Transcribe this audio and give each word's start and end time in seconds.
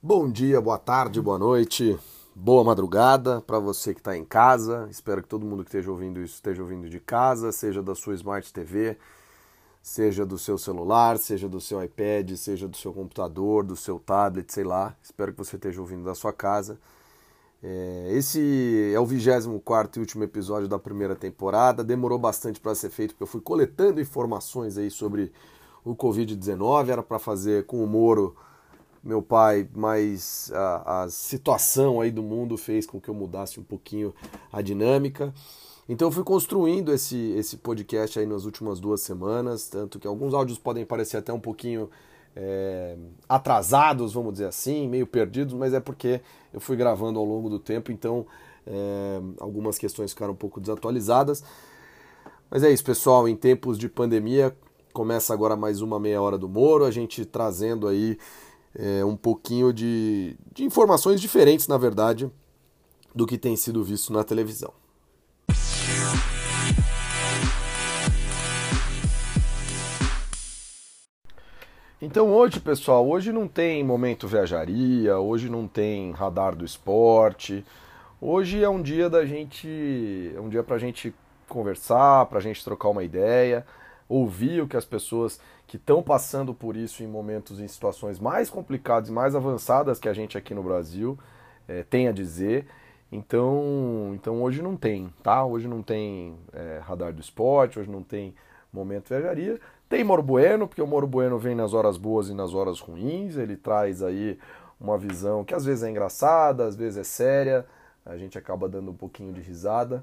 Bom 0.00 0.30
dia, 0.30 0.60
boa 0.60 0.78
tarde, 0.78 1.20
boa 1.20 1.40
noite, 1.40 1.98
boa 2.32 2.62
madrugada 2.62 3.40
para 3.40 3.58
você 3.58 3.92
que 3.92 3.98
está 3.98 4.16
em 4.16 4.24
casa. 4.24 4.86
Espero 4.88 5.20
que 5.20 5.28
todo 5.28 5.44
mundo 5.44 5.64
que 5.64 5.70
esteja 5.70 5.90
ouvindo 5.90 6.20
isso 6.20 6.36
esteja 6.36 6.62
ouvindo 6.62 6.88
de 6.88 7.00
casa, 7.00 7.50
seja 7.50 7.82
da 7.82 7.96
sua 7.96 8.14
Smart 8.14 8.52
TV, 8.52 8.96
seja 9.82 10.24
do 10.24 10.38
seu 10.38 10.56
celular, 10.56 11.18
seja 11.18 11.48
do 11.48 11.60
seu 11.60 11.82
iPad, 11.82 12.30
seja 12.36 12.68
do 12.68 12.76
seu 12.76 12.92
computador, 12.92 13.64
do 13.64 13.74
seu 13.74 13.98
tablet, 13.98 14.52
sei 14.52 14.62
lá. 14.62 14.96
Espero 15.02 15.32
que 15.32 15.38
você 15.38 15.56
esteja 15.56 15.80
ouvindo 15.80 16.04
da 16.04 16.14
sua 16.14 16.32
casa. 16.32 16.78
É, 17.60 18.10
esse 18.12 18.92
é 18.94 19.00
o 19.00 19.04
24 19.04 19.98
e 19.98 20.00
último 20.00 20.22
episódio 20.22 20.68
da 20.68 20.78
primeira 20.78 21.16
temporada. 21.16 21.82
Demorou 21.82 22.20
bastante 22.20 22.60
para 22.60 22.72
ser 22.76 22.90
feito 22.90 23.14
porque 23.14 23.24
eu 23.24 23.26
fui 23.26 23.40
coletando 23.40 24.00
informações 24.00 24.78
aí 24.78 24.92
sobre 24.92 25.32
o 25.84 25.96
Covid-19. 25.96 26.88
Era 26.88 27.02
para 27.02 27.18
fazer 27.18 27.66
com 27.66 27.82
o 27.82 27.86
Moro 27.88 28.36
meu 29.02 29.22
pai, 29.22 29.68
mas 29.74 30.50
a, 30.54 31.04
a, 31.04 31.10
situação 31.10 32.00
aí 32.00 32.10
do 32.10 32.22
mundo 32.22 32.56
fez 32.56 32.86
com 32.86 33.00
que 33.00 33.08
eu 33.08 33.14
mudasse 33.14 33.58
um 33.60 33.62
pouquinho 33.62 34.14
a 34.52 34.60
dinâmica. 34.60 35.32
Então 35.88 36.08
eu 36.08 36.12
fui 36.12 36.24
construindo 36.24 36.92
esse, 36.92 37.16
esse 37.36 37.56
podcast 37.56 38.18
aí 38.18 38.26
nas 38.26 38.44
últimas 38.44 38.78
duas 38.78 39.00
semanas, 39.00 39.68
tanto 39.68 39.98
que 39.98 40.06
alguns 40.06 40.34
áudios 40.34 40.58
podem 40.58 40.84
parecer 40.84 41.16
até 41.16 41.32
um 41.32 41.40
pouquinho 41.40 41.88
é, 42.36 42.96
atrasados, 43.28 44.12
vamos 44.12 44.32
dizer 44.32 44.46
assim, 44.46 44.86
meio 44.86 45.06
perdidos, 45.06 45.54
mas 45.54 45.72
é 45.72 45.80
porque 45.80 46.20
eu 46.52 46.60
fui 46.60 46.76
gravando 46.76 47.18
ao 47.18 47.24
longo 47.24 47.48
do 47.48 47.58
tempo, 47.58 47.90
então 47.90 48.26
é, 48.66 49.20
algumas 49.40 49.78
questões 49.78 50.12
ficaram 50.12 50.34
um 50.34 50.36
pouco 50.36 50.60
desatualizadas. 50.60 51.42
Mas 52.50 52.62
é 52.62 52.70
isso, 52.70 52.84
pessoal, 52.84 53.28
em 53.28 53.36
tempos 53.36 53.78
de 53.78 53.88
pandemia, 53.88 54.54
começa 54.92 55.32
agora 55.32 55.56
mais 55.56 55.80
uma 55.80 55.98
meia 55.98 56.20
hora 56.20 56.38
do 56.38 56.48
Moro, 56.48 56.84
a 56.84 56.90
gente 56.90 57.24
trazendo 57.24 57.88
aí 57.88 58.18
é, 58.74 59.04
um 59.04 59.16
pouquinho 59.16 59.72
de, 59.72 60.36
de 60.52 60.64
informações 60.64 61.20
diferentes, 61.20 61.68
na 61.68 61.78
verdade, 61.78 62.30
do 63.14 63.26
que 63.26 63.38
tem 63.38 63.56
sido 63.56 63.82
visto 63.82 64.12
na 64.12 64.24
televisão. 64.24 64.72
Então 72.00 72.32
hoje, 72.32 72.60
pessoal, 72.60 73.08
hoje 73.08 73.32
não 73.32 73.48
tem 73.48 73.82
momento 73.82 74.28
viajaria, 74.28 75.18
hoje 75.18 75.48
não 75.48 75.66
tem 75.66 76.12
radar 76.12 76.54
do 76.54 76.64
esporte. 76.64 77.64
Hoje 78.20 78.62
é 78.62 78.68
um 78.68 78.80
dia 78.80 79.10
da 79.10 79.24
gente, 79.26 80.32
é 80.34 80.40
um 80.40 80.48
dia 80.48 80.62
pra 80.62 80.78
gente 80.78 81.12
conversar, 81.48 82.26
pra 82.26 82.38
gente 82.38 82.62
trocar 82.62 82.88
uma 82.88 83.02
ideia, 83.02 83.66
ouvir 84.08 84.62
o 84.62 84.68
que 84.68 84.76
as 84.76 84.84
pessoas 84.84 85.38
que 85.66 85.76
estão 85.76 86.02
passando 86.02 86.54
por 86.54 86.76
isso 86.76 87.02
em 87.02 87.06
momentos, 87.06 87.60
em 87.60 87.68
situações 87.68 88.18
mais 88.18 88.48
complicadas 88.48 89.10
e 89.10 89.12
mais 89.12 89.34
avançadas 89.34 89.98
que 89.98 90.08
a 90.08 90.14
gente 90.14 90.38
aqui 90.38 90.54
no 90.54 90.62
Brasil 90.62 91.18
é, 91.68 91.82
tem 91.82 92.08
a 92.08 92.12
dizer. 92.12 92.66
Então, 93.12 94.12
então 94.14 94.42
hoje 94.42 94.62
não 94.62 94.76
tem, 94.76 95.12
tá? 95.22 95.44
Hoje 95.44 95.68
não 95.68 95.82
tem 95.82 96.36
é, 96.52 96.80
radar 96.82 97.12
do 97.12 97.20
esporte, 97.20 97.78
hoje 97.78 97.90
não 97.90 98.02
tem 98.02 98.34
momento 98.72 99.08
viajaria. 99.08 99.60
Tem 99.88 100.04
Moro 100.04 100.22
Bueno, 100.22 100.66
porque 100.66 100.82
o 100.82 100.86
Moro 100.86 101.06
Bueno 101.06 101.38
vem 101.38 101.54
nas 101.54 101.72
horas 101.72 101.96
boas 101.96 102.28
e 102.28 102.34
nas 102.34 102.54
horas 102.54 102.80
ruins. 102.80 103.36
Ele 103.36 103.56
traz 103.56 104.02
aí 104.02 104.38
uma 104.80 104.96
visão 104.98 105.44
que 105.44 105.54
às 105.54 105.64
vezes 105.64 105.82
é 105.82 105.90
engraçada, 105.90 106.66
às 106.66 106.76
vezes 106.76 106.98
é 106.98 107.04
séria. 107.04 107.66
A 108.04 108.16
gente 108.16 108.38
acaba 108.38 108.68
dando 108.68 108.90
um 108.90 108.94
pouquinho 108.94 109.32
de 109.32 109.40
risada 109.40 110.02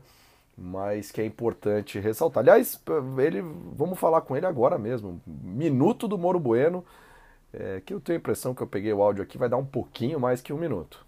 mas 0.58 1.12
que 1.12 1.22
é 1.22 1.26
importante 1.26 2.00
ressaltar. 2.00 2.42
Aliás, 2.42 2.82
ele, 3.18 3.42
vamos 3.76 4.00
falar 4.00 4.22
com 4.22 4.36
ele 4.36 4.46
agora 4.46 4.78
mesmo. 4.78 5.22
Minuto 5.26 6.08
do 6.08 6.18
Moro 6.18 6.40
Bueno, 6.40 6.84
é, 7.54 7.82
que 7.86 7.94
eu 7.94 8.00
tenho 8.00 8.18
a 8.18 8.20
impressão 8.20 8.54
que 8.54 8.62
eu 8.62 8.68
peguei 8.68 8.94
o 8.94 9.02
áudio 9.02 9.24
aqui, 9.24 9.38
vai 9.38 9.50
dar 9.50 9.58
um 9.58 9.66
pouquinho 9.66 10.20
mais 10.20 10.42
que 10.42 10.54
um 10.54 10.58
minuto. 10.58 11.06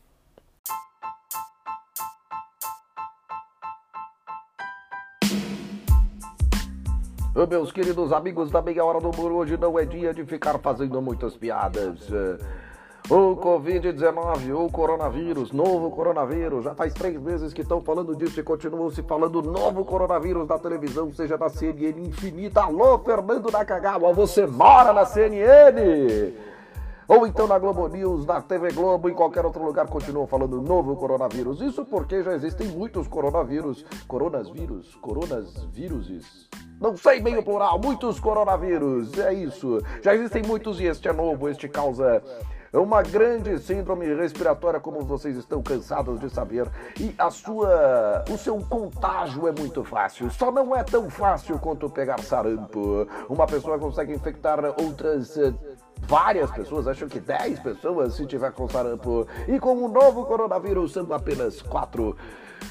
Meus 7.50 7.72
queridos 7.72 8.12
amigos 8.12 8.50
da 8.50 8.64
meia 8.64 8.84
hora 8.84 9.00
do 9.00 9.16
Moro, 9.16 9.36
hoje 9.36 9.58
não 9.58 9.78
é 9.78 9.86
dia 9.86 10.12
de 10.12 10.26
ficar 10.26 10.58
fazendo 10.58 11.00
muitas 11.02 11.38
piadas. 11.38 12.10
O 13.10 13.38
Covid-19, 13.38 14.54
o 14.54 14.70
coronavírus, 14.70 15.54
novo 15.54 15.90
coronavírus. 15.90 16.66
Já 16.66 16.76
faz 16.76 16.94
três 16.94 17.18
meses 17.18 17.54
que 17.54 17.62
estão 17.62 17.80
falando 17.80 18.14
disso 18.14 18.38
e 18.38 18.44
continuam 18.44 18.90
se 18.90 19.02
falando 19.02 19.42
novo 19.42 19.86
coronavírus 19.86 20.46
na 20.46 20.60
televisão, 20.60 21.14
seja 21.14 21.38
na 21.38 21.48
CNN 21.48 22.06
Infinita. 22.06 22.64
Alô, 22.64 23.00
Fernando 23.00 23.50
Nakagawa, 23.50 24.12
você 24.12 24.46
mora 24.46 24.92
na 24.92 25.06
CNN? 25.06 26.34
Ou 27.08 27.26
então 27.26 27.48
na 27.48 27.58
Globo 27.58 27.88
News, 27.88 28.26
na 28.26 28.42
TV 28.42 28.74
Globo, 28.74 29.08
em 29.08 29.14
qualquer 29.14 29.46
outro 29.46 29.64
lugar, 29.64 29.88
continuam 29.88 30.28
falando 30.28 30.62
novo 30.62 30.98
coronavírus. 30.98 31.62
Isso 31.62 31.86
porque 31.86 32.22
já 32.22 32.34
existem 32.34 32.68
muitos 32.68 33.08
coronavírus. 33.08 33.86
Coronavírus, 34.06 34.96
coronavírus. 34.96 36.50
Não 36.82 36.98
sei 36.98 37.22
bem 37.22 37.38
o 37.38 37.44
plural, 37.44 37.80
muitos 37.82 38.20
coronavírus. 38.20 39.18
É 39.18 39.34
isso. 39.34 39.82
Já 40.04 40.14
existem 40.14 40.44
muitos 40.44 40.82
e 40.82 40.88
este 40.88 41.08
é 41.08 41.14
novo, 41.14 41.48
este 41.48 41.70
causa 41.70 42.22
é 42.78 42.80
uma 42.80 43.02
grande 43.02 43.58
síndrome 43.58 44.06
respiratória, 44.14 44.80
como 44.80 45.02
vocês 45.02 45.36
estão 45.36 45.64
cansados 45.64 46.20
de 46.20 46.30
saber, 46.30 46.68
e 47.00 47.14
a 47.18 47.32
sua, 47.32 48.24
o 48.30 48.38
seu 48.38 48.60
contágio 48.60 49.48
é 49.48 49.52
muito 49.52 49.84
fácil. 49.84 50.30
Só 50.30 50.52
não 50.52 50.76
é 50.76 50.84
tão 50.84 51.10
fácil 51.10 51.58
quanto 51.58 51.90
pegar 51.90 52.20
sarampo. 52.20 53.08
Uma 53.28 53.48
pessoa 53.48 53.80
consegue 53.80 54.14
infectar 54.14 54.60
outras 54.80 55.36
eh, 55.38 55.54
várias 56.02 56.52
pessoas, 56.52 56.88
acho 56.88 57.08
que 57.08 57.20
10 57.20 57.60
pessoas 57.60 58.16
se 58.16 58.26
tiver 58.26 58.52
com 58.52 58.68
sarampo. 58.68 59.28
E 59.48 59.60
com 59.60 59.76
o 59.76 59.88
novo 59.88 60.26
coronavírus 60.26 60.94
são 60.94 61.12
apenas 61.14 61.62
4 61.62 62.16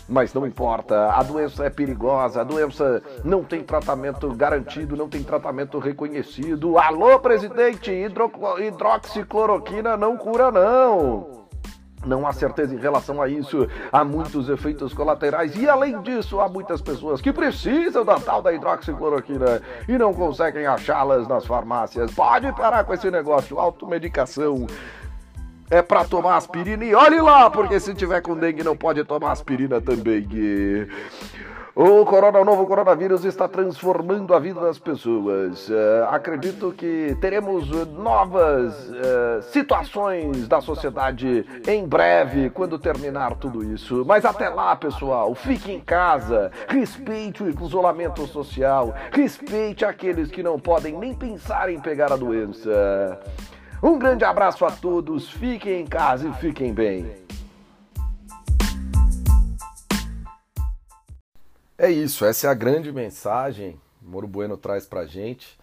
mas 0.08 0.32
não 0.32 0.46
importa, 0.46 1.12
a 1.12 1.22
doença 1.22 1.64
é 1.64 1.70
perigosa, 1.70 2.40
a 2.40 2.44
doença 2.44 3.02
não 3.24 3.42
tem 3.42 3.62
tratamento 3.62 4.32
garantido, 4.34 4.96
não 4.96 5.08
tem 5.08 5.22
tratamento 5.22 5.78
reconhecido. 5.78 6.78
Alô, 6.78 7.18
presidente, 7.18 7.90
hidro 7.90 8.30
hidroxicloroquina 8.58 9.96
não 9.96 10.16
cura, 10.16 10.50
não. 10.50 11.45
Não 12.06 12.26
há 12.26 12.32
certeza 12.32 12.74
em 12.74 12.78
relação 12.78 13.20
a 13.20 13.28
isso. 13.28 13.68
Há 13.92 14.04
muitos 14.04 14.48
efeitos 14.48 14.94
colaterais 14.94 15.56
e, 15.56 15.68
além 15.68 16.00
disso, 16.02 16.40
há 16.40 16.48
muitas 16.48 16.80
pessoas 16.80 17.20
que 17.20 17.32
precisam 17.32 18.04
da 18.04 18.18
tal 18.20 18.40
da 18.40 18.52
hidroxicloroquina 18.52 19.60
e 19.88 19.98
não 19.98 20.14
conseguem 20.14 20.66
achá-las 20.66 21.26
nas 21.26 21.44
farmácias. 21.44 22.14
Pode 22.14 22.52
parar 22.52 22.84
com 22.84 22.94
esse 22.94 23.10
negócio, 23.10 23.58
automedicação 23.58 24.66
é 25.70 25.82
para 25.82 26.04
tomar 26.04 26.36
aspirina 26.36 26.84
e 26.84 26.94
olhe 26.94 27.20
lá, 27.20 27.50
porque 27.50 27.80
se 27.80 27.92
tiver 27.94 28.20
com 28.20 28.36
dengue 28.36 28.62
não 28.62 28.76
pode 28.76 29.02
tomar 29.04 29.32
aspirina 29.32 29.80
também. 29.80 30.26
O, 31.78 32.06
corona, 32.06 32.40
o 32.40 32.44
novo 32.44 32.66
coronavírus 32.66 33.22
está 33.26 33.46
transformando 33.46 34.32
a 34.32 34.38
vida 34.38 34.58
das 34.58 34.78
pessoas. 34.78 35.68
Uh, 35.68 36.06
acredito 36.08 36.72
que 36.72 37.14
teremos 37.20 37.68
novas 37.88 38.72
uh, 38.88 39.42
situações 39.42 40.48
da 40.48 40.62
sociedade 40.62 41.44
em 41.68 41.86
breve, 41.86 42.48
quando 42.48 42.78
terminar 42.78 43.34
tudo 43.34 43.62
isso. 43.62 44.06
Mas 44.06 44.24
até 44.24 44.48
lá, 44.48 44.74
pessoal, 44.74 45.34
fique 45.34 45.70
em 45.70 45.78
casa, 45.78 46.50
respeite 46.66 47.42
o 47.42 47.50
isolamento 47.50 48.26
social, 48.26 48.94
respeite 49.12 49.84
aqueles 49.84 50.30
que 50.30 50.42
não 50.42 50.58
podem 50.58 50.96
nem 50.96 51.12
pensar 51.12 51.68
em 51.68 51.78
pegar 51.78 52.10
a 52.10 52.16
doença. 52.16 53.20
Um 53.82 53.98
grande 53.98 54.24
abraço 54.24 54.64
a 54.64 54.70
todos, 54.70 55.30
fiquem 55.30 55.82
em 55.82 55.86
casa 55.86 56.26
e 56.26 56.32
fiquem 56.36 56.72
bem. 56.72 57.26
É 61.78 61.90
isso, 61.90 62.24
essa 62.24 62.46
é 62.46 62.50
a 62.50 62.54
grande 62.54 62.90
mensagem 62.92 63.78
que 63.98 64.04
Moro 64.04 64.26
Bueno 64.26 64.56
traz 64.56 64.86
pra 64.86 65.06
gente. 65.06 65.58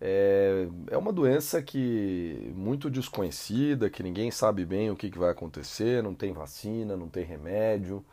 É, 0.00 0.68
é 0.92 0.96
uma 0.96 1.12
doença 1.12 1.60
que 1.62 2.52
muito 2.54 2.88
desconhecida, 2.90 3.90
que 3.90 4.02
ninguém 4.02 4.30
sabe 4.30 4.64
bem 4.64 4.90
o 4.90 4.96
que, 4.96 5.10
que 5.10 5.18
vai 5.18 5.30
acontecer, 5.30 6.02
não 6.02 6.14
tem 6.14 6.32
vacina, 6.32 6.96
não 6.96 7.08
tem 7.08 7.24
remédio. 7.24 8.04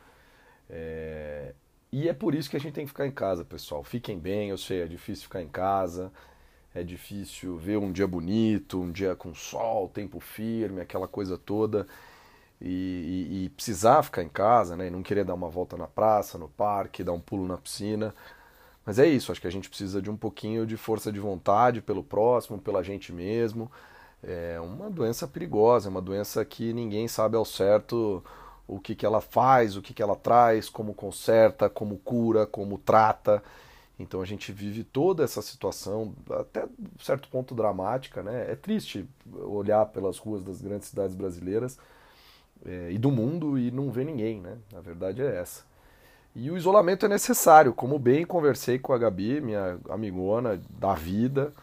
É, 0.69 1.53
e 1.91 2.09
é 2.09 2.13
por 2.13 2.35
isso 2.35 2.49
que 2.49 2.57
a 2.57 2.59
gente 2.59 2.73
tem 2.73 2.85
que 2.85 2.91
ficar 2.91 3.07
em 3.07 3.11
casa, 3.11 3.45
pessoal. 3.45 3.83
Fiquem 3.83 4.19
bem, 4.19 4.49
eu 4.49 4.57
sei, 4.57 4.81
é 4.83 4.87
difícil 4.87 5.23
ficar 5.25 5.41
em 5.41 5.49
casa, 5.49 6.11
é 6.73 6.83
difícil 6.83 7.57
ver 7.57 7.77
um 7.77 7.91
dia 7.91 8.07
bonito, 8.07 8.81
um 8.81 8.91
dia 8.91 9.15
com 9.15 9.33
sol, 9.35 9.89
tempo 9.89 10.19
firme, 10.19 10.81
aquela 10.81 11.07
coisa 11.07 11.37
toda, 11.37 11.87
e, 12.65 12.69
e, 13.29 13.45
e, 13.45 13.49
precisar 13.49 14.01
ficar 14.01 14.23
em 14.23 14.29
casa, 14.29 14.75
né? 14.75 14.87
E 14.87 14.89
não 14.89 15.03
querer 15.03 15.23
dar 15.23 15.35
uma 15.35 15.49
volta 15.49 15.77
na 15.77 15.85
praça, 15.85 16.35
no 16.35 16.49
parque, 16.49 17.03
dar 17.03 17.13
um 17.13 17.19
pulo 17.19 17.47
na 17.47 17.57
piscina. 17.57 18.13
Mas 18.83 18.97
é 18.97 19.05
isso, 19.07 19.31
acho 19.31 19.39
que 19.39 19.47
a 19.47 19.51
gente 19.51 19.69
precisa 19.69 20.01
de 20.01 20.09
um 20.09 20.17
pouquinho 20.17 20.65
de 20.65 20.75
força 20.75 21.11
de 21.11 21.19
vontade 21.19 21.81
pelo 21.81 22.03
próximo, 22.03 22.59
pela 22.59 22.83
gente 22.83 23.13
mesmo. 23.13 23.71
É 24.23 24.59
uma 24.59 24.89
doença 24.89 25.27
perigosa, 25.27 25.87
é 25.87 25.91
uma 25.91 26.01
doença 26.01 26.43
que 26.43 26.73
ninguém 26.73 27.07
sabe 27.07 27.37
ao 27.37 27.45
certo 27.45 28.23
o 28.67 28.79
que, 28.79 28.95
que 28.95 29.05
ela 29.05 29.21
faz, 29.21 29.77
o 29.77 29.81
que, 29.81 29.93
que 29.93 30.01
ela 30.01 30.15
traz, 30.15 30.67
como 30.67 30.93
conserta, 30.95 31.69
como 31.69 31.97
cura, 31.97 32.47
como 32.47 32.79
trata. 32.79 33.43
Então 33.99 34.21
a 34.21 34.25
gente 34.25 34.51
vive 34.51 34.83
toda 34.83 35.23
essa 35.23 35.41
situação, 35.41 36.15
até 36.31 36.65
certo 36.99 37.29
ponto 37.29 37.53
dramática, 37.53 38.23
né? 38.23 38.51
É 38.51 38.55
triste 38.55 39.07
olhar 39.33 39.85
pelas 39.87 40.17
ruas 40.17 40.43
das 40.43 40.61
grandes 40.61 40.89
cidades 40.89 41.15
brasileiras 41.15 41.77
é, 42.63 42.91
e 42.91 42.97
do 42.97 43.11
mundo 43.11 43.57
e 43.57 43.71
não 43.71 43.89
ver 43.89 44.05
ninguém, 44.05 44.39
né? 44.39 44.57
A 44.75 44.81
verdade 44.81 45.21
é 45.21 45.37
essa. 45.37 45.63
E 46.35 46.51
o 46.51 46.57
isolamento 46.57 47.05
é 47.05 47.09
necessário, 47.09 47.73
como 47.73 47.97
bem 47.97 48.25
conversei 48.25 48.77
com 48.77 48.91
a 48.91 48.97
Gabi, 48.97 49.39
minha 49.39 49.77
amigona 49.89 50.59
da 50.69 50.93
vida. 50.93 51.53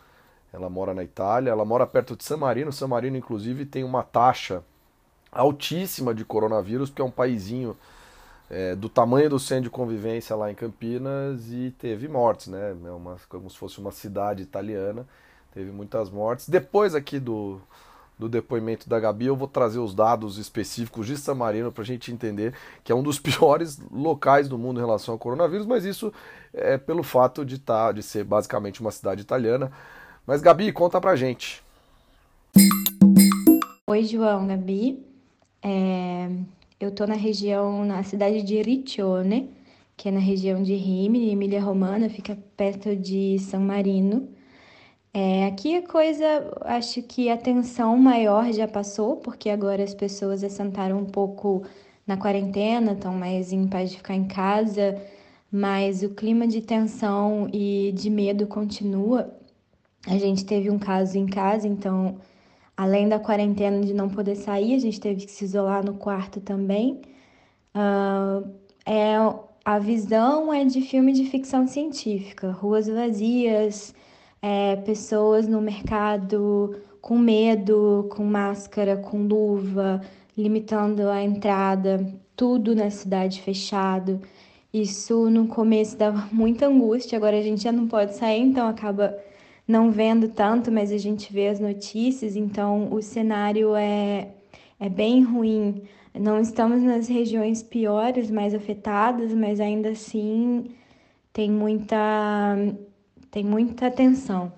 Ela 0.53 0.71
mora 0.71 0.95
na 0.95 1.05
Itália, 1.05 1.51
ela 1.51 1.65
mora 1.65 1.87
perto 1.87 2.17
de 2.17 2.25
San 2.25 2.39
Marino. 2.39 2.73
San 2.73 2.89
Marino, 2.89 3.17
inclusive, 3.17 3.67
tem 3.67 3.85
uma 3.85 4.03
taxa 4.03 4.63
altíssima 5.31 6.15
de 6.15 6.25
coronavírus, 6.25 6.91
porque 6.91 7.03
é 7.03 7.05
um 7.05 7.11
paísinho 7.11 7.77
é, 8.51 8.75
do 8.75 8.89
tamanho 8.89 9.31
do 9.31 9.39
centro 9.39 9.65
de 9.65 9.71
convivência 9.71 10.37
lá 10.37 10.51
em 10.51 10.55
Campinas 10.55 11.51
e 11.51 11.75
teve 11.79 12.07
mortes, 12.09 12.49
né? 12.49 12.77
É 12.85 12.91
uma, 12.91 13.17
como 13.29 13.49
se 13.49 13.57
fosse 13.57 13.79
uma 13.79 13.91
cidade 13.91 14.43
italiana, 14.43 15.07
teve 15.53 15.71
muitas 15.71 16.11
mortes. 16.11 16.49
Depois 16.49 16.95
aqui 16.95 17.19
do, 17.19 17.61
do 18.23 18.29
depoimento 18.29 18.89
da 18.89 19.01
Gabi, 19.01 19.27
eu 19.27 19.35
vou 19.35 19.49
trazer 19.49 19.81
os 19.81 19.95
dados 19.95 20.39
específicos 20.39 21.07
de 21.07 21.17
San 21.17 21.35
Marino 21.35 21.73
para 21.73 21.83
a 21.83 21.87
gente 21.87 22.13
entender 22.13 22.55
que 22.85 22.93
é 22.93 22.95
um 22.95 23.03
dos 23.03 23.19
piores 23.21 23.81
locais 23.91 24.49
do 24.49 24.57
mundo 24.57 24.79
em 24.79 24.85
relação 24.85 25.15
ao 25.15 25.19
coronavírus, 25.19 25.67
mas 25.67 25.85
isso 25.85 26.13
é 26.55 26.79
pelo 26.79 27.03
fato 27.03 27.45
de, 27.45 27.59
tá, 27.59 27.91
de 27.91 28.03
ser 28.03 28.23
basicamente 28.23 28.81
uma 28.81 28.93
cidade 28.93 29.23
italiana. 29.23 29.73
Mas 30.25 30.41
Gabi, 30.41 30.71
conta 30.71 31.01
pra 31.01 31.17
gente. 31.17 31.63
Oi, 33.89 34.05
João, 34.05 34.47
Gabi. 34.47 35.05
É, 35.61 36.31
eu 36.79 36.91
estou 36.91 37.07
na 37.09 37.17
região, 37.17 37.85
na 37.85 38.05
cidade 38.05 38.43
de 38.43 38.63
Riccione, 38.63 39.51
que 39.97 40.09
é 40.09 40.13
na 40.13 40.21
região 40.21 40.63
de 40.63 40.75
Rimini, 40.77 41.31
Emília 41.31 41.61
Romana, 41.61 42.09
fica 42.09 42.39
perto 42.57 42.95
de 42.95 43.37
San 43.41 43.61
Marino. 43.61 44.29
É, 45.15 45.47
aqui 45.47 45.77
a 45.77 45.87
coisa, 45.87 46.25
acho 46.63 47.03
que 47.03 47.29
a 47.29 47.37
tensão 47.37 47.97
maior 47.99 48.51
já 48.53 48.67
passou, 48.67 49.17
porque 49.17 49.51
agora 49.51 49.83
as 49.83 49.95
pessoas 49.95 50.43
assentaram 50.43 50.99
um 50.99 51.05
pouco 51.05 51.63
na 52.07 52.17
quarentena, 52.17 52.93
estão 52.93 53.13
mais 53.15 53.53
em 53.53 53.69
paz 53.69 53.91
de 53.91 53.99
ficar 53.99 54.15
em 54.15 54.27
casa, 54.27 55.01
mas 55.51 56.03
o 56.03 56.11
clima 56.11 56.47
de 56.47 56.63
tensão 56.63 57.49
e 57.53 57.93
de 57.95 58.09
medo 58.11 58.47
continua. 58.47 59.33
A 60.07 60.17
gente 60.19 60.45
teve 60.45 60.71
um 60.71 60.79
caso 60.79 61.19
em 61.19 61.27
casa, 61.27 61.69
então 61.69 62.19
Além 62.77 63.09
da 63.09 63.19
quarentena 63.19 63.81
de 63.81 63.93
não 63.93 64.09
poder 64.09 64.35
sair, 64.35 64.75
a 64.75 64.79
gente 64.79 64.99
teve 65.01 65.27
que 65.27 65.31
se 65.31 65.45
isolar 65.45 65.85
no 65.85 65.95
quarto 65.95 66.41
também. 66.41 67.03
Uh, 67.75 68.51
é, 68.87 69.15
a 69.65 69.79
visão 69.79 70.53
é 70.53 70.65
de 70.65 70.81
filme 70.81 71.13
de 71.13 71.27
ficção 71.27 71.67
científica, 71.67 72.51
ruas 72.51 72.89
vazias, 72.89 73.95
é, 74.43 74.77
pessoas 74.77 75.47
no 75.47 75.61
mercado 75.61 76.77
com 77.01 77.17
medo, 77.17 78.09
com 78.11 78.25
máscara, 78.25 78.97
com 78.97 79.27
luva, 79.27 80.01
limitando 80.37 81.09
a 81.09 81.23
entrada, 81.23 82.07
tudo 82.37 82.75
na 82.75 82.91
cidade 82.91 83.41
fechado. 83.41 84.21
Isso 84.73 85.31
no 85.31 85.47
começo 85.47 85.97
dava 85.97 86.29
muita 86.33 86.67
angústia, 86.67 87.17
agora 87.17 87.39
a 87.39 87.43
gente 87.43 87.63
já 87.63 87.73
não 87.73 87.87
pode 87.87 88.15
sair, 88.17 88.41
então 88.41 88.69
acaba 88.69 89.17
não 89.67 89.91
vendo 89.91 90.29
tanto, 90.29 90.73
mas 90.73 90.91
a 90.93 90.99
gente 90.99 91.33
vê 91.33 91.49
as 91.49 91.61
notícias, 91.61 92.37
então 92.37 92.93
o 92.93 93.01
cenário 93.01 93.75
é, 93.77 94.29
é 94.81 94.89
bem 94.89 95.23
ruim. 95.23 95.83
Não 96.15 96.41
estamos 96.41 96.83
nas 96.83 97.09
regiões 97.09 97.63
piores, 97.63 98.31
mais 98.31 98.55
afetadas, 98.55 99.33
mas 99.33 99.61
ainda 99.61 99.91
assim 99.91 100.67
tem 101.33 101.51
muita, 101.51 102.57
tem 103.33 103.45
muita 103.45 103.91
tensão. 103.91 104.53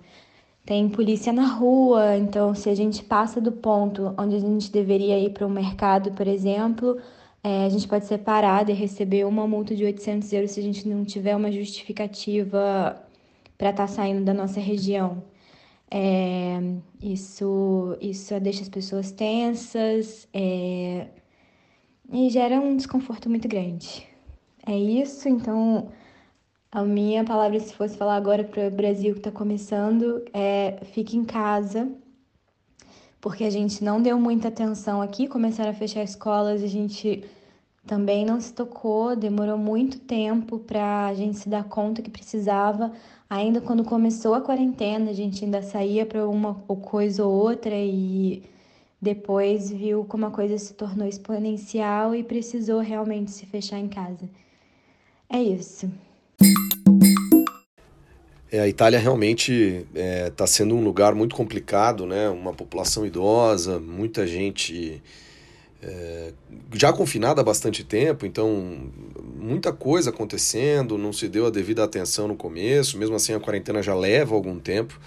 Tem 0.66 0.88
polícia 0.88 1.32
na 1.32 1.46
rua, 1.46 2.16
então 2.16 2.54
se 2.54 2.68
a 2.68 2.74
gente 2.74 3.04
passa 3.04 3.40
do 3.40 3.52
ponto 3.52 4.14
onde 4.18 4.36
a 4.36 4.40
gente 4.40 4.70
deveria 4.70 5.18
ir 5.18 5.30
para 5.32 5.46
o 5.46 5.50
mercado, 5.50 6.12
por 6.12 6.26
exemplo, 6.26 6.98
é, 7.42 7.66
a 7.66 7.68
gente 7.68 7.86
pode 7.86 8.06
ser 8.06 8.18
parado 8.18 8.70
e 8.70 8.74
receber 8.74 9.24
uma 9.26 9.46
multa 9.46 9.76
de 9.76 9.84
800 9.84 10.32
euros 10.32 10.50
se 10.52 10.60
a 10.60 10.62
gente 10.62 10.88
não 10.88 11.04
tiver 11.04 11.36
uma 11.36 11.52
justificativa 11.52 13.00
para 13.56 13.70
estar 13.70 13.86
tá 13.86 13.88
saindo 13.88 14.24
da 14.24 14.34
nossa 14.34 14.60
região. 14.60 15.22
É, 15.90 16.58
isso, 17.02 17.96
isso 18.00 18.38
deixa 18.40 18.62
as 18.62 18.68
pessoas 18.68 19.12
tensas 19.12 20.26
é, 20.34 21.06
e 22.12 22.30
gera 22.30 22.58
um 22.60 22.76
desconforto 22.76 23.30
muito 23.30 23.46
grande. 23.46 24.08
É 24.66 24.76
isso, 24.76 25.28
então 25.28 25.92
a 26.74 26.82
minha 26.82 27.22
palavra, 27.22 27.60
se 27.60 27.72
fosse 27.72 27.96
falar 27.96 28.16
agora 28.16 28.42
para 28.42 28.66
o 28.66 28.70
Brasil 28.70 29.12
que 29.12 29.20
está 29.20 29.30
começando, 29.30 30.24
é 30.34 30.80
fique 30.86 31.16
em 31.16 31.24
casa, 31.24 31.88
porque 33.20 33.44
a 33.44 33.50
gente 33.50 33.84
não 33.84 34.02
deu 34.02 34.18
muita 34.18 34.48
atenção 34.48 35.00
aqui, 35.00 35.28
começaram 35.28 35.70
a 35.70 35.74
fechar 35.74 36.02
escolas, 36.02 36.64
a 36.64 36.66
gente 36.66 37.22
também 37.86 38.26
não 38.26 38.40
se 38.40 38.52
tocou, 38.52 39.14
demorou 39.14 39.56
muito 39.56 40.00
tempo 40.00 40.58
para 40.58 41.06
a 41.06 41.14
gente 41.14 41.38
se 41.38 41.48
dar 41.48 41.62
conta 41.62 42.02
que 42.02 42.10
precisava. 42.10 42.90
Ainda 43.30 43.60
quando 43.60 43.84
começou 43.84 44.34
a 44.34 44.40
quarentena, 44.40 45.10
a 45.10 45.14
gente 45.14 45.44
ainda 45.44 45.62
saía 45.62 46.04
para 46.04 46.28
uma 46.28 46.54
coisa 46.54 47.24
ou 47.24 47.32
outra 47.32 47.76
e 47.76 48.42
depois 49.00 49.70
viu 49.70 50.04
como 50.06 50.26
a 50.26 50.30
coisa 50.32 50.58
se 50.58 50.74
tornou 50.74 51.06
exponencial 51.06 52.16
e 52.16 52.24
precisou 52.24 52.80
realmente 52.80 53.30
se 53.30 53.46
fechar 53.46 53.78
em 53.78 53.88
casa. 53.88 54.28
É 55.28 55.40
isso. 55.40 55.88
É, 58.54 58.60
a 58.60 58.68
Itália 58.68 59.00
realmente 59.00 59.84
está 59.92 60.00
é, 60.00 60.30
tá 60.30 60.46
sendo 60.46 60.76
um 60.76 60.84
lugar 60.84 61.12
muito 61.12 61.34
complicado, 61.34 62.06
né? 62.06 62.28
Uma 62.28 62.52
população 62.52 63.04
idosa, 63.04 63.80
muita 63.80 64.28
gente 64.28 65.02
é, 65.82 66.32
já 66.72 66.92
confinada 66.92 67.40
há 67.40 67.44
bastante 67.44 67.82
tempo, 67.82 68.24
então 68.24 68.92
muita 69.36 69.72
coisa 69.72 70.10
acontecendo, 70.10 70.96
não 70.96 71.12
se 71.12 71.26
deu 71.26 71.46
a 71.46 71.50
devida 71.50 71.82
atenção 71.82 72.28
no 72.28 72.36
começo, 72.36 72.96
mesmo 72.96 73.16
assim 73.16 73.34
a 73.34 73.40
quarentena 73.40 73.82
já 73.82 73.92
leva 73.92 74.36
algum 74.36 74.60
tempo. 74.60 75.00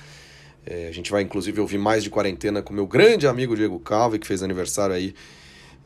É, 0.65 0.89
a 0.89 0.91
gente 0.91 1.09
vai 1.09 1.21
inclusive 1.21 1.61
ouvir 1.61 1.77
mais 1.77 2.03
de 2.03 2.09
quarentena 2.09 2.61
com 2.61 2.73
meu 2.73 2.85
grande 2.85 3.27
amigo 3.27 3.55
Diego 3.55 3.79
Calvi, 3.79 4.19
que 4.19 4.27
fez 4.27 4.43
aniversário 4.43 4.93
aí 4.93 5.15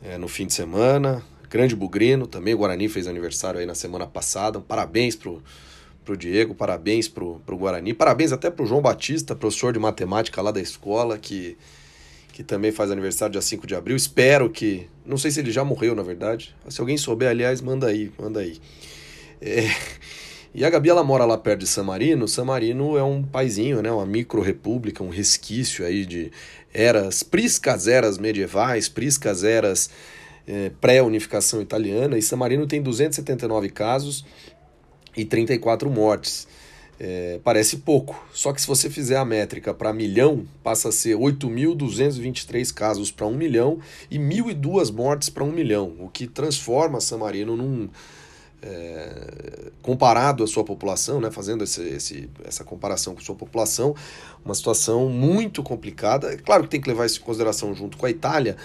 é, 0.02 0.18
no 0.18 0.26
fim 0.26 0.48
de 0.48 0.52
semana. 0.52 1.22
Grande 1.48 1.76
Bugrino, 1.76 2.26
também 2.26 2.54
o 2.54 2.58
Guarani 2.58 2.88
fez 2.88 3.06
aniversário 3.06 3.60
aí 3.60 3.66
na 3.66 3.76
semana 3.76 4.04
passada. 4.04 4.58
Parabéns 4.58 5.14
pro, 5.14 5.40
pro 6.04 6.16
Diego, 6.16 6.54
parabéns 6.54 7.08
pro, 7.08 7.40
pro 7.46 7.56
Guarani, 7.56 7.94
parabéns 7.94 8.32
até 8.32 8.50
pro 8.50 8.66
João 8.66 8.82
Batista, 8.82 9.34
professor 9.34 9.72
de 9.72 9.78
matemática 9.78 10.40
lá 10.42 10.50
da 10.50 10.60
escola, 10.60 11.18
que 11.18 11.56
que 12.32 12.42
também 12.42 12.72
faz 12.72 12.90
aniversário 12.90 13.32
dia 13.32 13.42
5 13.42 13.66
de 13.66 13.74
abril. 13.74 13.94
Espero 13.94 14.48
que. 14.48 14.88
Não 15.04 15.18
sei 15.18 15.30
se 15.30 15.40
ele 15.40 15.52
já 15.52 15.62
morreu, 15.62 15.94
na 15.94 16.02
verdade. 16.02 16.54
Se 16.68 16.80
alguém 16.80 16.96
souber, 16.96 17.28
aliás, 17.28 17.60
manda 17.60 17.86
aí, 17.86 18.10
manda 18.18 18.40
aí. 18.40 18.58
É, 19.40 19.68
e 20.54 20.64
a 20.64 20.70
Gabi, 20.70 20.88
ela 20.88 21.04
mora 21.04 21.24
lá 21.24 21.36
perto 21.36 21.60
de 21.60 21.66
San 21.66 21.84
Marino. 21.84 22.26
San 22.26 22.44
Marino 22.44 22.96
é 22.96 23.04
um 23.04 23.22
paizinho, 23.22 23.82
né? 23.82 23.92
Uma 23.92 24.06
micro-república, 24.06 25.04
um 25.04 25.10
resquício 25.10 25.84
aí 25.84 26.06
de 26.06 26.32
eras, 26.72 27.22
priscas 27.22 27.86
eras 27.86 28.16
medievais, 28.16 28.88
priscas 28.88 29.44
eras 29.44 29.90
é, 30.46 30.70
pré-unificação 30.80 31.60
italiana. 31.60 32.16
E 32.16 32.22
San 32.22 32.36
Marino 32.36 32.66
tem 32.66 32.80
279 32.80 33.68
casos 33.68 34.24
e 35.16 35.24
34 35.24 35.90
mortes. 35.90 36.46
É, 37.04 37.40
parece 37.42 37.78
pouco, 37.78 38.24
só 38.32 38.52
que 38.52 38.60
se 38.60 38.66
você 38.66 38.88
fizer 38.88 39.16
a 39.16 39.24
métrica 39.24 39.74
para 39.74 39.92
milhão, 39.92 40.46
passa 40.62 40.90
a 40.90 40.92
ser 40.92 41.16
8.223 41.16 42.72
casos 42.72 43.10
para 43.10 43.26
um 43.26 43.34
milhão 43.34 43.80
e 44.08 44.18
1.002 44.18 44.92
mortes 44.92 45.28
para 45.28 45.42
um 45.42 45.50
milhão, 45.50 45.96
o 45.98 46.08
que 46.08 46.28
transforma 46.28 47.00
San 47.00 47.18
Marino 47.18 47.56
num. 47.56 47.88
É, 48.64 49.72
comparado 49.82 50.44
à 50.44 50.46
sua 50.46 50.62
população, 50.62 51.20
né, 51.20 51.32
fazendo 51.32 51.64
esse, 51.64 51.82
esse, 51.82 52.30
essa 52.44 52.62
comparação 52.62 53.12
com 53.12 53.20
sua 53.20 53.34
população, 53.34 53.92
uma 54.44 54.54
situação 54.54 55.08
muito 55.08 55.64
complicada. 55.64 56.32
É 56.32 56.36
claro 56.36 56.62
que 56.62 56.68
tem 56.68 56.80
que 56.80 56.88
levar 56.88 57.06
isso 57.06 57.18
em 57.18 57.24
consideração 57.24 57.74
junto 57.74 57.98
com 57.98 58.06
a 58.06 58.10
Itália, 58.10 58.56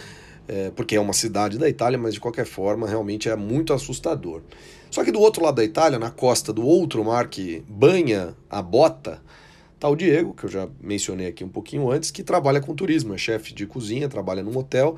é, 0.48 0.70
porque 0.76 0.96
é 0.96 1.00
uma 1.00 1.14
cidade 1.14 1.58
da 1.58 1.68
Itália, 1.68 1.98
mas 1.98 2.14
de 2.14 2.20
qualquer 2.20 2.46
forma 2.46 2.88
realmente 2.88 3.28
é 3.28 3.36
muito 3.36 3.74
assustador. 3.74 4.44
Só 4.90 5.04
que 5.04 5.12
do 5.12 5.20
outro 5.20 5.44
lado 5.44 5.56
da 5.56 5.64
Itália, 5.64 6.00
na 6.00 6.10
costa 6.10 6.52
do 6.52 6.66
outro 6.66 7.04
mar 7.04 7.28
que 7.28 7.64
banha 7.68 8.36
a 8.50 8.62
bota, 8.62 9.22
está 9.76 9.88
o 9.88 9.96
Diego, 9.96 10.34
que 10.34 10.46
eu 10.46 10.50
já 10.50 10.68
mencionei 10.82 11.28
aqui 11.28 11.44
um 11.44 11.50
pouquinho 11.50 11.92
antes, 11.92 12.12
que 12.12 12.24
trabalha 12.24 12.60
com 12.60 12.76
turismo, 12.76 13.14
é 13.14 13.18
chefe 13.18 13.54
de 13.54 13.66
cozinha, 13.66 14.10
trabalha 14.10 14.42
num 14.42 14.58
hotel. 14.58 14.98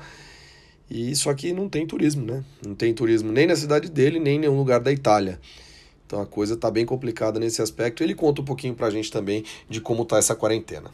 E 0.90 1.14
só 1.14 1.32
que 1.34 1.52
não 1.52 1.68
tem 1.68 1.86
turismo, 1.86 2.24
né? 2.24 2.42
Não 2.66 2.74
tem 2.74 2.92
turismo 2.92 3.30
nem 3.30 3.46
na 3.46 3.54
cidade 3.54 3.88
dele, 3.88 4.18
nem 4.18 4.36
em 4.36 4.40
nenhum 4.40 4.56
lugar 4.56 4.80
da 4.80 4.90
Itália. 4.90 5.38
Então 6.04 6.20
a 6.20 6.26
coisa 6.26 6.54
está 6.54 6.68
bem 6.68 6.84
complicada 6.84 7.38
nesse 7.38 7.62
aspecto. 7.62 8.02
Ele 8.02 8.14
conta 8.14 8.42
um 8.42 8.44
pouquinho 8.44 8.74
para 8.74 8.88
a 8.88 8.90
gente 8.90 9.12
também 9.12 9.44
de 9.68 9.80
como 9.80 10.02
está 10.02 10.18
essa 10.18 10.34
quarentena. 10.34 10.90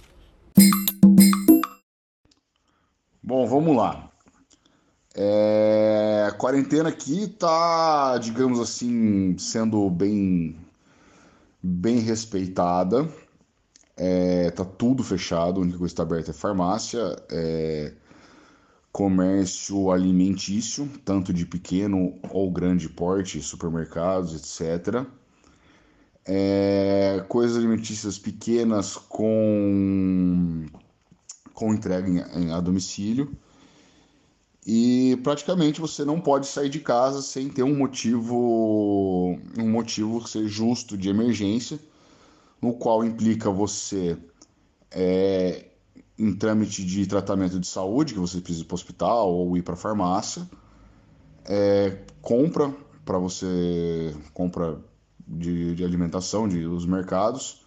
Bom, 3.22 3.46
vamos 3.46 3.74
lá. 3.74 4.10
É, 5.18 6.26
a 6.28 6.32
quarentena 6.32 6.90
aqui 6.90 7.26
tá, 7.26 8.18
digamos 8.18 8.60
assim, 8.60 9.34
sendo 9.38 9.88
bem 9.88 10.54
bem 11.62 12.00
respeitada. 12.00 13.08
É, 13.96 14.50
tá 14.50 14.62
tudo 14.62 15.02
fechado, 15.02 15.58
a 15.58 15.62
única 15.62 15.78
coisa 15.78 15.94
que 15.94 15.94
está 15.94 16.02
aberta 16.02 16.30
é 16.30 16.34
farmácia, 16.34 17.16
é, 17.30 17.94
comércio 18.92 19.90
alimentício, 19.90 20.86
tanto 21.02 21.32
de 21.32 21.46
pequeno 21.46 22.14
ou 22.30 22.50
grande 22.50 22.86
porte, 22.90 23.40
supermercados, 23.40 24.34
etc. 24.34 25.06
É, 26.26 27.24
coisas 27.26 27.56
alimentícias 27.56 28.18
pequenas 28.18 28.96
com, 28.96 30.66
com 31.54 31.72
entrega 31.72 32.06
em, 32.34 32.52
a 32.52 32.60
domicílio. 32.60 33.34
E 34.68 35.16
praticamente 35.22 35.80
você 35.80 36.04
não 36.04 36.20
pode 36.20 36.48
sair 36.48 36.68
de 36.68 36.80
casa 36.80 37.22
sem 37.22 37.48
ter 37.48 37.62
um 37.62 37.76
motivo, 37.76 39.38
um 39.56 39.70
motivo 39.70 40.20
que 40.20 40.28
seja 40.28 40.48
justo 40.48 40.98
de 40.98 41.08
emergência 41.08 41.78
no 42.60 42.72
qual 42.72 43.04
implica 43.04 43.48
você 43.48 44.18
é, 44.90 45.66
em 46.18 46.34
trâmite 46.34 46.84
de 46.84 47.06
tratamento 47.06 47.60
de 47.60 47.66
saúde, 47.68 48.12
que 48.12 48.18
você 48.18 48.40
precisa 48.40 48.64
ir 48.64 48.66
para 48.66 48.74
o 48.74 48.76
hospital 48.76 49.32
ou 49.32 49.56
ir 49.56 49.62
para 49.62 49.74
a 49.74 49.76
farmácia, 49.76 50.50
é, 51.44 51.98
compra 52.20 52.74
para 53.04 53.18
você 53.18 54.12
compra 54.34 54.80
de, 55.28 55.76
de 55.76 55.84
alimentação 55.84 56.48
de, 56.48 56.60
dos 56.64 56.84
mercados 56.84 57.64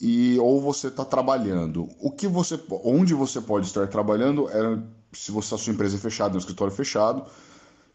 e 0.00 0.38
ou 0.38 0.58
você 0.58 0.88
está 0.88 1.04
trabalhando. 1.04 1.86
O 2.00 2.10
que 2.10 2.26
você, 2.26 2.58
onde 2.82 3.12
você 3.12 3.42
pode 3.42 3.66
estar 3.66 3.86
trabalhando 3.88 4.48
é 4.48 4.82
se 5.14 5.30
você 5.30 5.54
a 5.54 5.58
sua 5.58 5.72
empresa 5.72 5.96
é 5.96 6.00
fechada, 6.00 6.34
um 6.34 6.38
escritório 6.38 6.74
fechado, 6.74 7.24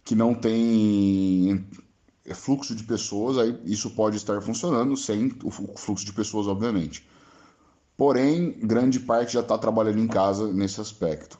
que 0.04 0.16
não 0.16 0.34
tem 0.34 1.66
é 2.26 2.34
fluxo 2.34 2.76
de 2.76 2.84
pessoas, 2.84 3.38
aí 3.38 3.60
isso 3.66 3.90
pode 3.92 4.18
estar 4.18 4.40
funcionando 4.42 4.96
sem 4.96 5.34
o 5.44 5.50
fluxo 5.50 6.06
de 6.06 6.14
pessoas, 6.14 6.48
obviamente. 6.48 7.08
Porém, 7.98 8.52
grande 8.52 9.00
parte 9.00 9.34
já 9.34 9.40
está 9.42 9.58
trabalhando 9.58 10.00
em 10.00 10.08
casa 10.08 10.52
nesse 10.54 10.80
aspecto. 10.80 11.40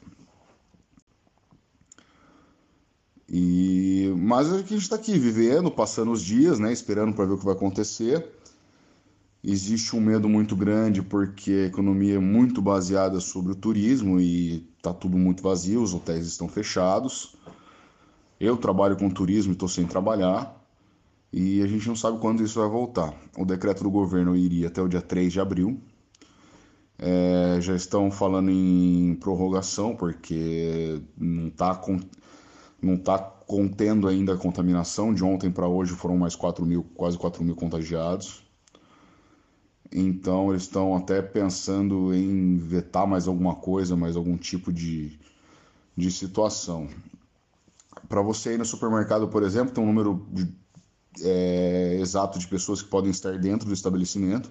E 3.28 4.12
mas 4.16 4.52
a 4.52 4.58
gente 4.58 4.76
está 4.76 4.96
aqui 4.96 5.16
vivendo, 5.18 5.70
passando 5.70 6.10
os 6.10 6.22
dias, 6.22 6.58
né, 6.58 6.72
esperando 6.72 7.14
para 7.14 7.24
ver 7.24 7.34
o 7.34 7.38
que 7.38 7.44
vai 7.44 7.54
acontecer. 7.54 8.28
Existe 9.42 9.96
um 9.96 10.00
medo 10.00 10.28
muito 10.28 10.54
grande 10.54 11.00
porque 11.00 11.50
a 11.50 11.66
economia 11.66 12.16
é 12.16 12.18
muito 12.18 12.60
baseada 12.60 13.20
sobre 13.20 13.52
o 13.52 13.54
turismo 13.54 14.20
e 14.20 14.68
está 14.76 14.92
tudo 14.92 15.16
muito 15.16 15.42
vazio, 15.42 15.82
os 15.82 15.94
hotéis 15.94 16.26
estão 16.26 16.46
fechados. 16.46 17.34
Eu 18.38 18.56
trabalho 18.58 18.96
com 18.96 19.08
turismo 19.08 19.52
e 19.52 19.54
estou 19.54 19.68
sem 19.68 19.86
trabalhar 19.86 20.60
e 21.32 21.62
a 21.62 21.66
gente 21.66 21.88
não 21.88 21.96
sabe 21.96 22.18
quando 22.18 22.42
isso 22.42 22.60
vai 22.60 22.68
voltar. 22.68 23.14
O 23.38 23.44
decreto 23.44 23.82
do 23.82 23.90
governo 23.90 24.36
iria 24.36 24.68
até 24.68 24.82
o 24.82 24.88
dia 24.88 25.00
3 25.00 25.32
de 25.32 25.40
abril. 25.40 25.80
É, 26.98 27.58
já 27.62 27.74
estão 27.74 28.10
falando 28.10 28.50
em 28.50 29.14
prorrogação, 29.14 29.96
porque 29.96 31.00
não 31.16 31.46
está 31.48 31.74
tá 33.04 33.18
contendo 33.46 34.06
ainda 34.06 34.34
a 34.34 34.36
contaminação. 34.36 35.14
De 35.14 35.24
ontem 35.24 35.50
para 35.50 35.66
hoje 35.66 35.92
foram 35.92 36.18
mais 36.18 36.34
4 36.34 36.66
mil, 36.66 36.84
quase 36.94 37.16
4 37.16 37.42
mil 37.42 37.54
contagiados. 37.54 38.49
Então 39.92 40.50
eles 40.50 40.62
estão 40.62 40.94
até 40.94 41.20
pensando 41.20 42.14
em 42.14 42.56
vetar 42.56 43.06
mais 43.06 43.26
alguma 43.26 43.56
coisa, 43.56 43.96
mais 43.96 44.16
algum 44.16 44.36
tipo 44.36 44.72
de, 44.72 45.18
de 45.96 46.10
situação. 46.10 46.88
Para 48.08 48.22
você 48.22 48.54
ir 48.54 48.58
no 48.58 48.64
supermercado, 48.64 49.28
por 49.28 49.42
exemplo, 49.42 49.74
tem 49.74 49.82
um 49.82 49.86
número 49.86 50.26
de 50.30 50.48
é, 51.22 51.98
exato 52.00 52.38
de 52.38 52.46
pessoas 52.46 52.82
que 52.82 52.88
podem 52.88 53.10
estar 53.10 53.36
dentro 53.38 53.66
do 53.66 53.74
estabelecimento. 53.74 54.50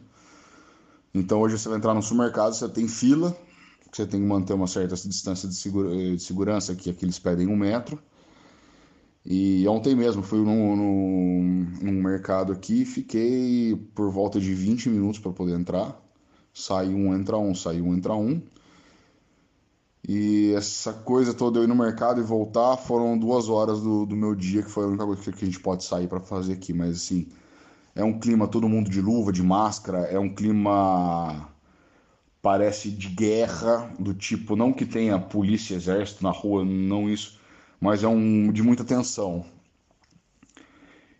Então 1.13 1.39
hoje 1.39 1.57
você 1.57 1.69
vai 1.69 1.77
entrar 1.77 1.93
no 1.93 2.01
supermercado, 2.01 2.53
você 2.53 2.67
tem 2.67 2.87
fila, 2.87 3.35
você 3.91 4.05
tem 4.05 4.19
que 4.19 4.27
manter 4.27 4.53
uma 4.53 4.67
certa 4.67 4.95
distância 4.95 5.47
de, 5.47 5.55
segura, 5.55 5.89
de 5.89 6.21
segurança, 6.21 6.75
que 6.75 6.89
aqui 6.89 7.05
eles 7.05 7.17
pedem 7.17 7.47
um 7.47 7.55
metro. 7.55 7.99
E 9.25 9.67
ontem 9.67 9.95
mesmo 9.95 10.23
fui 10.23 10.39
num, 10.39 10.75
num, 10.75 11.67
num 11.81 12.01
mercado 12.01 12.53
aqui, 12.53 12.85
fiquei 12.85 13.75
por 13.93 14.11
volta 14.11 14.39
de 14.39 14.53
20 14.53 14.89
minutos 14.89 15.19
para 15.19 15.31
poder 15.31 15.57
entrar. 15.57 15.99
Sai 16.53 16.87
um, 16.89 17.13
entra 17.15 17.37
um, 17.37 17.53
sai 17.53 17.81
um, 17.81 17.93
entra 17.93 18.13
um. 18.15 18.41
E 20.07 20.53
essa 20.55 20.93
coisa 20.93 21.33
toda 21.33 21.59
eu 21.59 21.63
ir 21.63 21.67
no 21.67 21.75
mercado 21.75 22.19
e 22.19 22.23
voltar 22.23 22.77
foram 22.77 23.17
duas 23.17 23.49
horas 23.49 23.81
do, 23.81 24.05
do 24.05 24.15
meu 24.15 24.33
dia, 24.33 24.63
que 24.63 24.71
foi 24.71 24.85
a 24.85 24.87
única 24.87 25.05
coisa 25.05 25.31
que 25.31 25.43
a 25.43 25.47
gente 25.47 25.59
pode 25.59 25.83
sair 25.83 26.07
para 26.07 26.19
fazer 26.19 26.53
aqui. 26.53 26.73
Mas 26.73 26.95
assim, 26.95 27.27
é 27.93 28.03
um 28.03 28.19
clima 28.19 28.47
todo 28.47 28.67
mundo 28.69 28.89
de 28.89 29.01
luva, 29.01 29.31
de 29.31 29.43
máscara, 29.43 29.99
é 29.99 30.17
um 30.17 30.33
clima 30.33 31.49
parece 32.41 32.89
de 32.89 33.09
guerra, 33.09 33.93
do 33.99 34.13
tipo, 34.13 34.55
não 34.55 34.71
que 34.71 34.85
tenha 34.85 35.19
polícia, 35.19 35.75
exército 35.75 36.23
na 36.23 36.31
rua, 36.31 36.63
não 36.63 37.09
isso, 37.09 37.38
mas 37.79 38.03
é 38.03 38.07
um 38.07 38.51
de 38.51 38.63
muita 38.63 38.83
tensão. 38.83 39.45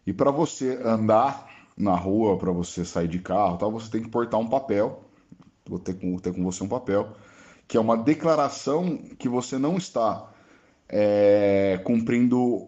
E 0.06 0.14
para 0.14 0.32
você 0.32 0.80
andar 0.84 1.48
na 1.78 1.96
rua, 1.96 2.38
para 2.38 2.52
você 2.52 2.84
sair 2.84 3.08
de 3.08 3.20
carro, 3.20 3.58
tal, 3.58 3.72
você 3.72 3.90
tem 3.90 4.02
que 4.02 4.10
portar 4.10 4.40
um 4.40 4.48
papel. 4.48 5.04
Vou 5.68 5.80
ter 5.80 5.94
com, 5.94 6.18
ter 6.18 6.34
com 6.34 6.44
você 6.44 6.64
um 6.64 6.68
papel 6.68 7.16
que 7.70 7.78
é 7.78 7.80
uma 7.80 7.96
declaração 7.96 8.98
que 9.20 9.30
você 9.30 9.60
não 9.60 9.78
está 9.78 10.34
é, 10.90 11.80
cumprindo 11.84 12.68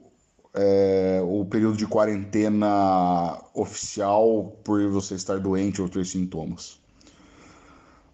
é, 0.53 1.19
o 1.23 1.43
período 1.43 1.75
de 1.75 1.87
quarentena 1.87 3.41
oficial 3.55 4.59
por 4.63 4.87
você 4.91 5.15
estar 5.15 5.39
doente 5.39 5.81
ou 5.81 5.89
ter 5.89 6.05
sintomas. 6.05 6.79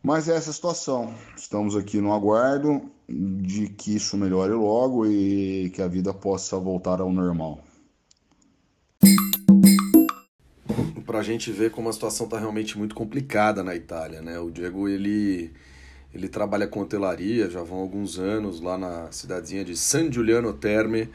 Mas 0.02 0.30
é 0.30 0.36
essa 0.36 0.54
situação. 0.54 1.14
Estamos 1.36 1.76
aqui 1.76 2.00
no 2.00 2.14
aguardo 2.14 2.90
de 3.10 3.68
que 3.70 3.96
isso 3.96 4.18
melhore 4.18 4.54
logo 4.54 5.06
e 5.06 5.70
que 5.74 5.82
a 5.82 5.88
vida 5.88 6.14
possa 6.14 6.58
voltar 6.58 7.02
ao 7.02 7.12
normal. 7.12 7.64
Para 11.06 11.20
a 11.20 11.24
gente 11.24 11.52
ver 11.52 11.72
como 11.72 11.90
a 11.90 11.94
situação 11.94 12.26
está 12.26 12.38
realmente 12.38 12.78
muito 12.78 12.94
complicada 12.94 13.64
na 13.64 13.76
Itália, 13.76 14.22
né? 14.22 14.40
O 14.40 14.52
Diego 14.52 14.88
ele 14.88 15.52
ele 16.14 16.30
trabalha 16.30 16.68
com 16.68 16.82
hotelaria, 16.82 17.50
já 17.50 17.62
vão 17.62 17.80
alguns 17.80 18.18
anos 18.18 18.62
lá 18.62 18.78
na 18.78 19.12
cidadezinha 19.12 19.64
de 19.64 19.76
San 19.76 20.12
Giuliano 20.12 20.54
Terme, 20.54 21.10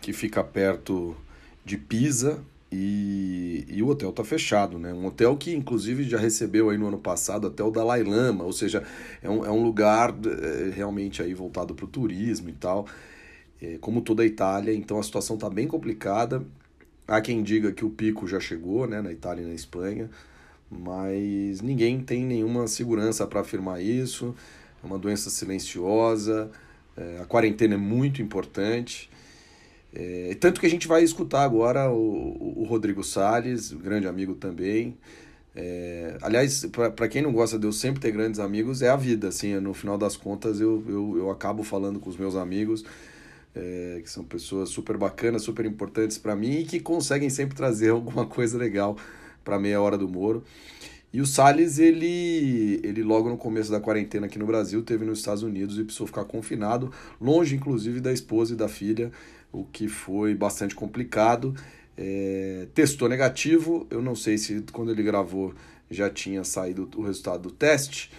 que 0.00 0.12
fica 0.12 0.42
perto 0.42 1.16
de 1.64 1.78
Pisa, 1.78 2.42
e, 2.76 3.64
e 3.68 3.82
o 3.84 3.88
hotel 3.88 4.10
está 4.10 4.24
fechado, 4.24 4.80
né? 4.80 4.92
Um 4.92 5.06
hotel 5.06 5.36
que 5.36 5.54
inclusive 5.54 6.02
já 6.02 6.18
recebeu 6.18 6.70
aí 6.70 6.76
no 6.76 6.88
ano 6.88 6.98
passado 6.98 7.46
até 7.46 7.62
o 7.62 7.70
Dalai 7.70 8.02
Lama, 8.02 8.42
ou 8.42 8.52
seja, 8.52 8.82
é 9.22 9.30
um, 9.30 9.44
é 9.46 9.50
um 9.50 9.62
lugar 9.62 10.12
é, 10.26 10.70
realmente 10.70 11.22
aí 11.22 11.32
voltado 11.34 11.72
para 11.72 11.84
o 11.84 11.88
turismo 11.88 12.48
e 12.48 12.52
tal, 12.52 12.86
é, 13.62 13.78
como 13.80 14.00
toda 14.00 14.24
a 14.24 14.26
Itália, 14.26 14.74
então 14.74 14.98
a 14.98 15.02
situação 15.04 15.36
está 15.36 15.48
bem 15.48 15.68
complicada. 15.68 16.44
Há 17.06 17.20
quem 17.20 17.44
diga 17.44 17.70
que 17.70 17.84
o 17.84 17.90
pico 17.90 18.26
já 18.26 18.40
chegou, 18.40 18.88
né, 18.88 19.00
na 19.00 19.12
Itália 19.12 19.42
e 19.44 19.46
na 19.46 19.54
Espanha, 19.54 20.10
mas 20.68 21.60
ninguém 21.60 22.00
tem 22.00 22.24
nenhuma 22.24 22.66
segurança 22.66 23.24
para 23.26 23.40
afirmar 23.40 23.80
isso. 23.80 24.34
É 24.82 24.86
uma 24.86 24.98
doença 24.98 25.30
silenciosa, 25.30 26.50
é, 26.96 27.20
a 27.22 27.24
quarentena 27.24 27.74
é 27.74 27.78
muito 27.78 28.20
importante. 28.20 29.08
É, 29.94 30.36
tanto 30.40 30.60
que 30.60 30.66
a 30.66 30.70
gente 30.70 30.88
vai 30.88 31.04
escutar 31.04 31.44
agora 31.44 31.88
o, 31.88 32.62
o 32.62 32.64
Rodrigo 32.64 33.04
Salles, 33.04 33.72
grande 33.72 34.08
amigo 34.08 34.34
também. 34.34 34.98
É, 35.54 36.18
aliás, 36.20 36.66
para 36.96 37.08
quem 37.08 37.22
não 37.22 37.32
gosta 37.32 37.56
de 37.56 37.64
eu 37.64 37.72
sempre 37.72 38.00
ter 38.00 38.10
grandes 38.10 38.40
amigos, 38.40 38.82
é 38.82 38.88
a 38.88 38.96
vida. 38.96 39.28
Assim, 39.28 39.54
no 39.60 39.72
final 39.72 39.96
das 39.96 40.16
contas, 40.16 40.60
eu, 40.60 40.84
eu, 40.88 41.18
eu 41.18 41.30
acabo 41.30 41.62
falando 41.62 42.00
com 42.00 42.10
os 42.10 42.16
meus 42.16 42.34
amigos, 42.34 42.84
é, 43.54 44.00
que 44.02 44.10
são 44.10 44.24
pessoas 44.24 44.68
super 44.70 44.96
bacanas, 44.96 45.42
super 45.42 45.64
importantes 45.64 46.18
para 46.18 46.34
mim 46.34 46.58
e 46.58 46.64
que 46.64 46.80
conseguem 46.80 47.30
sempre 47.30 47.54
trazer 47.54 47.90
alguma 47.94 48.26
coisa 48.26 48.58
legal 48.58 48.96
para 49.44 49.60
meia 49.60 49.80
hora 49.80 49.96
do 49.96 50.08
Moro. 50.08 50.42
E 51.12 51.20
o 51.20 51.26
Salles, 51.26 51.78
ele, 51.78 52.80
ele 52.82 53.04
logo 53.04 53.28
no 53.28 53.36
começo 53.36 53.70
da 53.70 53.78
quarentena 53.78 54.26
aqui 54.26 54.36
no 54.36 54.46
Brasil, 54.46 54.82
teve 54.82 55.04
nos 55.04 55.20
Estados 55.20 55.44
Unidos 55.44 55.78
e 55.78 55.84
precisou 55.84 56.08
ficar 56.08 56.24
confinado, 56.24 56.90
longe 57.20 57.54
inclusive 57.54 58.00
da 58.00 58.12
esposa 58.12 58.54
e 58.54 58.56
da 58.56 58.66
filha, 58.66 59.12
o 59.54 59.64
que 59.64 59.86
foi 59.86 60.34
bastante 60.34 60.74
complicado. 60.74 61.54
É, 61.96 62.66
testou 62.74 63.08
negativo, 63.08 63.86
eu 63.88 64.02
não 64.02 64.16
sei 64.16 64.36
se 64.36 64.64
quando 64.72 64.90
ele 64.90 65.02
gravou 65.02 65.54
já 65.88 66.10
tinha 66.10 66.42
saído 66.42 66.90
o 66.96 67.02
resultado 67.02 67.44
do 67.44 67.50
teste, 67.52 68.10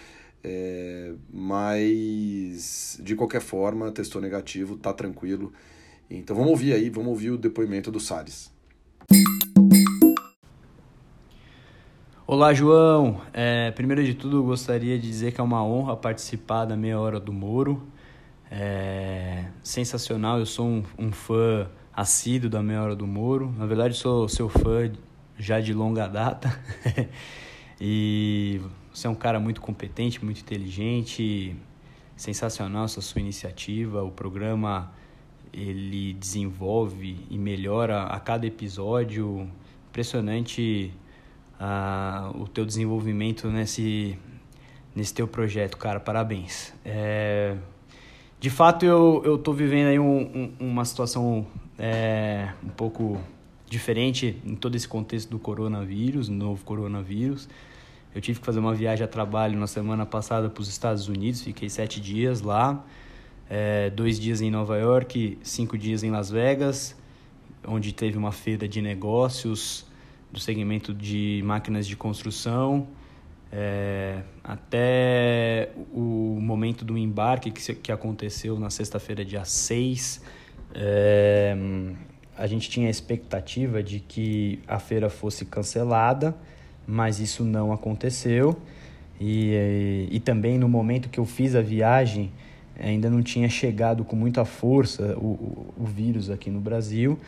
é, 0.42 1.12
mas 1.30 2.98
de 3.02 3.14
qualquer 3.14 3.42
forma, 3.42 3.92
testou 3.92 4.22
negativo, 4.22 4.78
tá 4.78 4.94
tranquilo. 4.94 5.52
Então 6.08 6.34
vamos 6.34 6.52
ouvir 6.52 6.72
aí, 6.72 6.88
vamos 6.88 7.10
ouvir 7.10 7.32
o 7.32 7.36
depoimento 7.36 7.90
do 7.90 8.00
Salles. 8.00 8.50
Olá, 12.26 12.54
João. 12.54 13.20
É, 13.32 13.70
primeiro 13.72 14.02
de 14.02 14.14
tudo, 14.14 14.42
gostaria 14.42 14.98
de 14.98 15.06
dizer 15.06 15.32
que 15.32 15.40
é 15.40 15.44
uma 15.44 15.64
honra 15.64 15.96
participar 15.96 16.64
da 16.64 16.76
Meia 16.76 16.98
Hora 16.98 17.20
do 17.20 17.32
Moro. 17.32 17.86
É 18.50 19.46
sensacional, 19.62 20.38
eu 20.38 20.46
sou 20.46 20.66
um, 20.66 20.84
um 20.98 21.12
fã 21.12 21.68
assíduo 21.92 22.48
da 22.48 22.62
Meia 22.62 22.82
Hora 22.82 22.96
do 22.96 23.06
Moro. 23.06 23.52
Na 23.56 23.66
verdade, 23.66 23.96
sou 23.96 24.28
seu 24.28 24.48
fã 24.48 24.92
já 25.38 25.60
de 25.60 25.72
longa 25.72 26.06
data. 26.06 26.48
e 27.80 28.60
você 28.92 29.06
é 29.06 29.10
um 29.10 29.14
cara 29.14 29.40
muito 29.40 29.60
competente, 29.60 30.24
muito 30.24 30.40
inteligente, 30.40 31.56
sensacional 32.16 32.84
essa 32.84 33.00
sua 33.00 33.20
iniciativa. 33.20 34.02
O 34.02 34.10
programa 34.10 34.92
ele 35.52 36.12
desenvolve 36.14 37.26
e 37.28 37.36
melhora 37.38 38.04
a 38.04 38.20
cada 38.20 38.46
episódio. 38.46 39.50
Impressionante 39.88 40.92
uh, 41.58 42.40
o 42.40 42.46
teu 42.46 42.64
desenvolvimento 42.64 43.48
nesse, 43.48 44.18
nesse 44.94 45.12
teu 45.14 45.26
projeto, 45.26 45.76
cara. 45.76 45.98
Parabéns. 45.98 46.74
É, 46.84 47.56
de 48.38 48.50
fato, 48.50 48.84
eu, 48.84 49.22
eu 49.24 49.54
vivendo 49.54 49.88
aí 49.88 49.98
um, 49.98 50.20
um, 50.20 50.52
uma 50.60 50.84
situação 50.84 51.46
é, 51.78 52.50
um 52.62 52.68
pouco 52.68 53.18
diferente 53.68 54.36
em 54.44 54.54
todo 54.54 54.74
esse 54.76 54.86
contexto 54.86 55.30
do 55.30 55.38
coronavírus, 55.38 56.28
novo 56.28 56.64
coronavírus. 56.64 57.48
Eu 58.14 58.20
tive 58.20 58.38
que 58.38 58.46
fazer 58.46 58.60
uma 58.60 58.74
viagem 58.74 59.04
a 59.04 59.08
trabalho 59.08 59.58
na 59.58 59.66
semana 59.66 60.06
passada 60.06 60.48
para 60.48 60.60
os 60.60 60.68
Estados 60.68 61.08
Unidos, 61.08 61.42
fiquei 61.42 61.68
sete 61.68 62.00
dias 62.00 62.40
lá, 62.40 62.84
é, 63.48 63.90
dois 63.90 64.18
dias 64.18 64.40
em 64.40 64.50
Nova 64.50 64.76
York, 64.78 65.38
cinco 65.42 65.76
dias 65.76 66.02
em 66.02 66.10
Las 66.10 66.30
Vegas, 66.30 66.96
onde 67.66 67.92
teve 67.92 68.16
uma 68.16 68.32
feira 68.32 68.68
de 68.68 68.80
negócios 68.80 69.86
do 70.30 70.40
segmento 70.40 70.94
de 70.94 71.42
máquinas 71.44 71.86
de 71.86 71.96
construção, 71.96 72.86
é, 73.52 74.20
até 74.42 75.70
o 75.92 76.38
momento 76.40 76.84
do 76.84 76.96
embarque 76.98 77.50
que, 77.50 77.74
que 77.74 77.92
aconteceu 77.92 78.58
na 78.58 78.70
sexta-feira, 78.70 79.24
dia 79.24 79.44
6. 79.44 80.22
É, 80.74 81.56
a 82.36 82.46
gente 82.46 82.68
tinha 82.68 82.88
a 82.88 82.90
expectativa 82.90 83.82
de 83.82 84.00
que 84.00 84.60
a 84.66 84.78
feira 84.78 85.08
fosse 85.08 85.44
cancelada 85.44 86.34
mas 86.86 87.18
isso 87.18 87.44
não 87.44 87.72
aconteceu. 87.72 88.56
E, 89.20 90.08
e, 90.10 90.20
também 90.20 90.58
no 90.58 90.68
momento 90.68 91.08
que 91.08 91.18
eu 91.18 91.24
fiz 91.24 91.54
a 91.54 91.62
viagem, 91.62 92.30
ainda 92.78 93.10
não 93.10 93.22
tinha 93.22 93.48
chegado 93.48 94.04
com 94.04 94.14
muita 94.14 94.44
força 94.44 95.16
o, 95.16 95.26
o, 95.26 95.74
o 95.78 95.84
vírus 95.84 96.30
aqui 96.30 96.50
no 96.50 96.60
Brasil. 96.60 97.18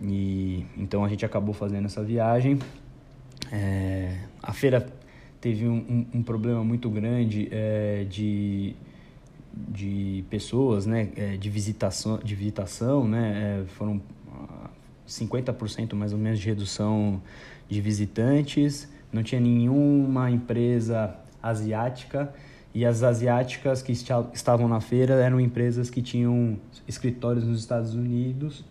E 0.00 0.64
então 0.78 1.04
a 1.04 1.08
gente 1.08 1.26
acabou 1.26 1.52
fazendo 1.52 1.86
essa 1.86 2.02
viagem. 2.02 2.58
É, 3.52 4.16
a 4.42 4.52
feira 4.52 4.86
teve 5.40 5.66
um, 5.66 6.06
um, 6.12 6.18
um 6.18 6.22
problema 6.22 6.62
muito 6.62 6.88
grande 6.88 7.48
é, 7.50 8.04
de, 8.08 8.74
de 9.52 10.24
pessoas, 10.30 10.86
né, 10.86 11.08
é, 11.16 11.36
de 11.36 11.50
visitação, 11.50 12.18
de 12.18 12.34
visitação, 12.34 13.08
né, 13.08 13.62
é, 13.62 13.66
foram 13.68 14.00
50% 15.08 15.94
mais 15.94 16.12
ou 16.12 16.18
menos 16.18 16.38
de 16.38 16.46
redução 16.46 17.20
de 17.68 17.80
visitantes, 17.80 18.88
não 19.12 19.22
tinha 19.22 19.40
nenhuma 19.40 20.30
empresa 20.30 21.16
asiática 21.42 22.32
e 22.72 22.84
as 22.84 23.02
asiáticas 23.02 23.82
que 23.82 23.92
estavam 23.92 24.68
na 24.68 24.80
feira 24.80 25.14
eram 25.14 25.40
empresas 25.40 25.90
que 25.90 26.00
tinham 26.00 26.56
escritórios 26.86 27.44
nos 27.44 27.58
Estados 27.58 27.94
Unidos. 27.94 28.64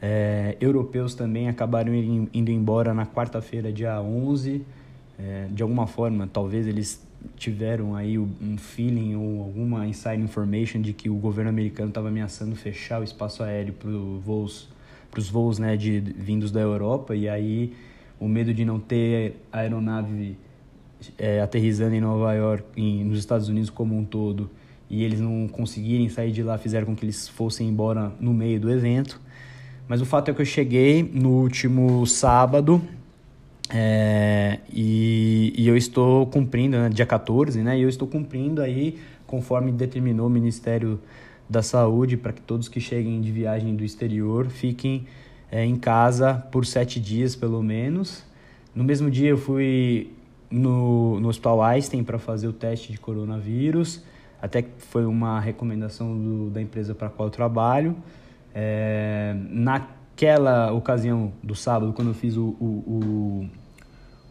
É, 0.00 0.56
europeus 0.60 1.14
também 1.14 1.48
acabaram 1.48 1.94
indo 1.94 2.50
embora 2.50 2.92
na 2.92 3.06
quarta-feira, 3.06 3.72
dia 3.72 4.00
11. 4.00 4.64
É, 5.18 5.46
de 5.50 5.62
alguma 5.62 5.86
forma, 5.86 6.28
talvez 6.30 6.66
eles 6.66 7.04
tiveram 7.36 7.96
aí 7.96 8.18
um 8.18 8.56
feeling 8.56 9.16
ou 9.16 9.42
alguma 9.42 9.86
inside 9.86 10.22
information 10.22 10.80
de 10.80 10.92
que 10.92 11.08
o 11.08 11.16
governo 11.16 11.50
americano 11.50 11.88
estava 11.88 12.08
ameaçando 12.08 12.54
fechar 12.54 13.00
o 13.00 13.04
espaço 13.04 13.42
aéreo 13.42 13.72
para 13.72 13.88
os 13.88 14.22
voos, 14.22 14.68
pros 15.10 15.28
voos 15.28 15.58
né, 15.58 15.76
de, 15.76 16.00
vindos 16.00 16.52
da 16.52 16.60
Europa 16.60 17.16
e 17.16 17.28
aí 17.28 17.74
o 18.20 18.28
medo 18.28 18.54
de 18.54 18.64
não 18.64 18.78
ter 18.78 19.36
aeronave 19.50 20.36
é, 21.18 21.40
aterrizando 21.40 21.94
em 21.94 22.00
Nova 22.00 22.32
York, 22.34 22.64
em, 22.76 23.04
nos 23.04 23.18
Estados 23.18 23.48
Unidos 23.48 23.70
como 23.70 23.96
um 23.96 24.04
todo, 24.04 24.50
e 24.88 25.02
eles 25.02 25.20
não 25.20 25.48
conseguirem 25.48 26.08
sair 26.08 26.32
de 26.32 26.42
lá, 26.42 26.56
fizeram 26.58 26.86
com 26.86 26.94
que 26.96 27.04
eles 27.04 27.28
fossem 27.28 27.68
embora 27.68 28.12
no 28.20 28.32
meio 28.32 28.60
do 28.60 28.70
evento. 28.70 29.20
Mas 29.88 30.00
o 30.00 30.04
fato 30.04 30.30
é 30.30 30.34
que 30.34 30.40
eu 30.40 30.46
cheguei 30.46 31.02
no 31.02 31.30
último 31.30 32.04
sábado 32.06 32.82
é, 33.70 34.58
e, 34.72 35.52
e, 35.56 35.66
eu 35.68 35.76
estou 35.76 36.26
cumprindo, 36.26 36.76
né, 36.76 36.88
dia 36.88 37.06
14, 37.06 37.62
né, 37.62 37.78
e 37.78 37.82
eu 37.82 37.88
estou 37.88 38.06
cumprindo 38.06 38.62
aí 38.62 38.98
conforme 39.26 39.72
determinou 39.72 40.26
o 40.26 40.30
Ministério 40.30 41.00
da 41.48 41.62
Saúde 41.62 42.16
para 42.16 42.32
que 42.32 42.40
todos 42.40 42.68
que 42.68 42.80
cheguem 42.80 43.20
de 43.20 43.30
viagem 43.30 43.74
do 43.74 43.84
exterior 43.84 44.48
fiquem 44.48 45.06
é, 45.50 45.64
em 45.64 45.76
casa 45.76 46.34
por 46.34 46.66
sete 46.66 47.00
dias 47.00 47.36
pelo 47.36 47.62
menos. 47.62 48.24
No 48.74 48.84
mesmo 48.84 49.10
dia 49.10 49.30
eu 49.30 49.38
fui 49.38 50.10
no, 50.50 51.20
no 51.20 51.28
Hospital 51.28 51.62
Einstein 51.62 52.02
para 52.04 52.18
fazer 52.18 52.48
o 52.48 52.52
teste 52.52 52.92
de 52.92 52.98
coronavírus, 52.98 54.02
até 54.40 54.62
que 54.62 54.70
foi 54.78 55.04
uma 55.06 55.40
recomendação 55.40 56.16
do, 56.16 56.50
da 56.50 56.60
empresa 56.60 56.94
para 56.94 57.08
qual 57.08 57.28
eu 57.28 57.30
trabalho. 57.30 57.96
É, 58.58 59.36
naquela 59.50 60.72
ocasião 60.72 61.30
do 61.42 61.54
sábado, 61.54 61.92
quando 61.92 62.08
eu 62.08 62.14
fiz 62.14 62.38
o, 62.38 62.56
o, 62.58 63.50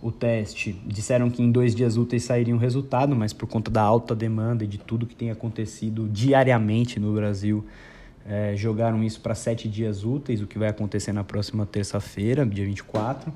o, 0.02 0.08
o 0.08 0.12
teste, 0.12 0.74
disseram 0.84 1.30
que 1.30 1.44
em 1.44 1.52
dois 1.52 1.76
dias 1.76 1.96
úteis 1.96 2.24
sairia 2.24 2.56
um 2.56 2.58
resultado, 2.58 3.16
mas 3.16 3.34
por 3.34 3.48
conta 3.48 3.70
da 3.70 3.84
alta 3.84 4.16
demanda 4.16 4.64
e 4.64 4.68
de 4.68 4.80
tudo 4.80 5.06
que 5.06 5.16
tem 5.16 5.30
acontecido 5.30 6.10
diariamente 6.12 7.00
no 7.00 7.14
Brasil, 7.14 7.64
é, 8.28 8.56
jogaram 8.56 9.04
isso 9.04 9.22
para 9.22 9.36
sete 9.36 9.70
dias 9.70 10.04
úteis, 10.04 10.42
o 10.42 10.48
que 10.48 10.58
vai 10.58 10.70
acontecer 10.70 11.14
na 11.14 11.24
próxima 11.24 11.64
terça-feira, 11.64 12.44
dia 12.48 12.66
24. 12.66 13.32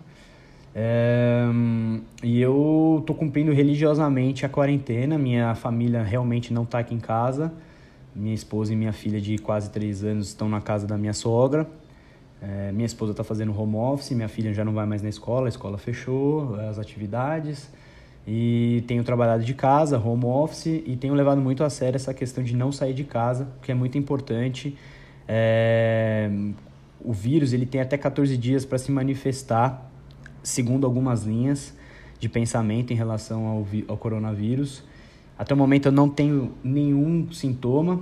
É, 0.74 1.46
e 2.24 2.42
eu 2.42 3.04
tô 3.06 3.14
cumprindo 3.14 3.54
religiosamente 3.54 4.44
a 4.44 4.50
quarentena. 4.50 5.20
Minha 5.20 5.54
família 5.54 6.02
realmente 6.02 6.52
não 6.52 6.64
está 6.64 6.80
aqui 6.80 6.96
em 6.96 7.00
casa. 7.00 7.54
Minha 8.20 8.36
esposa 8.36 8.74
e 8.74 8.76
minha 8.76 8.92
filha 8.92 9.22
de 9.22 9.38
quase 9.38 9.70
três 9.70 10.04
anos 10.04 10.28
estão 10.28 10.50
na 10.50 10.60
casa 10.60 10.86
da 10.86 10.98
minha 10.98 11.14
sogra. 11.14 11.66
É, 12.42 12.70
minha 12.74 12.86
esposa 12.86 13.12
está 13.12 13.24
fazendo 13.24 13.58
home 13.58 13.78
office, 13.78 14.12
minha 14.12 14.28
filha 14.28 14.54
já 14.54 14.66
não 14.66 14.74
vai 14.74 14.86
mais 14.86 15.02
na 15.02 15.08
escola, 15.08 15.48
a 15.48 15.50
escola 15.50 15.78
fechou 15.78 16.56
as 16.56 16.78
atividades. 16.78 17.72
E 18.28 18.84
tenho 18.88 19.06
trabalhado 19.06 19.44
de 19.46 19.54
casa, 19.54 19.98
home 19.98 20.26
office, 20.26 20.66
e 20.66 20.98
tenho 21.00 21.14
levado 21.14 21.40
muito 21.40 21.64
a 21.64 21.70
sério 21.70 21.96
essa 21.96 22.14
questão 22.14 22.44
de 22.44 22.54
não 22.54 22.74
sair 22.74 22.94
de 22.94 23.06
casa, 23.06 23.48
que 23.62 23.72
é 23.72 23.76
muito 23.76 23.98
importante. 23.98 24.78
É... 25.26 26.30
O 27.02 27.14
vírus 27.14 27.54
ele 27.54 27.66
tem 27.66 27.80
até 27.80 27.98
14 27.98 28.36
dias 28.36 28.66
para 28.66 28.78
se 28.78 28.92
manifestar, 28.92 29.90
segundo 30.44 30.86
algumas 30.86 31.24
linhas 31.24 31.74
de 32.20 32.28
pensamento 32.28 32.92
em 32.92 32.98
relação 32.98 33.46
ao, 33.48 33.66
ao 33.88 33.98
coronavírus. 33.98 34.84
Até 35.40 35.54
o 35.54 35.58
momento 35.58 35.86
eu 35.86 35.92
não 35.94 36.10
tenho 36.10 36.52
nenhum 36.62 37.32
sintoma. 37.32 38.02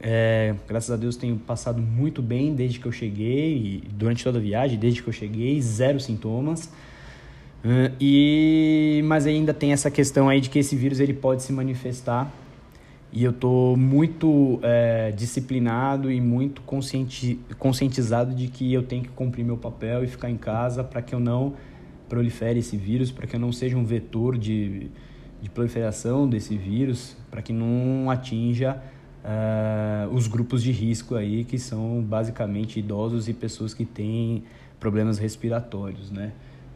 É, 0.00 0.54
graças 0.68 0.88
a 0.92 0.96
Deus 0.96 1.16
tenho 1.16 1.36
passado 1.36 1.82
muito 1.82 2.22
bem 2.22 2.54
desde 2.54 2.78
que 2.78 2.86
eu 2.86 2.92
cheguei, 2.92 3.82
durante 3.92 4.22
toda 4.22 4.38
a 4.38 4.40
viagem, 4.40 4.78
desde 4.78 5.02
que 5.02 5.08
eu 5.08 5.12
cheguei, 5.12 5.60
zero 5.60 5.98
sintomas. 5.98 6.66
Uh, 7.64 7.90
e 8.00 9.02
mas 9.04 9.26
ainda 9.26 9.52
tem 9.52 9.72
essa 9.72 9.90
questão 9.90 10.28
aí 10.28 10.40
de 10.40 10.48
que 10.48 10.60
esse 10.60 10.76
vírus 10.76 11.00
ele 11.00 11.12
pode 11.12 11.42
se 11.42 11.52
manifestar 11.52 12.32
e 13.12 13.24
eu 13.24 13.32
tô 13.32 13.74
muito 13.76 14.60
é, 14.62 15.10
disciplinado 15.10 16.12
e 16.12 16.20
muito 16.20 16.62
conscienti 16.62 17.40
conscientizado 17.58 18.32
de 18.32 18.46
que 18.46 18.72
eu 18.72 18.84
tenho 18.84 19.02
que 19.02 19.08
cumprir 19.08 19.44
meu 19.44 19.56
papel 19.56 20.04
e 20.04 20.06
ficar 20.06 20.30
em 20.30 20.36
casa 20.36 20.84
para 20.84 21.02
que 21.02 21.14
eu 21.14 21.18
não 21.18 21.54
prolifere 22.08 22.60
esse 22.60 22.76
vírus, 22.76 23.10
para 23.10 23.26
que 23.26 23.34
eu 23.34 23.40
não 23.40 23.50
seja 23.50 23.76
um 23.76 23.84
vetor 23.84 24.38
de, 24.38 24.88
de 25.46 25.50
proliferação 25.50 26.28
desse 26.28 26.56
vírus, 26.56 27.16
para 27.30 27.40
que 27.40 27.52
não 27.52 28.10
atinja 28.10 28.82
uh, 29.24 30.12
os 30.12 30.26
grupos 30.26 30.60
de 30.60 30.72
risco 30.72 31.14
aí 31.14 31.44
que 31.44 31.56
são 31.56 32.02
basicamente 32.02 32.80
idosos 32.80 33.28
e 33.28 33.32
pessoas 33.32 33.72
que 33.72 33.84
têm 33.84 34.42
problemas 34.80 35.18
respiratórios, 35.18 36.10
né? 36.10 36.32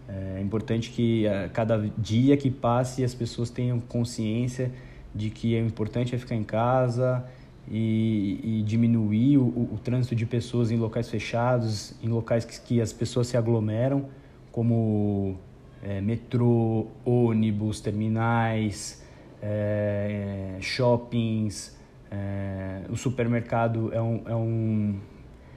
É 0.08 0.40
importante 0.40 0.90
que 0.90 1.28
a 1.28 1.48
cada 1.48 1.88
dia 1.96 2.36
que 2.36 2.50
passe 2.50 3.04
as 3.04 3.14
pessoas 3.14 3.48
tenham 3.48 3.78
consciência 3.78 4.72
de 5.14 5.30
que 5.30 5.54
é 5.54 5.60
importante 5.60 6.16
é 6.16 6.18
ficar 6.18 6.34
em 6.34 6.42
casa 6.42 7.24
e, 7.70 8.40
e 8.42 8.62
diminuir 8.64 9.38
o, 9.38 9.42
o, 9.42 9.74
o, 9.74 9.78
trânsito 9.78 10.16
de 10.16 10.26
pessoas 10.26 10.72
em 10.72 10.76
locais 10.76 11.08
fechados, 11.08 11.94
em 12.02 12.08
locais 12.08 12.44
que, 12.44 12.60
que 12.60 12.80
as 12.80 12.92
pessoas 12.92 13.28
se 13.28 13.36
aglomeram, 13.36 14.06
como 14.50 15.38
é, 15.82 16.00
metrô, 16.00 16.86
ônibus, 17.04 17.80
terminais, 17.80 19.02
é, 19.42 20.56
shoppings. 20.60 21.78
É, 22.10 22.82
o 22.88 22.96
supermercado 22.96 23.92
é 23.92 24.00
um, 24.00 24.22
é 24.26 24.34
um, 24.34 24.98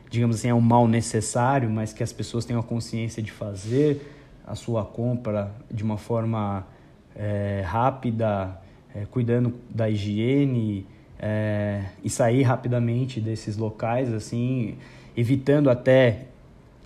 digamos 0.10 0.38
assim, 0.38 0.50
é 0.50 0.54
um 0.54 0.62
mal 0.62 0.88
necessário, 0.88 1.70
mas 1.70 1.94
que 1.94 2.04
as 2.04 2.14
pessoas 2.14 2.46
tenham 2.46 2.60
a 2.60 2.64
consciência 2.64 3.22
de 3.22 3.32
fazer 3.32 4.14
a 4.46 4.56
sua 4.56 4.86
compra 4.86 5.52
de 5.72 5.84
uma 5.84 5.98
forma 5.98 6.66
é, 7.16 7.64
rápida, 7.66 8.60
é, 8.94 9.06
cuidando 9.06 9.54
da 9.70 9.90
higiene 9.90 10.86
é, 11.18 11.86
e 12.04 12.10
sair 12.10 12.44
rapidamente 12.44 13.20
desses 13.20 13.58
locais, 13.58 14.14
assim, 14.14 14.78
evitando 15.16 15.70
até 15.70 16.28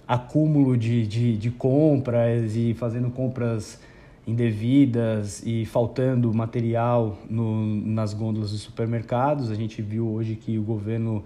acúmulo 0.08 0.78
de, 0.78 1.06
de, 1.06 1.38
de 1.38 1.52
compras 1.52 2.56
e 2.56 2.74
fazendo 2.74 3.10
compras 3.10 3.80
indevidas 4.26 5.42
e 5.46 5.66
faltando 5.66 6.34
material 6.34 7.18
no, 7.30 7.66
nas 7.66 8.14
gôndolas 8.14 8.52
dos 8.52 8.62
supermercados. 8.62 9.50
A 9.50 9.56
gente 9.56 9.82
viu 9.82 10.08
hoje 10.08 10.36
que 10.36 10.58
o 10.58 10.64
governo 10.64 11.24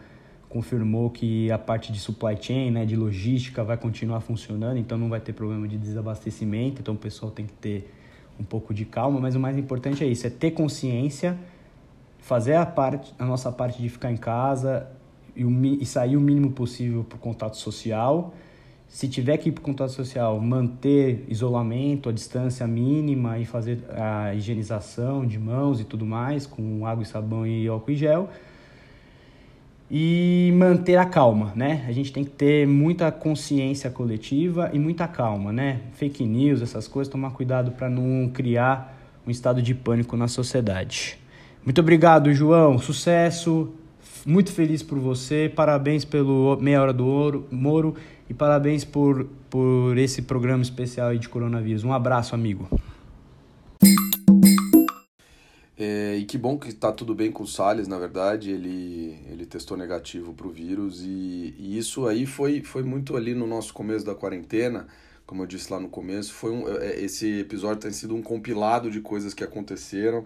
confirmou 0.48 1.10
que 1.10 1.50
a 1.50 1.58
parte 1.58 1.91
de 1.94 2.00
supply 2.00 2.38
chain, 2.39 2.72
né, 2.72 2.86
de 2.86 2.96
logística, 2.96 3.63
vai 3.63 3.78
continuar 3.78 4.20
funcionando, 4.20 4.78
então 4.78 4.98
não 4.98 5.10
vai 5.10 5.20
ter 5.20 5.34
problema 5.34 5.67
de 5.67 5.78
desabastecimento, 5.78 6.82
então 6.82 6.94
o 6.94 6.98
pessoal 6.98 7.32
tem 7.32 7.46
que 7.46 7.54
ter 7.54 7.89
um 8.39 8.44
pouco 8.44 8.74
de 8.74 8.84
calma, 8.84 9.20
mas 9.20 9.34
o 9.34 9.39
mais 9.39 9.58
importante 9.58 10.04
é 10.04 10.08
isso, 10.08 10.28
é 10.28 10.30
ter 10.30 10.52
consciência, 10.52 11.38
fazer 12.20 12.56
a, 12.56 12.65
parte, 12.65 13.13
a 13.17 13.26
nossa 13.26 13.52
parte 13.52 13.82
de 13.82 13.88
ficar 13.88 14.12
em 14.12 14.17
casa 14.17 14.88
e, 15.36 15.46
o, 15.46 15.65
e 15.65 15.86
sair 15.86 16.17
o 16.17 16.22
mínimo 16.22 16.52
possível 16.52 17.04
para 17.04 17.15
o 17.15 17.20
contato 17.20 17.56
social, 17.56 18.34
se 18.92 19.08
tiver 19.08 19.38
que 19.38 19.48
ir 19.48 19.52
para 19.54 19.62
o 19.62 19.64
contato 19.64 19.94
social, 19.94 20.38
manter 20.42 21.26
isolamento, 21.30 22.10
a 22.10 22.12
distância 22.12 22.68
mínima 22.68 23.40
e 23.40 23.46
fazer 23.46 23.80
a 23.90 24.36
higienização 24.36 25.26
de 25.26 25.40
mãos 25.40 25.80
e 25.80 25.86
tudo 25.86 26.06
mais, 26.06 26.46
com 26.46 26.86
água 26.86 27.02
e 27.02 27.06
sabão 27.06 27.48
e 27.48 27.66
álcool 27.70 27.92
e 27.92 27.96
gel. 27.96 28.30
E 29.90 30.54
manter 30.56 30.98
a 30.98 31.06
calma, 31.06 31.54
né? 31.56 31.86
A 31.88 31.94
gente 31.94 32.12
tem 32.12 32.26
que 32.26 32.32
ter 32.32 32.68
muita 32.68 33.10
consciência 33.14 33.90
coletiva 33.90 34.70
e 34.74 34.78
muita 34.78 35.08
calma, 35.08 35.54
né? 35.54 35.80
Fake 35.94 36.26
news, 36.26 36.62
essas 36.62 36.86
coisas, 36.86 37.10
tomar 37.10 37.32
cuidado 37.32 37.72
para 37.72 37.90
não 37.90 38.30
criar 38.30 38.98
um 39.26 39.32
estado 39.32 39.62
de 39.62 39.74
pânico 39.74 40.18
na 40.18 40.28
sociedade. 40.28 41.18
Muito 41.64 41.80
obrigado, 41.80 42.34
João. 42.34 42.78
Sucesso. 42.78 43.74
Muito 44.26 44.52
feliz 44.52 44.84
por 44.84 45.00
você. 45.00 45.52
Parabéns 45.54 46.04
pelo 46.04 46.58
Meia 46.62 46.82
Hora 46.82 46.94
do 46.94 47.08
Ouro, 47.08 47.48
Moro 47.50 47.96
e 48.32 48.34
parabéns 48.34 48.86
por, 48.86 49.26
por 49.50 49.98
esse 49.98 50.22
programa 50.22 50.63
especial 50.63 51.13
de 51.17 51.28
coronavírus. 51.28 51.84
Um 51.84 51.91
abraço, 51.91 52.34
amigo. 52.34 52.65
É, 55.78 56.15
e 56.15 56.24
que 56.24 56.38
bom 56.38 56.58
que 56.58 56.70
está 56.70 56.94
tudo 56.94 57.13
bem 57.13 57.30
com 57.30 57.44
o 57.44 57.48
Salles, 57.48 57.89
na 57.89 58.00
verdade, 58.00 58.50
ele, 58.50 59.20
ele 59.30 59.46
testou 59.46 59.76
negativo 59.76 60.34
para 60.34 60.48
o 60.48 60.50
vírus 60.50 61.02
e, 61.02 61.54
e, 61.58 61.78
isso 61.78 62.08
aí 62.08 62.26
foi, 62.26 62.62
foi 62.62 62.84
muito 62.84 63.17
ali 63.17 63.34
no 63.34 63.46
nosso 63.46 63.74
começo 63.74 64.06
da 64.06 64.15
quarentena, 64.15 64.88
como 65.26 65.44
eu 65.44 65.48
disse 65.48 65.70
lá 65.70 65.80
no 65.80 65.89
começo, 65.89 66.32
foi 66.32 66.52
um, 66.52 66.70
é, 66.70 67.02
esse 67.02 67.39
episódio 67.39 67.82
tem 67.82 67.91
sido 67.91 68.15
um 68.15 68.22
compilado 68.22 68.89
de 68.89 69.02
coisas 69.02 69.34
que 69.34 69.44
aconteceram, 69.44 70.24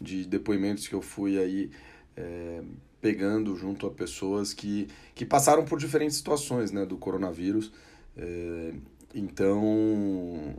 de 0.00 0.24
depoimentos 0.24 0.88
que 0.88 0.94
eu 0.94 1.02
fui 1.02 1.38
aí 1.38 1.70
é, 2.16 2.62
pegando 3.04 3.54
junto 3.54 3.86
a 3.86 3.90
pessoas 3.90 4.54
que, 4.54 4.88
que 5.14 5.26
passaram 5.26 5.62
por 5.62 5.78
diferentes 5.78 6.16
situações 6.16 6.72
né, 6.72 6.86
do 6.86 6.96
coronavírus. 6.96 7.70
É, 8.16 8.72
então, 9.14 10.54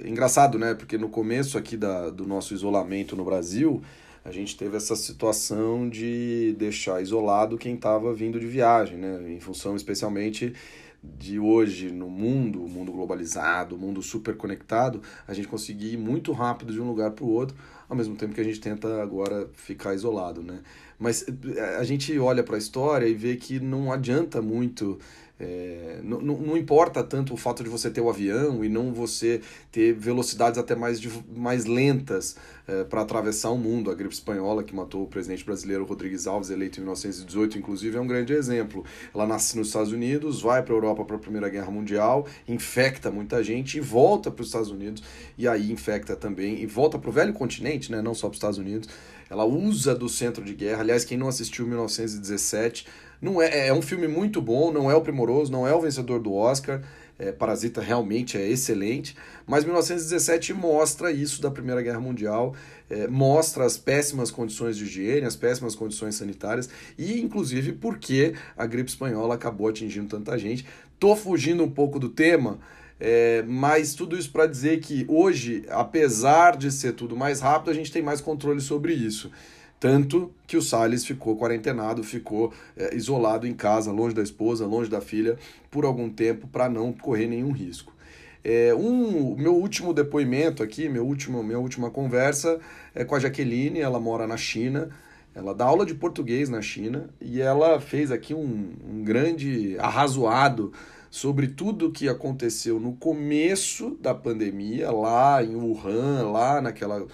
é 0.00 0.08
engraçado, 0.08 0.58
né? 0.58 0.74
Porque 0.74 0.98
no 0.98 1.08
começo 1.08 1.56
aqui 1.56 1.76
da, 1.76 2.10
do 2.10 2.26
nosso 2.26 2.52
isolamento 2.52 3.14
no 3.14 3.24
Brasil, 3.24 3.80
a 4.24 4.32
gente 4.32 4.56
teve 4.56 4.76
essa 4.76 4.96
situação 4.96 5.88
de 5.88 6.56
deixar 6.58 7.00
isolado 7.00 7.56
quem 7.56 7.76
estava 7.76 8.12
vindo 8.12 8.40
de 8.40 8.48
viagem, 8.48 8.98
né? 8.98 9.32
Em 9.32 9.38
função 9.38 9.76
especialmente 9.76 10.54
de 11.00 11.38
hoje 11.38 11.92
no 11.92 12.10
mundo, 12.10 12.58
mundo 12.62 12.90
globalizado, 12.90 13.78
mundo 13.78 14.02
super 14.02 14.36
conectado, 14.36 15.00
a 15.28 15.32
gente 15.32 15.46
conseguir 15.46 15.92
ir 15.92 15.96
muito 15.96 16.32
rápido 16.32 16.72
de 16.72 16.80
um 16.80 16.88
lugar 16.88 17.12
para 17.12 17.24
o 17.24 17.30
outro, 17.30 17.56
ao 17.88 17.96
mesmo 17.96 18.16
tempo 18.16 18.34
que 18.34 18.40
a 18.40 18.44
gente 18.44 18.60
tenta 18.60 19.02
agora 19.02 19.48
ficar 19.54 19.94
isolado, 19.94 20.42
né? 20.42 20.60
Mas 20.98 21.24
eh, 21.28 21.76
a 21.78 21.84
gente 21.84 22.18
olha 22.18 22.42
para 22.42 22.56
a 22.56 22.58
história 22.58 23.06
e 23.06 23.14
vê 23.14 23.36
que 23.36 23.60
não 23.60 23.92
adianta 23.92 24.40
muito 24.40 24.98
é, 25.38 26.00
não, 26.02 26.20
não 26.20 26.56
importa 26.56 27.02
tanto 27.02 27.34
o 27.34 27.36
fato 27.36 27.62
de 27.62 27.68
você 27.68 27.90
ter 27.90 28.00
o 28.00 28.08
avião 28.08 28.64
e 28.64 28.68
não 28.68 28.92
você 28.92 29.42
ter 29.70 29.92
velocidades 29.92 30.58
até 30.58 30.74
mais, 30.74 30.98
mais 31.28 31.66
lentas 31.66 32.36
é, 32.66 32.84
para 32.84 33.02
atravessar 33.02 33.50
o 33.50 33.58
mundo. 33.58 33.90
A 33.90 33.94
gripe 33.94 34.14
espanhola, 34.14 34.64
que 34.64 34.74
matou 34.74 35.02
o 35.02 35.06
presidente 35.06 35.44
brasileiro 35.44 35.84
Rodrigues 35.84 36.26
Alves, 36.26 36.48
eleito 36.48 36.78
em 36.78 36.82
1918, 36.82 37.58
inclusive, 37.58 37.96
é 37.96 38.00
um 38.00 38.06
grande 38.06 38.32
exemplo. 38.32 38.82
Ela 39.14 39.26
nasce 39.26 39.58
nos 39.58 39.68
Estados 39.68 39.92
Unidos, 39.92 40.40
vai 40.40 40.62
para 40.62 40.72
a 40.72 40.76
Europa 40.76 41.04
para 41.04 41.16
a 41.16 41.20
Primeira 41.20 41.48
Guerra 41.50 41.70
Mundial, 41.70 42.26
infecta 42.48 43.10
muita 43.10 43.44
gente 43.44 43.76
e 43.76 43.80
volta 43.80 44.30
para 44.30 44.40
os 44.40 44.48
Estados 44.48 44.70
Unidos, 44.70 45.02
e 45.36 45.46
aí 45.46 45.70
infecta 45.70 46.16
também, 46.16 46.62
e 46.62 46.66
volta 46.66 46.98
para 46.98 47.10
o 47.10 47.12
velho 47.12 47.34
continente, 47.34 47.92
né, 47.92 48.00
não 48.00 48.14
só 48.14 48.28
para 48.28 48.34
os 48.34 48.38
Estados 48.38 48.58
Unidos. 48.58 48.88
Ela 49.28 49.44
usa 49.44 49.94
do 49.94 50.08
centro 50.08 50.44
de 50.44 50.54
guerra. 50.54 50.80
Aliás, 50.80 51.04
quem 51.04 51.18
não 51.18 51.28
assistiu 51.28 51.66
1917 51.66 52.86
não 53.20 53.40
é, 53.40 53.68
é 53.68 53.72
um 53.72 53.82
filme 53.82 54.06
muito 54.06 54.40
bom, 54.40 54.72
não 54.72 54.90
é 54.90 54.94
o 54.94 55.00
primoroso, 55.00 55.50
não 55.50 55.66
é 55.66 55.74
o 55.74 55.80
vencedor 55.80 56.20
do 56.20 56.32
Oscar. 56.34 56.82
É, 57.18 57.32
Parasita 57.32 57.80
realmente 57.80 58.36
é 58.36 58.46
excelente, 58.46 59.16
mas 59.46 59.64
1917 59.64 60.52
mostra 60.52 61.10
isso 61.10 61.40
da 61.40 61.50
Primeira 61.50 61.80
Guerra 61.80 61.98
Mundial, 61.98 62.54
é, 62.90 63.08
mostra 63.08 63.64
as 63.64 63.78
péssimas 63.78 64.30
condições 64.30 64.76
de 64.76 64.84
higiene, 64.84 65.26
as 65.26 65.34
péssimas 65.34 65.74
condições 65.74 66.14
sanitárias 66.14 66.68
e, 66.98 67.18
inclusive, 67.18 67.72
por 67.72 67.96
que 67.96 68.34
a 68.54 68.66
gripe 68.66 68.90
espanhola 68.90 69.34
acabou 69.34 69.68
atingindo 69.68 70.08
tanta 70.08 70.36
gente. 70.36 70.66
Tô 71.00 71.16
fugindo 71.16 71.64
um 71.64 71.70
pouco 71.70 71.98
do 71.98 72.10
tema, 72.10 72.58
é, 72.98 73.44
mas 73.46 73.94
tudo 73.94 74.16
isso 74.16 74.30
para 74.30 74.46
dizer 74.46 74.80
que 74.80 75.04
hoje, 75.08 75.64
apesar 75.68 76.56
de 76.56 76.70
ser 76.70 76.92
tudo 76.92 77.16
mais 77.16 77.40
rápido, 77.40 77.70
a 77.70 77.74
gente 77.74 77.92
tem 77.92 78.02
mais 78.02 78.20
controle 78.20 78.60
sobre 78.60 78.94
isso. 78.94 79.30
Tanto 79.78 80.32
que 80.46 80.56
o 80.56 80.62
Salles 80.62 81.04
ficou 81.04 81.36
quarentenado, 81.36 82.02
ficou 82.02 82.52
é, 82.76 82.96
isolado 82.96 83.46
em 83.46 83.52
casa, 83.52 83.92
longe 83.92 84.14
da 84.14 84.22
esposa, 84.22 84.66
longe 84.66 84.88
da 84.88 85.02
filha, 85.02 85.36
por 85.70 85.84
algum 85.84 86.08
tempo, 86.08 86.48
para 86.48 86.68
não 86.68 86.92
correr 86.92 87.26
nenhum 87.26 87.52
risco. 87.52 87.94
É, 88.42 88.74
um, 88.74 89.34
meu 89.36 89.54
último 89.54 89.92
depoimento 89.92 90.62
aqui, 90.62 90.88
meu 90.88 91.04
último, 91.04 91.42
minha 91.42 91.58
última 91.58 91.90
conversa 91.90 92.58
é 92.94 93.04
com 93.04 93.14
a 93.14 93.18
Jaqueline, 93.18 93.80
ela 93.80 94.00
mora 94.00 94.26
na 94.26 94.36
China, 94.36 94.88
ela 95.34 95.54
dá 95.54 95.66
aula 95.66 95.84
de 95.84 95.94
português 95.94 96.48
na 96.48 96.62
China 96.62 97.10
e 97.20 97.42
ela 97.42 97.80
fez 97.80 98.10
aqui 98.10 98.32
um, 98.32 98.72
um 98.88 99.02
grande 99.02 99.76
arrazoado 99.78 100.72
sobre 101.16 101.48
tudo 101.48 101.86
o 101.86 101.90
que 101.90 102.10
aconteceu 102.10 102.78
no 102.78 102.92
começo 102.92 103.96
da 104.02 104.14
pandemia, 104.14 104.90
lá 104.90 105.42
em 105.42 105.56
Wuhan, 105.56 106.30
lá 106.30 106.60
naquela 106.60 107.06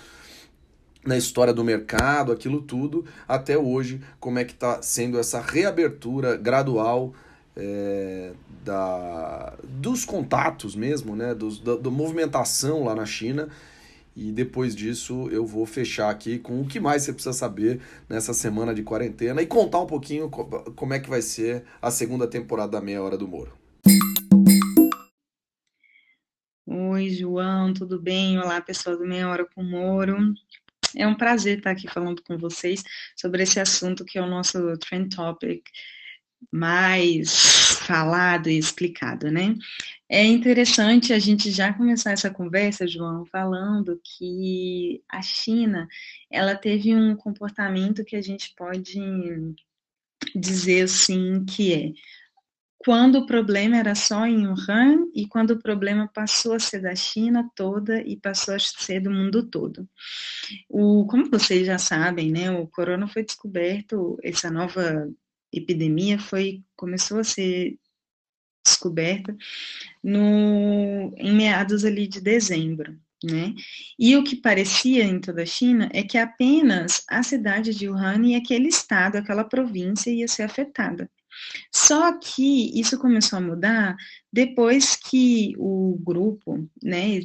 na 1.05 1.17
história 1.17 1.53
do 1.53 1.63
mercado, 1.63 2.33
aquilo 2.33 2.61
tudo, 2.63 3.05
até 3.29 3.57
hoje, 3.57 4.01
como 4.19 4.41
é 4.41 4.45
que 4.45 4.55
está 4.55 4.83
sendo 4.83 5.21
essa 5.21 5.41
reabertura 5.41 6.37
gradual 6.37 7.15
é, 7.57 8.33
da, 8.65 9.57
dos 9.63 10.05
contatos 10.05 10.75
mesmo, 10.75 11.15
né, 11.15 11.33
dos, 11.33 11.61
da, 11.61 11.77
da, 11.77 11.91
movimentação 11.91 12.85
lá 12.85 12.97
na 12.97 13.07
China. 13.07 13.49
E 14.17 14.33
depois 14.33 14.75
disso 14.75 15.29
eu 15.31 15.47
vou 15.47 15.65
fechar 15.65 16.11
aqui 16.11 16.41
com 16.41 16.61
o 16.61 16.67
que 16.67 16.81
mais 16.81 17.05
você 17.05 17.13
precisa 17.13 17.33
saber 17.33 17.81
nessa 18.09 18.35
semana 18.35 18.75
de 18.75 18.83
quarentena 18.83 19.41
e 19.41 19.47
contar 19.47 19.81
um 19.81 19.87
pouquinho 19.87 20.29
como 20.29 20.93
é 20.93 20.99
que 20.99 21.09
vai 21.09 21.23
ser 21.23 21.63
a 21.81 21.91
segunda 21.91 22.27
temporada 22.27 22.73
da 22.73 22.81
Meia 22.81 23.01
Hora 23.01 23.17
do 23.17 23.29
Moro. 23.29 23.62
Oi, 27.03 27.11
João, 27.11 27.75
tudo 27.75 28.01
bem? 28.01 28.39
Olá, 28.39 28.61
pessoal 28.61 28.97
do 28.97 29.05
Meia 29.05 29.29
Hora 29.29 29.45
com 29.45 29.61
Moro. 29.61 30.33
É 30.97 31.05
um 31.05 31.17
prazer 31.17 31.59
estar 31.59 31.73
aqui 31.73 31.89
falando 31.89 32.23
com 32.23 32.39
vocês 32.39 32.85
sobre 33.17 33.43
esse 33.43 33.59
assunto 33.59 34.05
que 34.05 34.19
é 34.19 34.23
o 34.23 34.29
nosso 34.29 34.79
trend 34.79 35.13
topic 35.13 35.67
mais 36.53 37.77
falado 37.81 38.49
e 38.49 38.57
explicado, 38.57 39.33
né? 39.33 39.57
É 40.09 40.25
interessante 40.25 41.13
a 41.13 41.19
gente 41.19 41.51
já 41.51 41.73
começar 41.73 42.13
essa 42.13 42.31
conversa, 42.31 42.87
João, 42.87 43.27
falando 43.27 44.01
que 44.05 45.03
a 45.09 45.21
China, 45.21 45.89
ela 46.31 46.55
teve 46.55 46.95
um 46.95 47.17
comportamento 47.17 48.05
que 48.05 48.15
a 48.15 48.23
gente 48.23 48.55
pode 48.57 49.01
dizer 50.37 50.83
assim 50.83 51.45
que 51.45 51.75
é 51.75 51.93
quando 52.85 53.21
o 53.21 53.27
problema 53.27 53.77
era 53.77 53.95
só 53.95 54.27
em 54.27 54.47
Wuhan 54.47 55.07
e 55.15 55.27
quando 55.29 55.53
o 55.53 55.63
problema 55.63 56.09
passou 56.09 56.55
a 56.55 56.59
ser 56.59 56.81
da 56.83 56.95
China 56.97 57.49
toda 57.55 58.03
e 58.03 58.17
passou 58.17 58.55
a 58.55 58.59
ser 58.59 59.01
do 59.01 59.11
mundo 59.11 59.49
todo. 59.49 59.89
O, 60.69 61.07
como 61.07 61.31
vocês 61.31 61.67
já 61.67 61.79
sabem, 61.79 62.33
né, 62.33 62.51
o 62.51 62.67
corona 62.67 63.07
foi 63.07 63.23
descoberto, 63.25 64.19
essa 64.23 64.51
nova 64.51 65.09
epidemia 65.53 66.19
foi 66.19 66.63
começou 66.75 67.21
a 67.21 67.25
ser 67.25 67.79
descoberta 68.65 69.37
no 70.03 71.13
em 71.17 71.33
meados 71.33 71.85
ali 71.85 72.09
de 72.09 72.21
dezembro, 72.21 72.99
né? 73.23 73.55
E 73.99 74.17
o 74.17 74.25
que 74.25 74.37
parecia 74.37 75.05
em 75.05 75.21
toda 75.21 75.43
a 75.43 75.47
China 75.47 75.89
é 75.93 76.03
que 76.03 76.19
apenas 76.19 77.05
a 77.09 77.23
cidade 77.23 77.75
de 77.75 77.89
Wuhan 77.89 78.27
e 78.27 78.35
aquele 78.35 78.69
estado, 78.69 79.17
aquela 79.17 79.45
província 79.45 80.11
ia 80.11 80.27
ser 80.27 80.43
afetada. 80.43 81.09
Só 81.71 82.13
que 82.19 82.79
isso 82.79 82.99
começou 82.99 83.39
a 83.39 83.43
mudar 83.43 83.97
depois 84.33 84.97
que 84.97 85.55
o 85.59 85.99
grupo 86.03 86.69
né, 86.83 87.21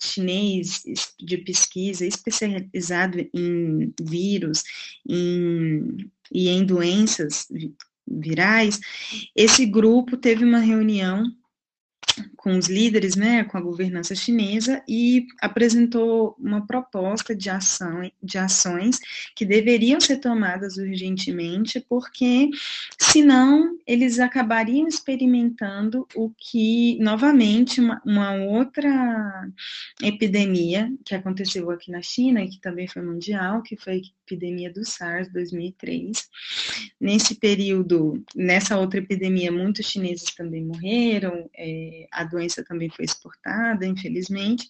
chinês 0.00 0.82
de 1.18 1.38
pesquisa 1.38 2.06
especializado 2.06 3.18
em 3.34 3.92
vírus 4.00 4.64
em, 5.08 6.10
e 6.32 6.48
em 6.48 6.64
doenças 6.64 7.46
virais, 8.06 8.80
esse 9.36 9.64
grupo 9.66 10.16
teve 10.16 10.44
uma 10.44 10.58
reunião 10.58 11.24
com 12.40 12.56
os 12.56 12.68
líderes, 12.68 13.16
né, 13.16 13.44
com 13.44 13.58
a 13.58 13.60
governança 13.60 14.14
chinesa 14.14 14.82
e 14.88 15.26
apresentou 15.42 16.34
uma 16.38 16.66
proposta 16.66 17.34
de 17.34 17.50
ação, 17.50 18.10
de 18.22 18.38
ações 18.38 18.98
que 19.36 19.44
deveriam 19.44 20.00
ser 20.00 20.16
tomadas 20.16 20.78
urgentemente, 20.78 21.84
porque 21.86 22.48
senão 22.98 23.76
eles 23.86 24.18
acabariam 24.18 24.88
experimentando 24.88 26.08
o 26.14 26.30
que 26.30 26.98
novamente 26.98 27.78
uma, 27.78 28.00
uma 28.06 28.32
outra 28.32 29.46
epidemia 30.02 30.90
que 31.04 31.14
aconteceu 31.14 31.70
aqui 31.70 31.90
na 31.90 32.00
China 32.00 32.42
e 32.42 32.48
que 32.48 32.58
também 32.58 32.88
foi 32.88 33.02
mundial, 33.02 33.62
que 33.62 33.76
foi 33.76 33.92
a 33.92 33.96
epidemia 34.32 34.72
do 34.72 34.82
SARS 34.82 35.30
2003. 35.30 36.26
Nesse 36.98 37.34
período, 37.34 38.24
nessa 38.34 38.78
outra 38.78 38.98
epidemia, 38.98 39.52
muitos 39.52 39.84
chineses 39.84 40.34
também 40.34 40.64
morreram. 40.64 41.50
É, 41.54 42.06
a 42.10 42.29
doença 42.30 42.64
também 42.64 42.88
foi 42.90 43.04
exportada, 43.04 43.86
infelizmente. 43.86 44.68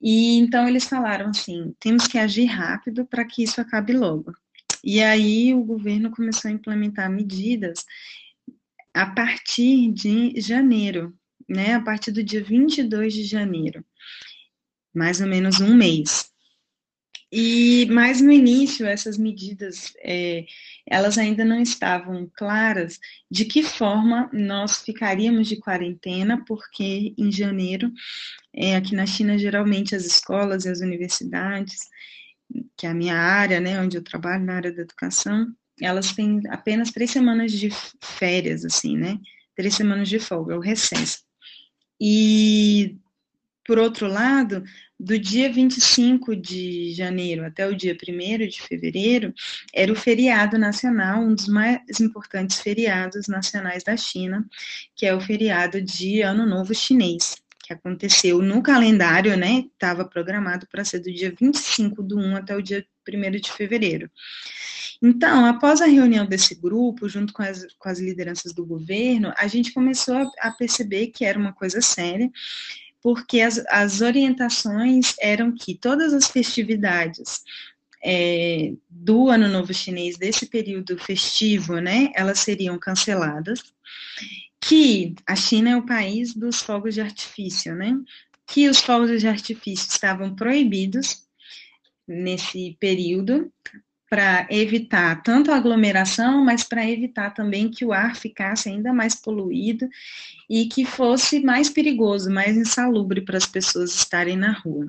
E 0.00 0.38
então 0.38 0.66
eles 0.66 0.84
falaram 0.84 1.28
assim: 1.28 1.74
temos 1.78 2.06
que 2.06 2.18
agir 2.18 2.46
rápido 2.46 3.04
para 3.06 3.24
que 3.24 3.42
isso 3.42 3.60
acabe 3.60 3.92
logo. 3.92 4.32
E 4.82 5.02
aí 5.02 5.54
o 5.54 5.62
governo 5.62 6.10
começou 6.10 6.50
a 6.50 6.54
implementar 6.54 7.10
medidas 7.10 7.84
a 8.94 9.06
partir 9.06 9.92
de 9.92 10.40
janeiro, 10.40 11.14
né? 11.48 11.74
A 11.74 11.80
partir 11.80 12.12
do 12.12 12.24
dia 12.24 12.42
22 12.42 13.12
de 13.12 13.24
janeiro, 13.24 13.84
mais 14.94 15.20
ou 15.20 15.26
menos 15.26 15.60
um 15.60 15.74
mês. 15.74 16.30
E 17.32 17.86
mais 17.86 18.20
no 18.20 18.32
início 18.32 18.86
essas 18.86 19.16
medidas 19.16 19.92
é, 20.02 20.44
elas 20.84 21.16
ainda 21.16 21.44
não 21.44 21.60
estavam 21.62 22.28
claras 22.34 22.98
de 23.30 23.44
que 23.44 23.62
forma 23.62 24.28
nós 24.32 24.82
ficaríamos 24.82 25.46
de 25.46 25.56
quarentena, 25.56 26.44
porque 26.44 27.14
em 27.16 27.30
janeiro, 27.30 27.92
é, 28.52 28.74
aqui 28.74 28.96
na 28.96 29.06
China, 29.06 29.38
geralmente 29.38 29.94
as 29.94 30.04
escolas 30.04 30.64
e 30.64 30.68
as 30.68 30.80
universidades, 30.80 31.88
que 32.76 32.86
é 32.86 32.90
a 32.90 32.94
minha 32.94 33.16
área, 33.16 33.60
né, 33.60 33.80
onde 33.80 33.96
eu 33.96 34.02
trabalho, 34.02 34.44
na 34.44 34.56
área 34.56 34.72
da 34.72 34.82
educação, 34.82 35.54
elas 35.80 36.12
têm 36.12 36.42
apenas 36.48 36.90
três 36.90 37.12
semanas 37.12 37.52
de 37.52 37.70
férias, 38.02 38.64
assim, 38.64 38.96
né, 38.96 39.18
três 39.54 39.74
semanas 39.74 40.08
de 40.08 40.18
folga, 40.18 40.56
o 40.56 40.60
recesso. 40.60 41.20
E, 42.00 42.96
por 43.70 43.78
outro 43.78 44.08
lado, 44.08 44.64
do 44.98 45.16
dia 45.16 45.48
25 45.48 46.34
de 46.34 46.92
janeiro 46.92 47.46
até 47.46 47.68
o 47.68 47.76
dia 47.76 47.96
1 47.96 48.48
de 48.48 48.60
fevereiro, 48.60 49.32
era 49.72 49.92
o 49.92 49.94
feriado 49.94 50.58
nacional, 50.58 51.22
um 51.22 51.32
dos 51.32 51.46
mais 51.46 51.78
importantes 52.00 52.58
feriados 52.58 53.28
nacionais 53.28 53.84
da 53.84 53.96
China, 53.96 54.44
que 54.96 55.06
é 55.06 55.14
o 55.14 55.20
feriado 55.20 55.80
de 55.80 56.20
Ano 56.20 56.44
Novo 56.44 56.74
Chinês, 56.74 57.36
que 57.62 57.72
aconteceu 57.72 58.42
no 58.42 58.60
calendário, 58.60 59.36
né? 59.36 59.66
Estava 59.72 60.04
programado 60.04 60.66
para 60.66 60.84
ser 60.84 60.98
do 60.98 61.12
dia 61.12 61.32
25 61.40 62.02
do 62.02 62.18
1 62.18 62.36
até 62.38 62.56
o 62.56 62.60
dia 62.60 62.84
1 63.08 63.30
de 63.40 63.52
fevereiro. 63.52 64.10
Então, 65.00 65.46
após 65.46 65.80
a 65.80 65.86
reunião 65.86 66.26
desse 66.26 66.56
grupo, 66.56 67.08
junto 67.08 67.32
com 67.32 67.44
as, 67.44 67.64
com 67.78 67.88
as 67.88 68.00
lideranças 68.00 68.52
do 68.52 68.66
governo, 68.66 69.32
a 69.38 69.46
gente 69.46 69.72
começou 69.72 70.16
a, 70.16 70.48
a 70.48 70.50
perceber 70.50 71.06
que 71.06 71.24
era 71.24 71.38
uma 71.38 71.52
coisa 71.52 71.80
séria 71.80 72.28
porque 73.02 73.40
as, 73.40 73.64
as 73.68 74.00
orientações 74.00 75.14
eram 75.20 75.52
que 75.52 75.74
todas 75.74 76.12
as 76.12 76.28
festividades 76.28 77.42
é, 78.02 78.72
do 78.88 79.28
Ano 79.28 79.48
Novo 79.48 79.72
Chinês, 79.74 80.16
desse 80.16 80.46
período 80.46 80.98
festivo, 80.98 81.78
né, 81.78 82.10
elas 82.14 82.40
seriam 82.40 82.78
canceladas, 82.78 83.62
que 84.60 85.14
a 85.26 85.34
China 85.34 85.70
é 85.70 85.76
o 85.76 85.86
país 85.86 86.34
dos 86.34 86.60
fogos 86.60 86.94
de 86.94 87.00
artifício, 87.00 87.74
né, 87.74 87.98
que 88.46 88.68
os 88.68 88.80
fogos 88.80 89.20
de 89.20 89.28
artifício 89.28 89.88
estavam 89.88 90.34
proibidos 90.34 91.24
nesse 92.06 92.76
período, 92.80 93.52
para 94.10 94.44
evitar 94.50 95.22
tanto 95.22 95.52
a 95.52 95.56
aglomeração, 95.56 96.44
mas 96.44 96.64
para 96.64 96.84
evitar 96.84 97.30
também 97.30 97.70
que 97.70 97.84
o 97.84 97.92
ar 97.92 98.16
ficasse 98.16 98.68
ainda 98.68 98.92
mais 98.92 99.14
poluído 99.14 99.88
e 100.48 100.66
que 100.66 100.84
fosse 100.84 101.38
mais 101.38 101.70
perigoso, 101.70 102.28
mais 102.28 102.56
insalubre 102.56 103.20
para 103.20 103.38
as 103.38 103.46
pessoas 103.46 103.94
estarem 103.94 104.36
na 104.36 104.50
rua. 104.50 104.88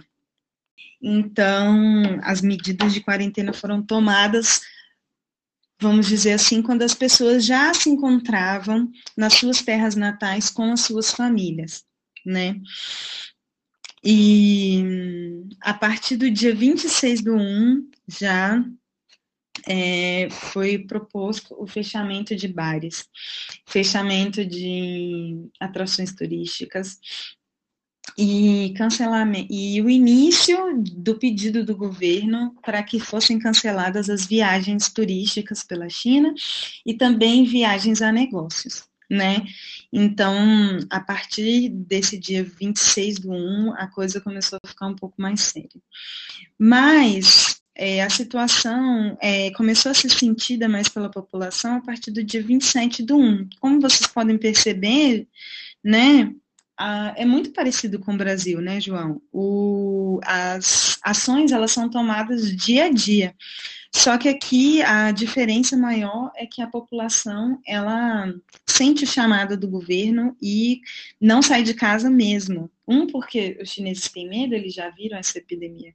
Então, 1.00 2.20
as 2.24 2.42
medidas 2.42 2.94
de 2.94 3.02
quarentena 3.02 3.54
foram 3.54 3.84
tomadas, 3.84 4.62
vamos 5.80 6.08
dizer 6.08 6.34
assim, 6.34 6.64
quando 6.64 6.82
as 6.82 6.96
pessoas 6.96 7.46
já 7.46 7.72
se 7.76 7.90
encontravam 7.90 8.92
nas 9.16 9.36
suas 9.36 9.62
terras 9.62 9.96
natais 9.96 10.50
com 10.50 10.72
as 10.72 10.82
suas 10.82 11.12
famílias, 11.12 11.86
né? 12.26 12.60
E 14.04 14.84
a 15.62 15.76
partir 15.76 16.18
do 16.18 16.30
dia 16.30 16.56
26 16.56 17.22
do 17.22 17.36
1, 17.36 17.88
já 18.08 18.64
é, 19.68 20.28
foi 20.30 20.80
proposto 20.80 21.56
o 21.58 21.68
fechamento 21.68 22.36
de 22.36 22.48
bares, 22.48 23.08
fechamento 23.66 24.46
de 24.46 25.50
atrações 25.60 26.14
turísticas 26.14 27.00
e 28.18 28.74
cancelamento 28.76 29.48
e 29.50 29.82
o 29.82 29.90
início 29.90 30.58
do 30.96 31.18
pedido 31.18 31.64
do 31.64 31.76
governo 31.76 32.56
para 32.64 32.82
que 32.84 33.00
fossem 33.00 33.38
canceladas 33.40 34.10
as 34.10 34.26
viagens 34.26 34.90
turísticas 34.90 35.64
pela 35.64 35.88
China 35.88 36.34
e 36.86 36.94
também 36.94 37.46
viagens 37.46 38.02
a 38.02 38.12
negócios, 38.12 38.84
né? 39.10 39.46
Então, 39.94 40.36
a 40.90 41.00
partir 41.00 41.70
desse 41.70 42.18
dia 42.18 42.44
26 42.44 43.20
do 43.20 43.32
1, 43.32 43.74
a 43.78 43.88
coisa 43.88 44.20
começou 44.20 44.58
a 44.64 44.68
ficar 44.68 44.88
um 44.88 44.96
pouco 44.96 45.22
mais 45.22 45.42
séria. 45.42 45.82
Mas 46.58 47.61
é, 47.82 48.04
a 48.04 48.12
situação 48.12 49.18
é, 49.20 49.50
começou 49.54 49.92
a 49.92 49.96
ser 49.96 50.12
sentida 50.12 50.70
mais 50.70 50.88
pela 50.88 51.10
população 51.10 51.78
a 51.78 51.82
partir 51.82 52.12
do 52.12 52.24
dia 52.24 52.44
27 52.44 53.02
do 53.02 53.18
1. 53.18 53.50
Como 53.60 53.82
vocês 53.82 54.06
podem 54.06 54.38
perceber, 54.38 55.28
né, 55.84 56.32
a, 56.78 57.16
é 57.18 57.26
muito 57.26 57.52
parecido 57.52 57.98
com 57.98 58.14
o 58.14 58.18
Brasil, 58.18 58.62
né, 58.62 58.80
João? 58.80 59.20
O, 59.34 60.20
as 60.24 61.00
ações, 61.02 61.52
elas 61.52 61.72
são 61.72 61.90
tomadas 61.90 62.56
dia 62.56 62.86
a 62.86 62.90
dia. 62.90 63.34
Só 63.94 64.18
que 64.18 64.30
aqui 64.30 64.82
a 64.82 65.12
diferença 65.12 65.76
maior 65.76 66.32
é 66.36 66.46
que 66.46 66.62
a 66.62 66.68
população 66.68 67.60
ela 67.68 68.34
sente 68.66 69.04
o 69.04 69.08
chamado 69.08 69.58
do 69.58 69.68
governo 69.68 70.36
e 70.42 70.80
não 71.20 71.42
sai 71.42 71.62
de 71.62 71.74
casa 71.74 72.10
mesmo. 72.10 72.72
Um, 72.88 73.06
porque 73.06 73.58
os 73.62 73.70
chineses 73.70 74.08
têm 74.10 74.30
medo, 74.30 74.56
eles 74.56 74.74
já 74.74 74.90
viram 74.90 75.18
essa 75.18 75.38
epidemia 75.38 75.94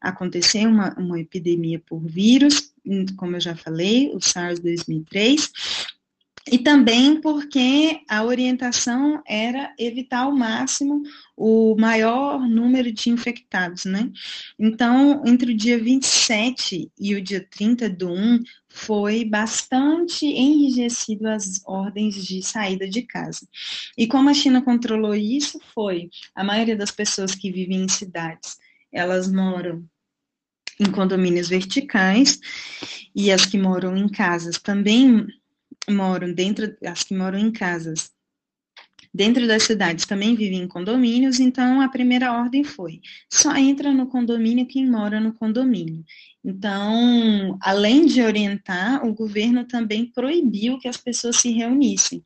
acontecer, 0.00 0.66
uma, 0.66 0.94
uma 0.98 1.18
epidemia 1.18 1.78
por 1.80 2.00
vírus, 2.00 2.72
como 3.16 3.36
eu 3.36 3.40
já 3.40 3.56
falei, 3.56 4.10
o 4.14 4.20
SARS 4.20 4.58
2003, 4.60 5.50
e 6.50 6.58
também 6.58 7.20
porque 7.20 8.00
a 8.08 8.24
orientação 8.24 9.22
era 9.26 9.74
evitar 9.78 10.20
ao 10.20 10.32
máximo 10.32 11.02
o 11.36 11.76
maior 11.78 12.40
número 12.40 12.92
de 12.92 13.10
infectados, 13.10 13.84
né? 13.84 14.10
Então, 14.58 15.22
entre 15.26 15.52
o 15.52 15.56
dia 15.56 15.78
27 15.78 16.90
e 16.98 17.14
o 17.14 17.22
dia 17.22 17.46
30 17.50 17.88
do 17.88 18.10
1, 18.10 18.42
foi 18.68 19.24
bastante 19.24 20.26
enrijecido 20.26 21.28
as 21.28 21.60
ordens 21.64 22.24
de 22.24 22.42
saída 22.42 22.88
de 22.88 23.02
casa. 23.02 23.46
E 23.96 24.06
como 24.06 24.28
a 24.28 24.34
China 24.34 24.62
controlou 24.62 25.14
isso, 25.14 25.60
foi 25.74 26.10
a 26.34 26.44
maioria 26.44 26.76
das 26.76 26.90
pessoas 26.90 27.34
que 27.34 27.50
vivem 27.50 27.82
em 27.82 27.88
cidades, 27.88 28.56
elas 28.92 29.30
moram 29.30 29.84
em 30.80 30.90
condomínios 30.90 31.48
verticais, 31.48 32.38
e 33.14 33.32
as 33.32 33.44
que 33.44 33.58
moram 33.58 33.96
em 33.96 34.08
casas 34.08 34.58
também 34.58 35.26
moram 35.92 36.32
dentro, 36.32 36.76
as 36.84 37.02
que 37.04 37.14
moram 37.14 37.38
em 37.38 37.50
casas 37.50 38.10
dentro 39.12 39.46
das 39.46 39.64
cidades 39.64 40.06
também 40.06 40.34
vivem 40.34 40.62
em 40.62 40.68
condomínios, 40.68 41.40
então 41.40 41.80
a 41.80 41.88
primeira 41.88 42.32
ordem 42.32 42.62
foi: 42.64 43.00
só 43.30 43.56
entra 43.56 43.92
no 43.92 44.06
condomínio 44.06 44.66
quem 44.66 44.88
mora 44.88 45.20
no 45.20 45.32
condomínio. 45.32 46.04
Então, 46.44 47.58
além 47.60 48.06
de 48.06 48.22
orientar, 48.22 49.04
o 49.04 49.12
governo 49.12 49.64
também 49.64 50.06
proibiu 50.06 50.78
que 50.78 50.88
as 50.88 50.96
pessoas 50.96 51.36
se 51.36 51.50
reunissem. 51.50 52.22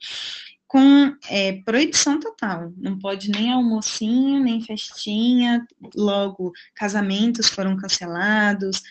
Com 0.66 1.14
é, 1.28 1.60
proibição 1.64 2.18
total, 2.18 2.72
não 2.78 2.98
pode 2.98 3.30
nem 3.30 3.52
almocinho, 3.52 4.42
nem 4.42 4.62
festinha, 4.62 5.66
logo 5.94 6.52
casamentos 6.74 7.48
foram 7.48 7.76
cancelados, 7.76 8.82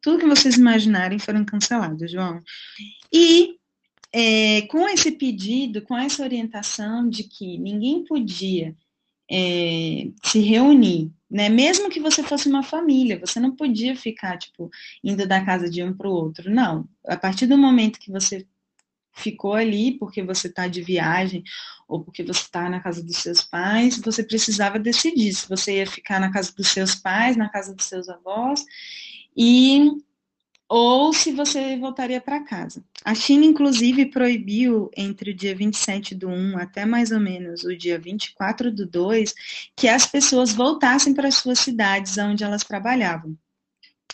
tudo 0.00 0.20
que 0.20 0.26
vocês 0.26 0.56
imaginarem 0.56 1.18
foram 1.18 1.44
cancelados, 1.44 2.10
João. 2.10 2.40
E 3.12 3.58
é, 4.12 4.62
com 4.62 4.86
esse 4.88 5.12
pedido, 5.12 5.82
com 5.82 5.96
essa 5.96 6.22
orientação 6.22 7.08
de 7.08 7.24
que 7.24 7.58
ninguém 7.58 8.04
podia 8.04 8.76
é, 9.30 10.08
se 10.22 10.40
reunir, 10.40 11.10
né? 11.30 11.48
Mesmo 11.48 11.88
que 11.88 11.98
você 11.98 12.22
fosse 12.22 12.48
uma 12.48 12.62
família, 12.62 13.18
você 13.18 13.40
não 13.40 13.56
podia 13.56 13.96
ficar, 13.96 14.36
tipo, 14.36 14.70
indo 15.02 15.26
da 15.26 15.42
casa 15.42 15.70
de 15.70 15.82
um 15.82 15.94
para 15.94 16.08
o 16.08 16.12
outro. 16.12 16.50
Não. 16.50 16.86
A 17.06 17.16
partir 17.16 17.46
do 17.46 17.56
momento 17.56 17.98
que 17.98 18.12
você 18.12 18.46
ficou 19.14 19.54
ali 19.54 19.98
porque 19.98 20.22
você 20.22 20.48
está 20.48 20.66
de 20.68 20.82
viagem 20.82 21.42
ou 21.86 22.02
porque 22.02 22.22
você 22.22 22.40
está 22.40 22.68
na 22.68 22.80
casa 22.80 23.02
dos 23.02 23.16
seus 23.16 23.42
pais, 23.42 23.98
você 23.98 24.22
precisava 24.22 24.78
decidir 24.78 25.32
se 25.34 25.48
você 25.48 25.78
ia 25.78 25.86
ficar 25.86 26.20
na 26.20 26.32
casa 26.32 26.52
dos 26.54 26.68
seus 26.68 26.94
pais, 26.94 27.36
na 27.36 27.48
casa 27.48 27.74
dos 27.74 27.86
seus 27.86 28.08
avós, 28.08 28.64
e 29.36 29.90
ou 30.74 31.12
se 31.12 31.32
você 31.32 31.76
voltaria 31.76 32.18
para 32.18 32.40
casa. 32.40 32.82
A 33.04 33.14
China, 33.14 33.44
inclusive, 33.44 34.06
proibiu 34.06 34.90
entre 34.96 35.32
o 35.32 35.34
dia 35.34 35.54
27 35.54 36.14
do 36.14 36.30
1 36.30 36.56
até 36.56 36.86
mais 36.86 37.10
ou 37.10 37.20
menos 37.20 37.62
o 37.62 37.76
dia 37.76 37.98
24 37.98 38.72
do 38.72 38.86
2 38.86 39.34
que 39.76 39.86
as 39.86 40.06
pessoas 40.06 40.54
voltassem 40.54 41.12
para 41.12 41.28
as 41.28 41.34
suas 41.34 41.58
cidades 41.58 42.16
onde 42.16 42.42
elas 42.42 42.64
trabalhavam. 42.64 43.36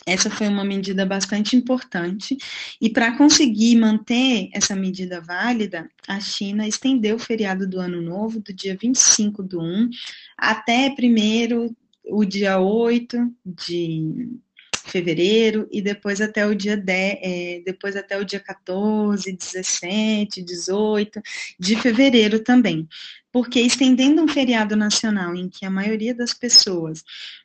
Essa 0.04 0.28
foi 0.30 0.48
uma 0.48 0.64
medida 0.64 1.06
bastante 1.06 1.54
importante, 1.54 2.36
e 2.80 2.90
para 2.90 3.16
conseguir 3.16 3.76
manter 3.76 4.48
essa 4.52 4.74
medida 4.74 5.20
válida, 5.20 5.88
a 6.08 6.18
China 6.18 6.66
estendeu 6.66 7.16
o 7.16 7.20
feriado 7.20 7.68
do 7.68 7.78
Ano 7.78 8.02
Novo, 8.02 8.40
do 8.40 8.52
dia 8.52 8.76
25 8.76 9.44
do 9.44 9.60
1 9.60 9.90
até 10.36 10.90
primeiro 10.90 11.72
o 12.04 12.24
dia 12.24 12.58
8 12.58 13.32
de 13.44 14.40
fevereiro 14.88 15.68
e 15.70 15.80
depois 15.80 16.20
até 16.20 16.46
o 16.46 16.54
dia 16.54 16.76
10, 16.76 17.18
é, 17.22 17.62
depois 17.64 17.96
até 17.96 18.18
o 18.18 18.24
dia 18.24 18.40
14, 18.40 19.30
17, 19.32 20.42
18 20.42 21.20
de 21.58 21.76
fevereiro 21.76 22.40
também. 22.40 22.88
Porque 23.30 23.60
estendendo 23.60 24.22
um 24.22 24.28
feriado 24.28 24.74
nacional 24.74 25.34
em 25.34 25.48
que 25.48 25.64
a 25.64 25.70
maioria 25.70 26.14
das 26.14 26.32
pessoas, 26.32 27.04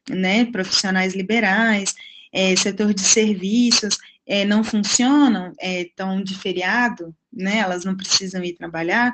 né, 0.09 0.45
profissionais 0.45 1.13
liberais, 1.13 1.93
é, 2.31 2.55
setor 2.55 2.93
de 2.93 3.01
serviços, 3.01 3.97
é, 4.25 4.45
não 4.45 4.63
funcionam, 4.63 5.53
estão 5.61 6.19
é, 6.19 6.23
de 6.23 6.37
feriado, 6.37 7.13
né, 7.31 7.57
elas 7.57 7.83
não 7.83 7.95
precisam 7.95 8.43
ir 8.43 8.53
trabalhar, 8.53 9.13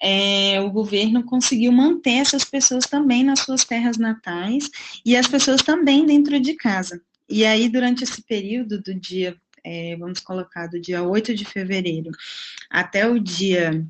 é, 0.00 0.60
o 0.60 0.70
governo 0.70 1.24
conseguiu 1.24 1.72
manter 1.72 2.18
essas 2.18 2.44
pessoas 2.44 2.86
também 2.86 3.24
nas 3.24 3.40
suas 3.40 3.64
terras 3.64 3.98
natais 3.98 4.70
e 5.04 5.16
as 5.16 5.26
pessoas 5.26 5.62
também 5.62 6.06
dentro 6.06 6.38
de 6.38 6.54
casa. 6.54 7.02
E 7.28 7.44
aí, 7.44 7.68
durante 7.68 8.04
esse 8.04 8.22
período 8.22 8.80
do 8.80 8.94
dia, 8.94 9.36
é, 9.64 9.96
vamos 9.96 10.20
colocar, 10.20 10.66
do 10.66 10.80
dia 10.80 11.02
8 11.02 11.34
de 11.34 11.44
fevereiro 11.44 12.10
até 12.70 13.06
o 13.06 13.18
dia 13.18 13.84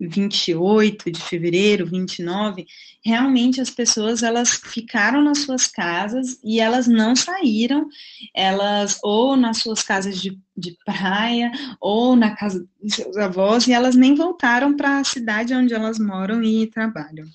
28 0.00 1.10
de 1.10 1.20
fevereiro, 1.20 1.86
29, 1.86 2.66
realmente 3.04 3.60
as 3.60 3.70
pessoas 3.70 4.22
elas 4.22 4.50
ficaram 4.50 5.22
nas 5.22 5.38
suas 5.38 5.66
casas 5.66 6.38
e 6.42 6.60
elas 6.60 6.86
não 6.86 7.14
saíram, 7.14 7.88
elas 8.34 8.98
ou 9.02 9.36
nas 9.36 9.58
suas 9.58 9.82
casas 9.82 10.20
de, 10.20 10.38
de 10.56 10.76
praia 10.84 11.50
ou 11.80 12.16
na 12.16 12.34
casa 12.34 12.66
dos 12.82 12.94
seus 12.94 13.16
avós 13.16 13.66
e 13.66 13.72
elas 13.72 13.94
nem 13.94 14.14
voltaram 14.14 14.76
para 14.76 14.98
a 14.98 15.04
cidade 15.04 15.54
onde 15.54 15.74
elas 15.74 15.98
moram 15.98 16.42
e 16.42 16.66
trabalham. 16.66 17.26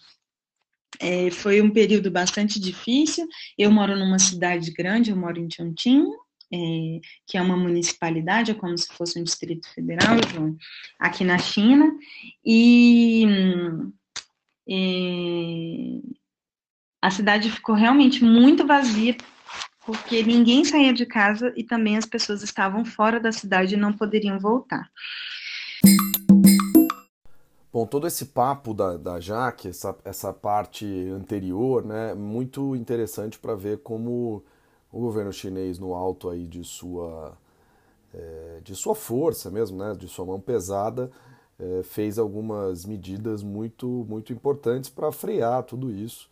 É, 1.00 1.30
foi 1.32 1.62
um 1.62 1.70
período 1.70 2.10
bastante 2.10 2.60
difícil. 2.60 3.28
Eu 3.58 3.72
moro 3.72 3.96
numa 3.98 4.20
cidade 4.20 4.72
grande, 4.72 5.12
eu 5.12 5.18
moro 5.18 5.40
em 5.40 5.50
Chongqing, 5.50 6.06
é, 6.52 7.00
que 7.28 7.38
é 7.38 7.42
uma 7.42 7.56
municipalidade, 7.56 8.52
é 8.52 8.56
como 8.56 8.78
se 8.78 8.88
fosse 8.94 9.20
um 9.20 9.24
distrito 9.24 9.72
federal, 9.74 10.16
aqui 11.00 11.24
na 11.24 11.38
China, 11.38 11.92
e 12.44 13.24
é, 14.68 16.02
a 17.02 17.12
cidade 17.12 17.52
ficou 17.52 17.76
realmente 17.76 18.24
muito 18.24 18.66
vazia, 18.66 19.16
porque 19.86 20.24
ninguém 20.24 20.66
saía 20.66 20.94
de 20.94 21.06
casa 21.06 21.54
e 21.56 21.64
também 21.64 21.98
as 21.98 22.06
pessoas 22.06 22.44
estavam 22.44 22.84
fora 22.84 23.20
da 23.20 23.32
cidade 23.32 23.76
e 23.76 23.78
não 23.78 23.94
poderiam 23.94 24.40
voltar. 24.40 24.90
Bom, 27.72 27.86
todo 27.86 28.08
esse 28.08 28.26
papo 28.26 28.74
da, 28.74 28.98
da 28.98 29.20
Jaque, 29.20 29.68
essa, 29.68 29.96
essa 30.04 30.34
parte 30.34 30.86
anterior, 31.12 31.86
né, 31.86 32.16
muito 32.16 32.76
interessante 32.76 33.38
para 33.38 33.54
ver 33.54 33.80
como 33.84 34.44
o 34.92 35.00
governo 35.00 35.32
chinês, 35.32 35.78
no 35.78 35.94
alto 35.94 36.30
aí 36.30 36.48
de 36.48 36.64
sua, 36.64 37.38
é, 38.12 38.60
de 38.64 38.74
sua 38.74 38.96
força 38.96 39.52
mesmo, 39.52 39.78
né, 39.78 39.94
de 39.94 40.08
sua 40.08 40.26
mão 40.26 40.40
pesada, 40.40 41.12
é, 41.60 41.84
fez 41.84 42.18
algumas 42.18 42.86
medidas 42.86 43.44
muito, 43.44 43.88
muito 44.10 44.34
importantes 44.34 44.90
para 44.90 45.12
frear 45.12 45.62
tudo 45.62 45.92
isso, 45.92 46.28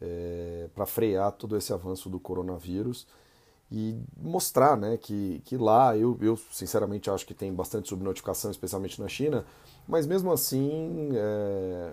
é, 0.00 0.66
para 0.74 0.86
frear 0.86 1.32
todo 1.32 1.58
esse 1.58 1.74
avanço 1.74 2.08
do 2.08 2.18
coronavírus 2.18 3.06
e 3.70 3.96
mostrar 4.16 4.76
né, 4.76 4.96
que, 4.96 5.40
que 5.44 5.56
lá, 5.56 5.96
eu, 5.96 6.18
eu 6.20 6.36
sinceramente 6.50 7.10
acho 7.10 7.26
que 7.26 7.34
tem 7.34 7.52
bastante 7.52 7.88
subnotificação, 7.88 8.50
especialmente 8.50 9.00
na 9.00 9.08
China, 9.08 9.44
mas 9.90 10.06
mesmo 10.06 10.30
assim 10.32 11.10
é, 11.14 11.92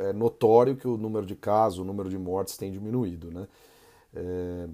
é, 0.00 0.12
notório 0.12 0.76
que 0.76 0.88
o 0.88 0.96
número 0.96 1.24
de 1.24 1.36
casos, 1.36 1.78
o 1.78 1.84
número 1.84 2.10
de 2.10 2.18
mortes 2.18 2.56
tem 2.56 2.72
diminuído. 2.72 3.30
Né? 3.30 3.46
É, 4.12 4.68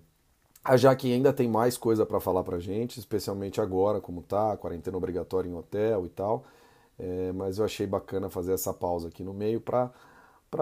a 0.64 0.76
Jaque 0.78 1.12
ainda 1.12 1.30
tem 1.30 1.46
mais 1.46 1.76
coisa 1.76 2.06
para 2.06 2.18
falar 2.18 2.42
para 2.42 2.58
gente, 2.58 2.98
especialmente 2.98 3.60
agora, 3.60 4.00
como 4.00 4.22
tá, 4.22 4.56
quarentena 4.56 4.96
obrigatória 4.96 5.48
em 5.48 5.54
hotel 5.54 6.06
e 6.06 6.08
tal, 6.08 6.44
é, 6.98 7.32
mas 7.32 7.58
eu 7.58 7.66
achei 7.66 7.86
bacana 7.86 8.30
fazer 8.30 8.54
essa 8.54 8.72
pausa 8.72 9.08
aqui 9.08 9.22
no 9.22 9.34
meio 9.34 9.60
para 9.60 9.92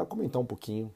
comentar 0.08 0.42
um 0.42 0.46
pouquinho 0.46 0.92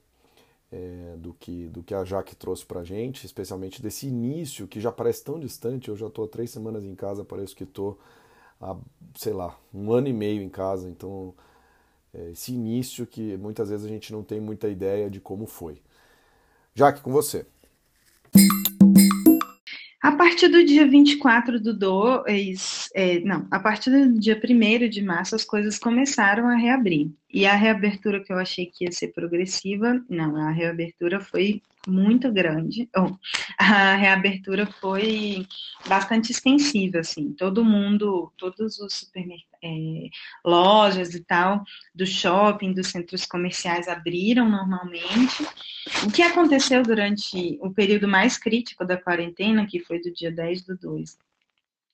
é, 0.72 1.14
do, 1.18 1.32
que, 1.34 1.68
do 1.68 1.84
que 1.84 1.94
a 1.94 2.02
Jaque 2.04 2.34
trouxe 2.34 2.66
para 2.66 2.82
gente, 2.82 3.24
especialmente 3.24 3.80
desse 3.80 4.08
início 4.08 4.66
que 4.66 4.80
já 4.80 4.90
parece 4.90 5.22
tão 5.22 5.38
distante, 5.38 5.88
eu 5.88 5.96
já 5.96 6.08
estou 6.08 6.24
há 6.24 6.28
três 6.28 6.50
semanas 6.50 6.84
em 6.84 6.96
casa, 6.96 7.24
parece 7.24 7.54
que 7.54 7.62
estou 7.62 7.96
há, 8.60 8.76
sei 9.14 9.32
lá, 9.32 9.58
um 9.72 9.92
ano 9.92 10.08
e 10.08 10.12
meio 10.12 10.42
em 10.42 10.48
casa, 10.48 10.88
então 10.88 11.34
é, 12.12 12.30
esse 12.30 12.52
início 12.52 13.06
que 13.06 13.36
muitas 13.36 13.70
vezes 13.70 13.84
a 13.84 13.88
gente 13.88 14.12
não 14.12 14.22
tem 14.22 14.40
muita 14.40 14.68
ideia 14.68 15.10
de 15.10 15.20
como 15.20 15.46
foi. 15.46 15.80
Jaque, 16.74 17.00
com 17.00 17.12
você. 17.12 17.46
A 20.02 20.12
partir 20.12 20.48
do 20.48 20.64
dia 20.64 20.86
24 20.86 21.58
do 21.60 21.76
2, 21.76 22.90
é, 22.94 23.18
não, 23.20 23.46
a 23.50 23.58
partir 23.58 23.90
do 23.90 24.18
dia 24.20 24.40
1 24.40 24.88
de 24.88 25.02
março 25.02 25.34
as 25.34 25.44
coisas 25.44 25.78
começaram 25.78 26.46
a 26.48 26.54
reabrir. 26.54 27.10
E 27.32 27.44
a 27.44 27.56
reabertura 27.56 28.22
que 28.22 28.32
eu 28.32 28.38
achei 28.38 28.66
que 28.66 28.84
ia 28.84 28.92
ser 28.92 29.08
progressiva, 29.08 30.00
não, 30.08 30.36
a 30.36 30.50
reabertura 30.50 31.18
foi 31.20 31.60
muito 31.86 32.30
grande. 32.32 32.88
Oh, 32.98 33.14
a 33.58 33.94
reabertura 33.94 34.66
foi 34.66 35.46
bastante 35.86 36.32
extensiva, 36.32 37.00
assim. 37.00 37.32
Todo 37.32 37.64
mundo, 37.64 38.32
todos 38.36 38.78
os 38.78 38.94
supermercados, 38.94 39.46
é, 39.62 40.08
lojas 40.44 41.14
e 41.14 41.22
tal, 41.22 41.62
do 41.94 42.06
shopping, 42.06 42.72
dos 42.72 42.88
centros 42.88 43.26
comerciais 43.26 43.86
abriram 43.88 44.48
normalmente. 44.48 45.46
O 46.04 46.10
que 46.10 46.22
aconteceu 46.22 46.82
durante 46.82 47.58
o 47.60 47.70
período 47.70 48.08
mais 48.08 48.38
crítico 48.38 48.84
da 48.84 48.96
quarentena, 48.96 49.66
que 49.66 49.80
foi 49.80 50.00
do 50.00 50.12
dia 50.12 50.32
10 50.32 50.62
do 50.62 50.76
2 50.76 51.18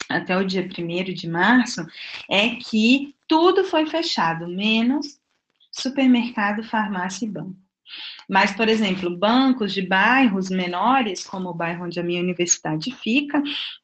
até 0.09 0.37
o 0.37 0.45
dia 0.45 0.63
1 0.63 1.15
de 1.15 1.29
março, 1.29 1.87
é 2.31 2.57
que 2.57 3.15
tudo 3.27 3.65
foi 3.65 3.87
fechado, 3.87 4.47
menos 4.47 5.21
supermercado, 5.71 6.63
farmácia 6.63 7.25
e 7.25 7.31
banco. 7.31 7.62
Mas, 8.29 8.53
por 8.53 8.69
exemplo, 8.69 9.17
bancos 9.17 9.73
de 9.73 9.83
bairros 9.83 10.49
menores, 10.49 11.25
como 11.25 11.51
o 11.51 11.55
bairro 11.55 11.85
onde 11.85 12.01
a 12.01 12.03
minha 12.03 12.23
universidade 12.23 12.95
fica, 12.95 13.43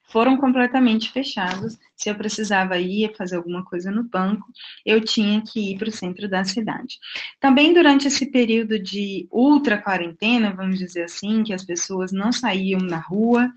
foram 0.08 0.36
completamente 0.36 1.10
fechados. 1.10 1.78
Se 1.94 2.08
eu 2.08 2.14
precisava 2.14 2.78
ir 2.78 3.14
fazer 3.14 3.36
alguma 3.36 3.64
coisa 3.64 3.90
no 3.90 4.02
banco, 4.02 4.46
eu 4.84 5.00
tinha 5.02 5.42
que 5.42 5.72
ir 5.72 5.78
para 5.78 5.88
o 5.88 5.92
centro 5.92 6.28
da 6.28 6.44
cidade. 6.44 6.98
Também 7.38 7.74
durante 7.74 8.08
esse 8.08 8.26
período 8.26 8.78
de 8.78 9.28
ultra 9.30 9.76
quarentena, 9.78 10.54
vamos 10.54 10.78
dizer 10.78 11.04
assim, 11.04 11.42
que 11.42 11.52
as 11.52 11.64
pessoas 11.64 12.10
não 12.10 12.32
saíam 12.32 12.80
na 12.80 12.98
rua, 12.98 13.52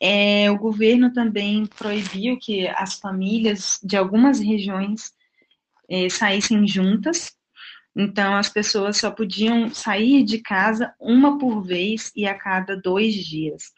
é, 0.00 0.50
o 0.50 0.58
governo 0.58 1.12
também 1.12 1.64
proibiu 1.66 2.36
que 2.38 2.66
as 2.68 2.94
famílias 2.94 3.78
de 3.82 3.96
algumas 3.96 4.40
regiões 4.40 5.12
é, 5.88 6.08
saíssem 6.08 6.66
juntas 6.66 7.32
então, 7.96 8.34
as 8.34 8.48
pessoas 8.48 8.96
só 8.96 9.10
podiam 9.10 9.72
sair 9.72 10.24
de 10.24 10.38
casa 10.38 10.92
uma 10.98 11.38
por 11.38 11.62
vez 11.62 12.10
e 12.16 12.26
a 12.26 12.34
cada 12.34 12.76
dois 12.76 13.14
dias. 13.14 13.72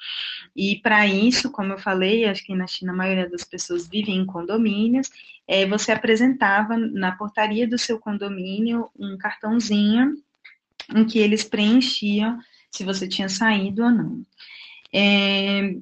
E 0.55 0.77
para 0.77 1.07
isso, 1.07 1.51
como 1.51 1.75
eu 1.75 1.79
falei, 1.79 2.25
acho 2.25 2.43
que 2.43 2.55
na 2.55 2.67
China 2.67 2.93
a 2.93 2.97
maioria 2.97 3.29
das 3.29 3.45
pessoas 3.45 3.87
vivem 3.87 4.17
em 4.17 4.27
condomínios, 4.27 5.11
é, 5.47 5.67
você 5.67 5.93
apresentava 5.93 6.79
na 6.79 7.13
portaria 7.13 7.69
do 7.69 7.79
seu 7.79 7.99
condomínio 7.99 8.89
um 8.99 9.19
cartãozinho 9.19 10.15
em 10.95 11.05
que 11.05 11.19
eles 11.19 11.45
preenchiam 11.45 12.39
se 12.71 12.85
você 12.85 13.07
tinha 13.07 13.29
saído 13.29 13.85
ou 13.85 13.91
não. 13.91 14.23
É, 14.93 15.77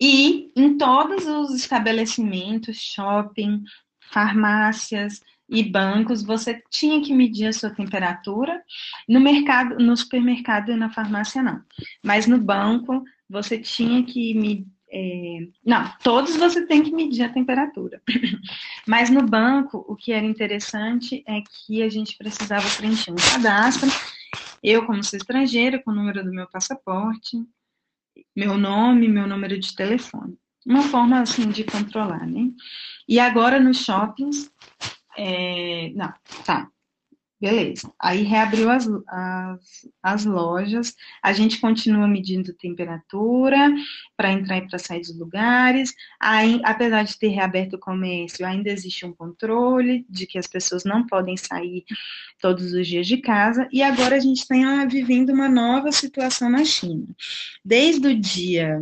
e 0.00 0.52
em 0.56 0.76
todos 0.76 1.26
os 1.26 1.54
estabelecimentos, 1.54 2.76
shopping, 2.76 3.64
farmácias, 4.12 5.20
e 5.52 5.62
bancos, 5.62 6.22
você 6.22 6.62
tinha 6.70 7.02
que 7.02 7.12
medir 7.12 7.46
a 7.46 7.52
sua 7.52 7.68
temperatura. 7.68 8.62
No 9.06 9.20
mercado, 9.20 9.76
no 9.76 9.94
supermercado 9.94 10.72
e 10.72 10.76
na 10.76 10.88
farmácia 10.88 11.42
não. 11.42 11.62
Mas 12.02 12.26
no 12.26 12.38
banco, 12.38 13.04
você 13.28 13.58
tinha 13.58 14.02
que 14.02 14.32
me, 14.32 14.66
é, 14.90 15.46
não, 15.64 15.90
todos 16.02 16.36
você 16.36 16.66
tem 16.66 16.82
que 16.82 16.90
medir 16.90 17.22
a 17.24 17.28
temperatura. 17.28 18.00
Mas 18.86 19.10
no 19.10 19.22
banco, 19.22 19.84
o 19.86 19.94
que 19.94 20.10
era 20.10 20.24
interessante 20.24 21.22
é 21.26 21.42
que 21.42 21.82
a 21.82 21.88
gente 21.88 22.16
precisava 22.16 22.68
preencher 22.76 23.10
um 23.10 23.16
cadastro. 23.16 23.90
Eu, 24.62 24.86
como 24.86 25.04
sou 25.04 25.18
estrangeira, 25.18 25.82
com 25.82 25.90
o 25.90 25.94
número 25.94 26.24
do 26.24 26.32
meu 26.32 26.46
passaporte, 26.46 27.42
meu 28.34 28.56
nome, 28.56 29.06
meu 29.06 29.26
número 29.26 29.58
de 29.58 29.74
telefone. 29.74 30.38
Uma 30.64 30.82
forma, 30.82 31.20
assim, 31.20 31.50
de 31.50 31.64
controlar, 31.64 32.26
né? 32.26 32.50
E 33.08 33.18
agora 33.18 33.58
nos 33.58 33.78
shoppings, 33.78 34.50
é, 35.16 35.90
não, 35.94 36.12
tá. 36.44 36.68
Beleza. 37.42 37.92
Aí 37.98 38.22
reabriu 38.22 38.70
as, 38.70 38.88
as, 39.08 39.88
as 40.00 40.24
lojas, 40.24 40.94
a 41.20 41.32
gente 41.32 41.60
continua 41.60 42.06
medindo 42.06 42.54
temperatura 42.54 43.68
para 44.16 44.30
entrar 44.30 44.58
e 44.58 44.68
para 44.68 44.78
sair 44.78 45.00
dos 45.00 45.18
lugares. 45.18 45.92
Aí, 46.20 46.60
apesar 46.62 47.02
de 47.02 47.18
ter 47.18 47.30
reaberto 47.30 47.74
o 47.74 47.80
comércio, 47.80 48.46
ainda 48.46 48.70
existe 48.70 49.04
um 49.04 49.12
controle 49.12 50.06
de 50.08 50.24
que 50.24 50.38
as 50.38 50.46
pessoas 50.46 50.84
não 50.84 51.04
podem 51.04 51.36
sair 51.36 51.84
todos 52.40 52.72
os 52.72 52.86
dias 52.86 53.08
de 53.08 53.16
casa. 53.16 53.68
E 53.72 53.82
agora 53.82 54.14
a 54.14 54.20
gente 54.20 54.38
está 54.38 54.84
vivendo 54.84 55.30
uma 55.30 55.48
nova 55.48 55.90
situação 55.90 56.48
na 56.48 56.64
China. 56.64 57.08
Desde 57.64 58.06
o 58.06 58.20
dia 58.20 58.80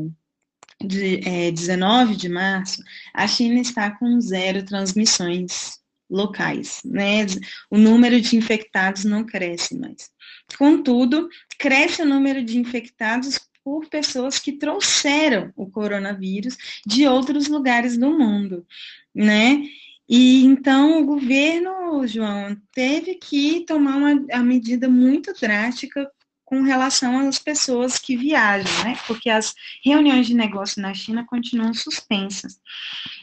de, 0.85 1.27
é, 1.27 1.51
19 1.51 2.15
de 2.15 2.29
março, 2.29 2.83
a 3.15 3.27
China 3.27 3.59
está 3.59 3.91
com 3.91 4.21
zero 4.21 4.63
transmissões 4.67 5.80
locais, 6.11 6.81
né? 6.85 7.25
O 7.71 7.79
número 7.79 8.21
de 8.21 8.37
infectados 8.37 9.05
não 9.05 9.25
cresce 9.25 9.77
mais. 9.77 10.11
Contudo, 10.59 11.29
cresce 11.59 12.03
o 12.03 12.07
número 12.07 12.45
de 12.45 12.59
infectados 12.59 13.39
por 13.63 13.87
pessoas 13.87 14.39
que 14.39 14.53
trouxeram 14.53 15.53
o 15.57 15.71
coronavírus 15.71 16.57
de 16.87 17.07
outros 17.07 17.47
lugares 17.47 17.97
do 17.97 18.11
mundo, 18.11 18.67
né? 19.15 19.63
E 20.09 20.45
então 20.45 21.01
o 21.01 21.07
governo, 21.07 22.05
João, 22.07 22.57
teve 22.73 23.15
que 23.15 23.65
tomar 23.65 23.97
uma, 23.97 24.13
uma 24.13 24.43
medida 24.43 24.89
muito 24.89 25.33
drástica 25.41 26.11
com 26.51 26.63
relação 26.63 27.29
às 27.29 27.39
pessoas 27.39 27.97
que 27.97 28.17
viajam, 28.17 28.83
né? 28.83 28.99
Porque 29.07 29.31
as 29.31 29.55
reuniões 29.85 30.27
de 30.27 30.35
negócio 30.35 30.83
na 30.83 30.93
China 30.93 31.25
continuam 31.25 31.73
suspensas. 31.73 32.61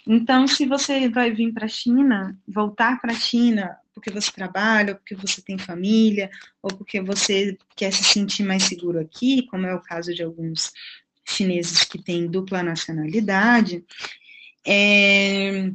Então, 0.07 0.47
se 0.47 0.65
você 0.65 1.09
vai 1.09 1.29
vir 1.31 1.51
para 1.51 1.65
a 1.65 1.67
China, 1.69 2.39
voltar 2.47 3.01
para 3.01 3.11
a 3.11 3.15
China 3.15 3.77
porque 3.93 4.09
você 4.09 4.31
trabalha, 4.31 4.93
ou 4.93 4.95
porque 4.99 5.15
você 5.15 5.41
tem 5.41 5.57
família, 5.57 6.29
ou 6.61 6.69
porque 6.73 7.01
você 7.01 7.57
quer 7.75 7.91
se 7.91 8.03
sentir 8.03 8.43
mais 8.43 8.63
seguro 8.63 8.99
aqui, 8.99 9.45
como 9.47 9.65
é 9.65 9.75
o 9.75 9.81
caso 9.81 10.13
de 10.13 10.23
alguns 10.23 10.71
chineses 11.25 11.83
que 11.83 12.01
têm 12.01 12.27
dupla 12.27 12.63
nacionalidade, 12.63 13.83
é, 14.65 15.69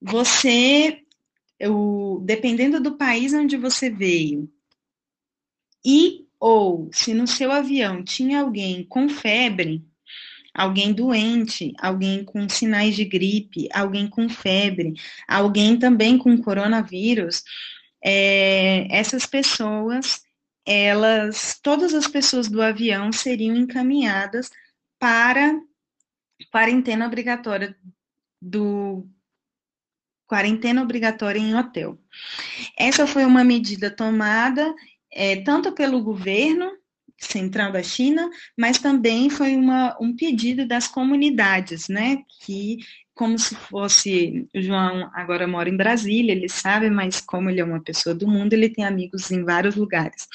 você, 0.00 1.02
eu, 1.58 2.22
dependendo 2.24 2.80
do 2.80 2.96
país 2.96 3.34
onde 3.34 3.56
você 3.56 3.90
veio, 3.90 4.48
e 5.84 6.23
ou 6.38 6.90
se 6.92 7.14
no 7.14 7.26
seu 7.26 7.50
avião 7.50 8.02
tinha 8.02 8.40
alguém 8.40 8.84
com 8.84 9.08
febre, 9.08 9.84
alguém 10.54 10.92
doente, 10.92 11.72
alguém 11.78 12.24
com 12.24 12.48
sinais 12.48 12.94
de 12.94 13.04
gripe, 13.04 13.68
alguém 13.72 14.08
com 14.08 14.28
febre, 14.28 14.94
alguém 15.26 15.78
também 15.78 16.16
com 16.16 16.40
coronavírus, 16.40 17.42
é, 18.02 18.86
essas 18.90 19.26
pessoas, 19.26 20.22
elas, 20.64 21.58
todas 21.62 21.94
as 21.94 22.06
pessoas 22.06 22.48
do 22.48 22.62
avião 22.62 23.10
seriam 23.10 23.56
encaminhadas 23.56 24.50
para 24.98 25.58
quarentena 26.50 27.06
obrigatória 27.06 27.76
do 28.40 29.08
quarentena 30.26 30.82
obrigatória 30.82 31.38
em 31.38 31.54
hotel. 31.54 31.98
Essa 32.76 33.06
foi 33.06 33.24
uma 33.24 33.44
medida 33.44 33.90
tomada 33.90 34.74
é, 35.14 35.36
tanto 35.36 35.72
pelo 35.72 36.02
governo 36.02 36.70
central 37.18 37.72
da 37.72 37.82
China, 37.82 38.28
mas 38.58 38.78
também 38.78 39.30
foi 39.30 39.54
uma, 39.56 39.96
um 40.00 40.14
pedido 40.14 40.66
das 40.66 40.88
comunidades, 40.88 41.88
né, 41.88 42.18
que 42.40 42.78
como 43.14 43.38
se 43.38 43.54
fosse, 43.54 44.44
o 44.52 44.60
João 44.60 45.08
agora 45.14 45.46
mora 45.46 45.68
em 45.68 45.76
Brasília, 45.76 46.32
ele 46.32 46.48
sabe, 46.48 46.90
mas 46.90 47.20
como 47.20 47.48
ele 47.48 47.60
é 47.60 47.64
uma 47.64 47.80
pessoa 47.80 48.12
do 48.12 48.26
mundo, 48.26 48.52
ele 48.52 48.68
tem 48.68 48.84
amigos 48.84 49.30
em 49.30 49.44
vários 49.44 49.76
lugares. 49.76 50.26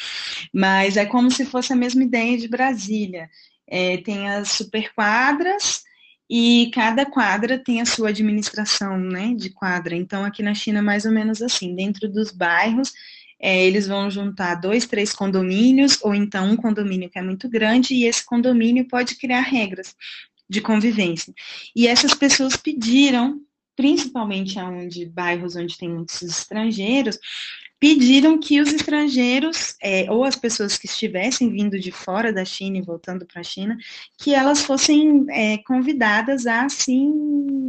Mas 0.54 0.96
é 0.96 1.06
como 1.06 1.30
se 1.30 1.46
fosse 1.46 1.74
a 1.74 1.76
mesma 1.76 2.04
ideia 2.04 2.38
de 2.38 2.48
Brasília. 2.48 3.30
É, 3.68 3.98
tem 3.98 4.30
as 4.30 4.54
superquadras, 4.54 5.84
e 6.30 6.70
cada 6.74 7.06
quadra 7.08 7.58
tem 7.58 7.82
a 7.82 7.86
sua 7.86 8.10
administração, 8.10 9.00
né, 9.00 9.34
de 9.36 9.50
quadra. 9.50 9.96
Então, 9.96 10.24
aqui 10.24 10.44
na 10.44 10.54
China, 10.54 10.82
mais 10.82 11.04
ou 11.04 11.12
menos 11.12 11.42
assim, 11.42 11.76
dentro 11.76 12.08
dos 12.08 12.32
bairros, 12.32 12.94
é, 13.40 13.66
eles 13.66 13.88
vão 13.88 14.12
juntar 14.12 14.56
dois, 14.56 14.86
três 14.86 15.14
condomínios, 15.14 15.98
ou 16.02 16.14
então 16.14 16.52
um 16.52 16.58
condomínio 16.58 17.10
que 17.10 17.18
é 17.18 17.22
muito 17.22 17.48
grande, 17.48 17.94
e 17.94 18.06
esse 18.06 18.26
condomínio 18.26 18.88
pode 18.88 19.16
criar 19.16 19.42
regras 19.42 19.96
de 20.50 20.62
convivência. 20.62 21.34
E 21.76 21.88
essas 21.88 22.14
pessoas 22.14 22.58
pediram, 22.58 23.40
principalmente 23.76 24.60
aonde 24.60 25.06
bairros 25.06 25.56
onde 25.56 25.78
tem 25.78 25.90
muitos 25.90 26.22
estrangeiros, 26.22 27.18
pediram 27.80 28.38
que 28.38 28.60
os 28.60 28.74
estrangeiros, 28.74 29.76
é, 29.82 30.12
ou 30.12 30.26
as 30.26 30.36
pessoas 30.36 30.78
que 30.78 30.86
estivessem 30.86 31.50
vindo 31.50 31.80
de 31.80 31.92
fora 31.92 32.34
da 32.34 32.44
China 32.44 32.78
e 32.78 32.82
voltando 32.82 33.26
para 33.26 33.40
a 33.40 33.44
China, 33.44 33.78
que 34.18 34.36
elas 34.36 34.64
fossem 34.64 35.26
é, 35.30 35.58
convidadas 35.60 36.46
a 36.46 36.68
se 36.68 36.94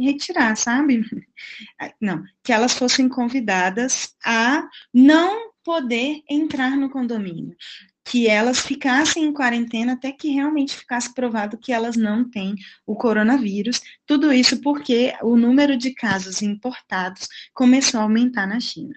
retirar, 0.01 0.57
sabe? 0.57 1.05
Não, 2.01 2.23
que 2.43 2.51
elas 2.51 2.73
fossem 2.73 3.07
convidadas 3.07 4.13
a 4.23 4.67
não 4.93 5.50
poder 5.63 6.21
entrar 6.29 6.77
no 6.77 6.89
condomínio. 6.89 7.55
Que 8.03 8.27
elas 8.27 8.61
ficassem 8.61 9.25
em 9.25 9.31
quarentena 9.31 9.93
até 9.93 10.11
que 10.11 10.29
realmente 10.29 10.75
ficasse 10.75 11.13
provado 11.13 11.57
que 11.57 11.71
elas 11.71 11.95
não 11.95 12.27
têm 12.27 12.55
o 12.85 12.95
coronavírus. 12.95 13.79
Tudo 14.07 14.33
isso 14.33 14.59
porque 14.59 15.13
o 15.21 15.37
número 15.37 15.77
de 15.77 15.93
casos 15.93 16.41
importados 16.41 17.27
começou 17.53 17.99
a 17.99 18.03
aumentar 18.03 18.47
na 18.47 18.59
China. 18.59 18.95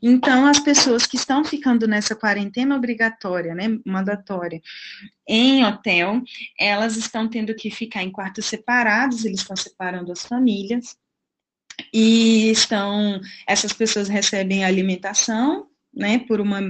Então, 0.00 0.46
as 0.46 0.60
pessoas 0.60 1.04
que 1.04 1.16
estão 1.16 1.44
ficando 1.44 1.88
nessa 1.88 2.14
quarentena 2.14 2.76
obrigatória, 2.76 3.54
né, 3.56 3.76
mandatória, 3.84 4.62
em 5.28 5.64
hotel, 5.64 6.22
elas 6.58 6.96
estão 6.96 7.28
tendo 7.28 7.56
que 7.56 7.70
ficar 7.70 8.04
em 8.04 8.12
quartos 8.12 8.46
separados, 8.46 9.24
eles 9.24 9.40
estão 9.40 9.56
separando 9.56 10.12
as 10.12 10.24
famílias, 10.24 10.96
e 11.92 12.50
estão, 12.50 13.20
essas 13.46 13.72
pessoas 13.72 14.08
recebem 14.08 14.64
alimentação 14.64 15.68
né, 15.94 16.18
por 16.18 16.40
uma 16.40 16.60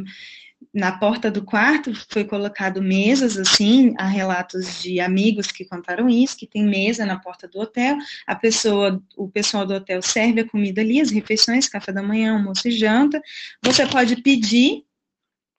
na 0.73 0.93
porta 0.93 1.31
do 1.31 1.45
quarto 1.45 1.93
foi 2.11 2.25
colocado 2.25 2.81
mesas 2.81 3.37
assim, 3.37 3.95
há 3.99 4.07
relatos 4.07 4.83
de 4.83 5.01
amigos 5.01 5.49
que 5.49 5.65
contaram 5.65 6.09
isso, 6.09 6.37
que 6.37 6.47
tem 6.47 6.65
mesa 6.65 7.05
na 7.05 7.19
porta 7.19 7.47
do 7.47 7.61
hotel, 7.61 7.97
a 8.27 8.35
pessoa, 8.35 9.03
o 9.17 9.29
pessoal 9.29 9.67
do 9.67 9.75
hotel 9.75 10.01
serve 10.01 10.41
a 10.41 10.49
comida 10.49 10.81
ali, 10.81 11.01
as 11.01 11.11
refeições, 11.11 11.69
café 11.69 11.93
da 11.93 12.03
manhã, 12.03 12.35
almoço 12.35 12.69
e 12.69 12.73
janta. 12.73 13.21
Você 13.63 13.87
pode 13.87 14.17
pedir 14.23 14.85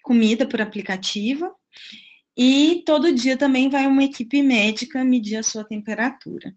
comida 0.01 0.45
por 0.45 0.61
aplicativo 0.61 1.51
e 2.37 2.83
todo 2.85 3.13
dia 3.13 3.37
também 3.37 3.69
vai 3.69 3.87
uma 3.87 4.03
equipe 4.03 4.43
médica 4.43 5.03
medir 5.03 5.37
a 5.37 5.43
sua 5.43 5.63
temperatura. 5.63 6.53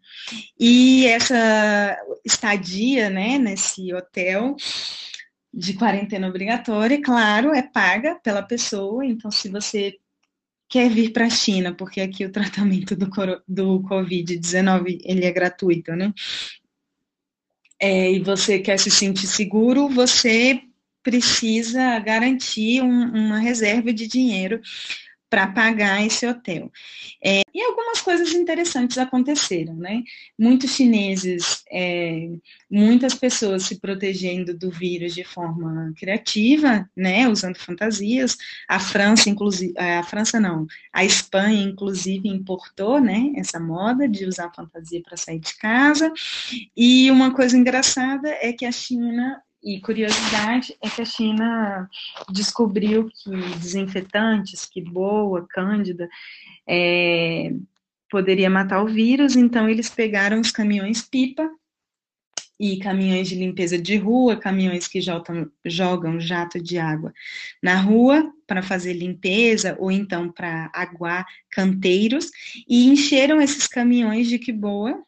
E 0.59 1.07
essa 1.07 1.97
estadia, 2.25 3.09
né, 3.09 3.39
nesse 3.39 3.95
hotel, 3.95 4.57
de 5.59 5.75
quarentena 5.75 6.29
obrigatória, 6.29 7.01
claro, 7.03 7.53
é 7.53 7.63
paga 7.63 8.15
pela 8.17 8.43
pessoa, 8.43 9.05
então 9.05 9.31
se 9.31 9.49
você 9.49 9.99
quer 10.69 10.89
vir 10.89 11.13
para 11.13 11.27
a 11.27 11.31
China, 11.31 11.75
porque 11.75 12.01
aqui 12.01 12.25
o 12.25 12.33
tratamento 12.33 12.95
do, 12.95 13.09
do 13.47 13.81
Covid-19 13.83 15.01
ele 15.03 15.25
é 15.25 15.33
gratuito, 15.33 15.93
né? 15.97 16.13
É, 17.81 18.13
e 18.13 18.21
você 18.21 18.59
quer 18.59 18.79
se 18.79 18.91
sentir 18.91 19.27
seguro, 19.27 19.89
você 19.89 20.61
precisa 21.03 21.99
garantir 22.01 22.83
um, 22.83 23.05
uma 23.05 23.39
reserva 23.39 23.93
de 23.93 24.07
dinheiro 24.07 24.61
para 25.31 25.47
pagar 25.47 26.05
esse 26.05 26.27
hotel. 26.27 26.71
É, 27.23 27.43
e 27.55 27.63
algumas 27.63 28.01
coisas 28.01 28.33
interessantes 28.33 28.97
aconteceram, 28.99 29.75
né? 29.75 30.03
Muitos 30.39 30.71
chineses, 30.71 31.65
é, 31.71 32.31
muitas 32.71 33.15
pessoas 33.15 33.65
se 33.65 33.79
protegendo 33.79 34.57
do 34.57 34.71
vírus 34.71 35.15
de 35.15 35.25
forma 35.25 35.93
criativa, 35.99 36.89
né? 36.97 37.29
Usando 37.29 37.57
fantasias. 37.57 38.37
A 38.69 38.81
França, 38.81 39.29
inclusive, 39.29 39.75
é, 39.77 39.99
a 39.99 40.03
França 40.03 40.41
não, 40.41 40.67
a 40.93 41.05
Espanha, 41.05 41.63
inclusive, 41.63 42.29
importou, 42.29 43.01
né? 43.01 43.33
Essa 43.37 43.61
moda 43.61 44.09
de 44.09 44.25
usar 44.25 44.53
fantasia 44.55 45.03
para 45.03 45.17
sair 45.17 45.41
de 45.41 45.57
casa. 45.57 46.13
E 46.77 47.11
uma 47.11 47.35
coisa 47.35 47.57
engraçada 47.57 48.29
é 48.41 48.53
que 48.53 48.65
a 48.65 48.73
China 48.73 49.43
e 49.69 49.81
curiosidade 49.81 50.75
é 50.81 50.89
que 50.89 51.03
a 51.03 51.05
China 51.05 51.91
descobriu 52.31 53.11
que 53.11 53.31
desinfetantes, 53.59 54.65
que 54.65 54.81
boa, 54.81 55.47
cândida, 55.47 56.09
é, 56.67 57.53
poderia 58.11 58.49
matar 58.49 58.83
o 58.83 58.89
vírus, 58.89 59.37
então 59.37 59.69
eles 59.69 59.91
pegaram 59.91 60.41
os 60.41 60.51
caminhões 60.51 61.03
pipa 61.03 61.51
e 62.59 62.79
caminhões 62.79 63.29
de 63.29 63.35
limpeza 63.35 63.79
de 63.79 63.97
rua, 63.99 64.37
caminhões 64.37 64.89
que 64.89 65.03
jogam, 65.03 65.51
jogam 65.67 66.19
jato 66.19 66.59
de 66.59 66.79
água 66.79 67.13
na 67.63 67.77
rua 67.77 68.33
para 68.47 68.63
fazer 68.63 68.95
limpeza 68.95 69.77
ou 69.79 69.93
então 69.93 70.33
para 70.33 70.71
aguar 70.73 71.27
canteiros. 71.51 72.31
E 72.67 72.87
encheram 72.87 73.39
esses 73.39 73.67
caminhões 73.67 74.29
de 74.29 74.39
que 74.39 74.51
boa 74.51 74.99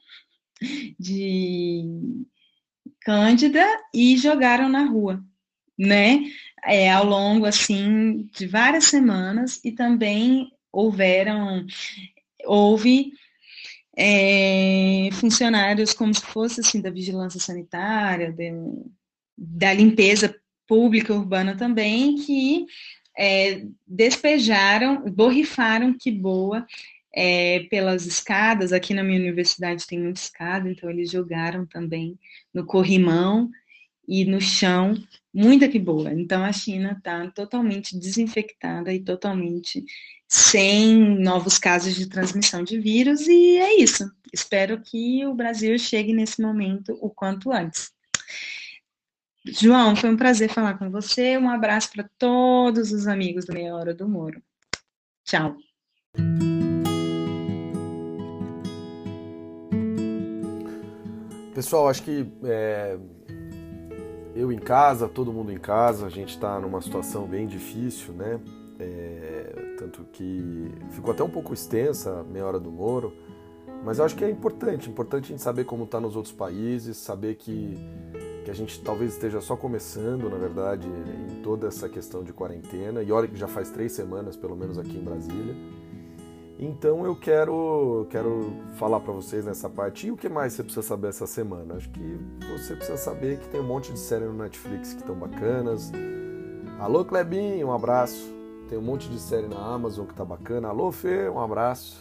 de 0.99 2.27
Cândida 3.01 3.65
e 3.95 4.17
jogaram 4.17 4.69
na 4.69 4.85
rua, 4.85 5.23
né? 5.79 6.21
É, 6.65 6.91
ao 6.93 7.05
longo 7.05 7.47
assim 7.47 8.29
de 8.35 8.47
várias 8.47 8.85
semanas 8.85 9.61
e 9.65 9.73
também 9.73 10.53
houveram 10.71 11.67
houve 12.45 13.13
é, 13.97 15.09
funcionários 15.13 15.93
como 15.93 16.15
se 16.15 16.23
fosse 16.23 16.61
assim 16.61 16.81
da 16.81 16.91
vigilância 16.91 17.41
sanitária, 17.41 18.33
de, 18.33 18.53
da 19.37 19.73
limpeza 19.73 20.35
pública 20.67 21.13
urbana 21.13 21.57
também, 21.57 22.17
que 22.17 22.67
é, 23.17 23.67
despejaram, 23.87 25.03
borrifaram 25.11 25.97
que 25.99 26.11
boa 26.11 26.67
é, 27.15 27.61
pelas 27.71 28.07
escadas. 28.07 28.73
Aqui 28.73 28.95
na 28.95 29.03
minha 29.03 29.21
universidade 29.21 29.87
tem 29.87 29.99
muita 29.99 30.21
escada, 30.21 30.71
então 30.71 30.89
eles 30.91 31.11
jogaram 31.11 31.67
também 31.67 32.19
no 32.53 32.65
corrimão 32.65 33.51
e 34.07 34.25
no 34.25 34.41
chão, 34.41 34.95
muita 35.33 35.69
que 35.69 35.79
boa. 35.79 36.13
Então 36.13 36.45
a 36.45 36.53
China 36.53 36.97
está 36.99 37.31
totalmente 37.31 37.99
desinfectada 37.99 38.93
e 38.93 38.99
totalmente 38.99 39.85
sem 40.27 41.19
novos 41.19 41.59
casos 41.59 41.95
de 41.95 42.09
transmissão 42.09 42.63
de 42.63 42.79
vírus, 42.79 43.27
e 43.27 43.57
é 43.57 43.81
isso. 43.81 44.09
Espero 44.33 44.81
que 44.81 45.27
o 45.27 45.35
Brasil 45.35 45.77
chegue 45.79 46.13
nesse 46.13 46.41
momento 46.41 46.97
o 47.01 47.11
quanto 47.11 47.53
antes. 47.53 47.93
João, 49.45 49.97
foi 49.97 50.11
um 50.11 50.17
prazer 50.17 50.51
falar 50.51 50.79
com 50.79 50.91
você. 50.91 51.39
Um 51.39 51.49
abraço 51.49 51.91
para 51.93 52.09
todos 52.19 52.93
os 52.93 53.07
amigos 53.07 53.47
do 53.47 53.55
Meia 53.55 53.75
Hora 53.75 53.95
do 53.95 54.09
Moro. 54.09 54.43
Tchau. 55.25 55.57
Pessoal, 61.61 61.91
acho 61.91 62.03
que 62.05 62.27
é, 62.43 62.97
eu 64.35 64.51
em 64.51 64.59
casa, 64.59 65.07
todo 65.07 65.31
mundo 65.31 65.53
em 65.53 65.59
casa, 65.59 66.07
a 66.07 66.09
gente 66.09 66.31
está 66.31 66.59
numa 66.59 66.81
situação 66.81 67.27
bem 67.27 67.47
difícil, 67.47 68.15
né? 68.15 68.41
É, 68.79 69.75
tanto 69.79 70.05
que 70.11 70.73
ficou 70.89 71.13
até 71.13 71.23
um 71.23 71.29
pouco 71.29 71.53
extensa 71.53 72.21
a 72.21 72.25
meia 72.25 72.47
hora 72.47 72.59
do 72.59 72.71
Moro, 72.71 73.13
mas 73.85 73.99
eu 73.99 74.07
acho 74.07 74.17
que 74.17 74.25
é 74.25 74.31
importante, 74.31 74.89
importante 74.89 75.25
a 75.25 75.29
gente 75.29 75.43
saber 75.43 75.65
como 75.65 75.85
está 75.85 76.01
nos 76.01 76.17
outros 76.17 76.33
países, 76.33 76.97
saber 76.97 77.35
que, 77.35 77.77
que 78.43 78.51
a 78.51 78.55
gente 78.55 78.81
talvez 78.81 79.13
esteja 79.13 79.43
só 79.43 79.55
começando, 79.55 80.31
na 80.31 80.39
verdade, 80.39 80.89
em 80.89 81.43
toda 81.43 81.69
essa 81.69 81.91
questão 81.91 82.25
de 82.25 82.33
quarentena, 82.33 83.03
e 83.03 83.13
olha 83.13 83.29
que 83.29 83.37
já 83.37 83.47
faz 83.47 83.69
três 83.69 83.93
semanas, 83.93 84.35
pelo 84.35 84.57
menos 84.57 84.79
aqui 84.79 84.97
em 84.97 85.05
Brasília. 85.05 85.55
Então 86.63 87.07
eu 87.07 87.17
quero, 87.17 88.07
quero 88.11 88.53
falar 88.75 89.01
para 89.01 89.15
vocês 89.15 89.47
nessa 89.47 89.67
parte. 89.67 90.09
E 90.09 90.11
o 90.11 90.17
que 90.17 90.29
mais 90.29 90.53
você 90.53 90.63
precisa 90.63 90.87
saber 90.87 91.09
essa 91.09 91.27
semana? 91.27 91.77
Acho 91.77 91.89
que 91.89 92.21
você 92.55 92.77
precisa 92.77 92.99
saber 92.99 93.39
que 93.39 93.49
tem 93.49 93.59
um 93.63 93.67
monte 93.67 93.91
de 93.91 93.99
séries 93.99 94.29
no 94.29 94.35
Netflix 94.35 94.93
que 94.93 95.01
estão 95.01 95.17
bacanas. 95.17 95.91
Alô, 96.79 97.03
Clebinho, 97.03 97.69
um 97.69 97.73
abraço. 97.73 98.31
Tem 98.69 98.77
um 98.77 98.83
monte 98.83 99.09
de 99.09 99.19
série 99.19 99.49
na 99.49 99.57
Amazon 99.57 100.05
que 100.05 100.13
tá 100.13 100.23
bacana. 100.23 100.69
Alô, 100.69 100.93
Fê, 100.93 101.31
um 101.31 101.41
abraço. 101.41 101.99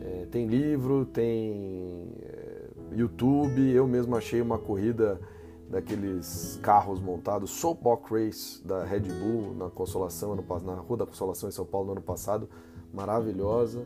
É, 0.00 0.26
tem 0.30 0.46
livro, 0.46 1.04
tem 1.04 2.14
é, 2.22 2.70
YouTube. 2.92 3.70
Eu 3.70 3.86
mesmo 3.86 4.16
achei 4.16 4.40
uma 4.40 4.56
corrida 4.56 5.20
daqueles 5.68 6.58
carros 6.62 6.98
montados, 6.98 7.50
Soapbox 7.50 8.10
Race 8.10 8.66
da 8.66 8.84
Red 8.84 9.00
Bull 9.00 9.54
na 9.54 9.68
Consolação, 9.68 10.34
na 10.34 10.74
Rua 10.74 10.96
da 10.96 11.06
Consolação 11.06 11.48
em 11.48 11.52
São 11.52 11.66
Paulo 11.66 11.86
no 11.86 11.92
ano 11.92 12.02
passado, 12.02 12.48
maravilhosa. 12.94 13.84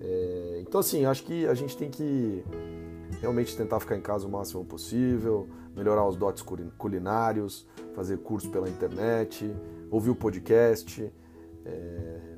É, 0.00 0.62
então 0.66 0.80
assim, 0.80 1.04
acho 1.04 1.24
que 1.24 1.46
a 1.46 1.54
gente 1.54 1.76
tem 1.76 1.90
que 1.90 2.42
realmente 3.20 3.56
tentar 3.56 3.78
ficar 3.80 3.96
em 3.96 4.00
casa 4.00 4.26
o 4.26 4.30
máximo 4.30 4.64
possível, 4.64 5.46
melhorar 5.76 6.06
os 6.06 6.16
dotes 6.16 6.44
culinários, 6.78 7.66
fazer 7.94 8.18
curso 8.18 8.50
pela 8.50 8.68
internet, 8.68 9.54
ouvir 9.90 10.10
o 10.10 10.14
podcast. 10.14 11.12
É... 11.64 12.30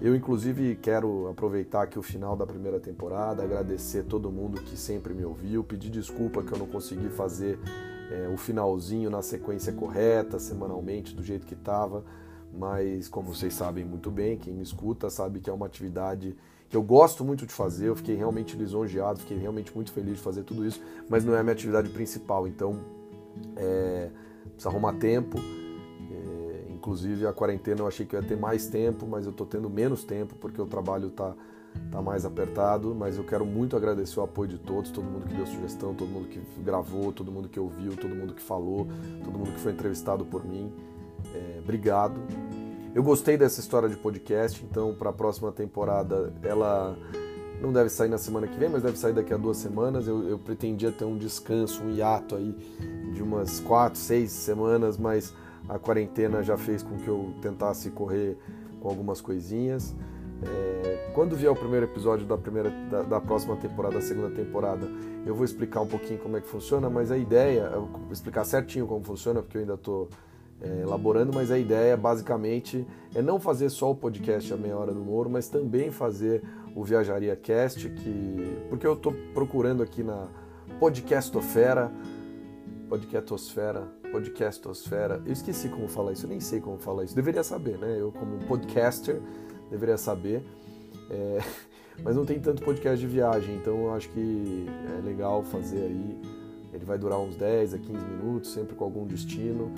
Eu, 0.00 0.14
inclusive, 0.14 0.76
quero 0.76 1.26
aproveitar 1.28 1.82
aqui 1.82 1.98
o 1.98 2.02
final 2.02 2.36
da 2.36 2.46
primeira 2.46 2.78
temporada, 2.78 3.42
agradecer 3.42 4.04
todo 4.04 4.30
mundo 4.30 4.60
que 4.60 4.76
sempre 4.76 5.12
me 5.12 5.24
ouviu, 5.24 5.64
pedir 5.64 5.90
desculpa 5.90 6.42
que 6.42 6.52
eu 6.52 6.58
não 6.58 6.66
consegui 6.66 7.08
fazer 7.08 7.58
é, 8.10 8.28
o 8.32 8.36
finalzinho 8.36 9.10
na 9.10 9.22
sequência 9.22 9.72
correta, 9.72 10.38
semanalmente, 10.38 11.16
do 11.16 11.22
jeito 11.22 11.44
que 11.46 11.54
estava, 11.54 12.04
mas 12.52 13.08
como 13.08 13.34
vocês 13.34 13.54
sabem 13.54 13.84
muito 13.84 14.10
bem, 14.10 14.36
quem 14.36 14.54
me 14.54 14.62
escuta 14.62 15.10
sabe 15.10 15.40
que 15.40 15.50
é 15.50 15.52
uma 15.52 15.66
atividade 15.66 16.36
que 16.68 16.76
eu 16.76 16.82
gosto 16.82 17.24
muito 17.24 17.46
de 17.46 17.52
fazer, 17.52 17.88
eu 17.88 17.96
fiquei 17.96 18.14
realmente 18.14 18.54
lisonjeado, 18.54 19.20
fiquei 19.20 19.38
realmente 19.38 19.74
muito 19.74 19.90
feliz 19.90 20.16
de 20.16 20.20
fazer 20.20 20.42
tudo 20.42 20.66
isso, 20.66 20.82
mas 21.08 21.24
não 21.24 21.34
é 21.34 21.40
a 21.40 21.42
minha 21.42 21.54
atividade 21.54 21.88
principal, 21.88 22.46
então 22.46 22.78
é, 23.56 24.10
precisa 24.52 24.68
arrumar 24.68 24.94
tempo 24.94 25.38
Inclusive 26.78 27.26
a 27.26 27.32
quarentena 27.34 27.80
eu 27.80 27.86
achei 27.86 28.06
que 28.06 28.16
eu 28.16 28.22
ia 28.22 28.26
ter 28.26 28.36
mais 28.36 28.66
tempo, 28.66 29.06
mas 29.06 29.26
eu 29.26 29.32
estou 29.32 29.46
tendo 29.46 29.68
menos 29.68 30.04
tempo 30.04 30.34
porque 30.36 30.58
o 30.62 30.64
trabalho 30.64 31.08
está 31.08 31.34
tá 31.90 32.00
mais 32.00 32.24
apertado. 32.24 32.94
Mas 32.94 33.18
eu 33.18 33.24
quero 33.24 33.44
muito 33.44 33.76
agradecer 33.76 34.18
o 34.18 34.22
apoio 34.22 34.48
de 34.48 34.58
todos, 34.58 34.90
todo 34.90 35.04
mundo 35.04 35.26
que 35.26 35.34
deu 35.34 35.46
sugestão, 35.46 35.92
todo 35.92 36.08
mundo 36.08 36.28
que 36.28 36.40
gravou, 36.62 37.12
todo 37.12 37.30
mundo 37.30 37.48
que 37.48 37.58
ouviu, 37.60 37.94
todo 37.94 38.14
mundo 38.14 38.32
que 38.32 38.40
falou, 38.40 38.86
todo 39.22 39.36
mundo 39.36 39.52
que 39.52 39.60
foi 39.60 39.72
entrevistado 39.72 40.24
por 40.24 40.46
mim. 40.46 40.72
É, 41.34 41.58
obrigado. 41.58 42.20
Eu 42.94 43.02
gostei 43.02 43.36
dessa 43.36 43.60
história 43.60 43.88
de 43.88 43.96
podcast, 43.96 44.64
então 44.64 44.94
para 44.94 45.10
a 45.10 45.12
próxima 45.12 45.52
temporada 45.52 46.32
ela 46.42 46.96
não 47.60 47.72
deve 47.72 47.90
sair 47.90 48.08
na 48.08 48.18
semana 48.18 48.46
que 48.46 48.58
vem, 48.58 48.68
mas 48.68 48.82
deve 48.82 48.98
sair 48.98 49.12
daqui 49.12 49.34
a 49.34 49.36
duas 49.36 49.56
semanas. 49.56 50.06
Eu, 50.06 50.28
eu 50.28 50.38
pretendia 50.38 50.90
ter 50.90 51.04
um 51.04 51.16
descanso, 51.16 51.82
um 51.82 51.90
hiato 51.90 52.36
aí 52.36 52.52
de 53.12 53.22
umas 53.22 53.60
quatro, 53.60 53.98
seis 53.98 54.30
semanas, 54.30 54.96
mas 54.96 55.34
a 55.68 55.78
quarentena 55.78 56.42
já 56.42 56.56
fez 56.56 56.82
com 56.82 56.96
que 56.96 57.08
eu 57.08 57.34
tentasse 57.42 57.90
correr 57.90 58.38
com 58.80 58.88
algumas 58.88 59.20
coisinhas. 59.20 59.94
É, 60.42 61.10
quando 61.14 61.34
vier 61.34 61.50
o 61.50 61.56
primeiro 61.56 61.86
episódio 61.86 62.24
da, 62.24 62.38
primeira, 62.38 62.70
da, 62.90 63.02
da, 63.02 63.20
próxima 63.20 63.56
temporada, 63.56 63.96
da 63.96 64.00
segunda 64.00 64.30
temporada, 64.30 64.88
eu 65.26 65.34
vou 65.34 65.44
explicar 65.44 65.80
um 65.80 65.86
pouquinho 65.86 66.20
como 66.20 66.36
é 66.36 66.40
que 66.40 66.46
funciona, 66.46 66.88
mas 66.88 67.10
a 67.10 67.18
ideia, 67.18 67.70
eu 67.72 67.86
vou 67.86 68.12
explicar 68.12 68.44
certinho 68.44 68.86
como 68.86 69.04
funciona, 69.04 69.42
porque 69.42 69.56
eu 69.56 69.62
ainda 69.62 69.74
estou 69.74 70.08
é, 70.60 70.82
elaborando, 70.82 71.32
mas 71.32 71.50
a 71.50 71.58
ideia 71.58 71.96
basicamente 71.96 72.86
é 73.14 73.22
não 73.22 73.38
fazer 73.38 73.70
só 73.70 73.90
o 73.90 73.94
podcast 73.94 74.52
A 74.52 74.56
Meia 74.56 74.76
Hora 74.76 74.92
do 74.92 75.00
Moro, 75.00 75.30
mas 75.30 75.48
também 75.48 75.90
fazer 75.90 76.42
o 76.74 76.82
Viajaria 76.82 77.36
Cast, 77.36 77.88
que, 77.90 78.56
porque 78.68 78.86
eu 78.86 78.94
estou 78.94 79.12
procurando 79.32 79.82
aqui 79.82 80.02
na 80.02 80.28
Podcastofera, 80.78 81.92
Podcastosfera, 82.88 83.88
Podcastosfera. 84.10 85.22
Eu 85.26 85.32
esqueci 85.32 85.68
como 85.68 85.88
falar 85.88 86.12
isso, 86.12 86.26
eu 86.26 86.30
nem 86.30 86.40
sei 86.40 86.60
como 86.60 86.78
falar 86.78 87.04
isso. 87.04 87.14
Deveria 87.14 87.42
saber, 87.42 87.78
né? 87.78 87.96
Eu, 87.98 88.12
como 88.12 88.38
podcaster, 88.46 89.20
deveria 89.70 89.96
saber. 89.96 90.42
É, 91.10 91.38
mas 92.02 92.16
não 92.16 92.24
tem 92.24 92.40
tanto 92.40 92.62
podcast 92.62 92.98
de 92.98 93.06
viagem, 93.06 93.56
então 93.56 93.76
eu 93.84 93.94
acho 93.94 94.08
que 94.10 94.66
é 94.96 95.00
legal 95.04 95.42
fazer 95.42 95.82
aí. 95.82 96.18
Ele 96.72 96.84
vai 96.84 96.98
durar 96.98 97.18
uns 97.18 97.36
10 97.36 97.74
a 97.74 97.78
15 97.78 98.04
minutos, 98.04 98.52
sempre 98.52 98.74
com 98.74 98.84
algum 98.84 99.06
destino. 99.06 99.72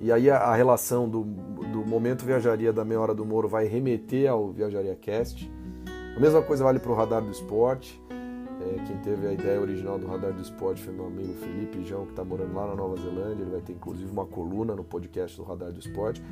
E 0.00 0.12
aí 0.12 0.30
a, 0.30 0.38
a 0.38 0.54
relação 0.54 1.08
do, 1.08 1.24
do 1.24 1.86
momento 1.86 2.24
viajaria 2.24 2.72
da 2.72 2.84
meia 2.84 3.00
hora 3.00 3.14
do 3.14 3.24
Moro 3.24 3.48
vai 3.48 3.66
remeter 3.66 4.30
ao 4.30 4.50
Viajaria 4.52 4.94
Cast. 4.94 5.50
A 6.16 6.20
mesma 6.20 6.42
coisa 6.42 6.64
vale 6.64 6.78
para 6.78 6.90
o 6.90 6.94
Radar 6.94 7.22
do 7.22 7.30
Esporte. 7.30 8.00
É, 8.60 8.84
quem 8.84 8.96
teve 8.98 9.26
a 9.26 9.32
ideia 9.32 9.60
original 9.60 9.98
do 9.98 10.06
Radar 10.06 10.32
do 10.32 10.40
Esporte 10.40 10.82
foi 10.82 10.92
meu 10.92 11.06
amigo 11.06 11.32
Felipe 11.34 11.84
João, 11.84 12.04
que 12.04 12.12
está 12.12 12.24
morando 12.24 12.54
lá 12.54 12.66
na 12.68 12.74
Nova 12.74 12.96
Zelândia. 12.96 13.42
Ele 13.42 13.50
vai 13.50 13.60
ter 13.60 13.72
inclusive 13.72 14.10
uma 14.10 14.26
coluna 14.26 14.74
no 14.74 14.82
podcast 14.82 15.36
do 15.36 15.42
Radar 15.42 15.72
do 15.72 15.78
Esporte, 15.78 16.22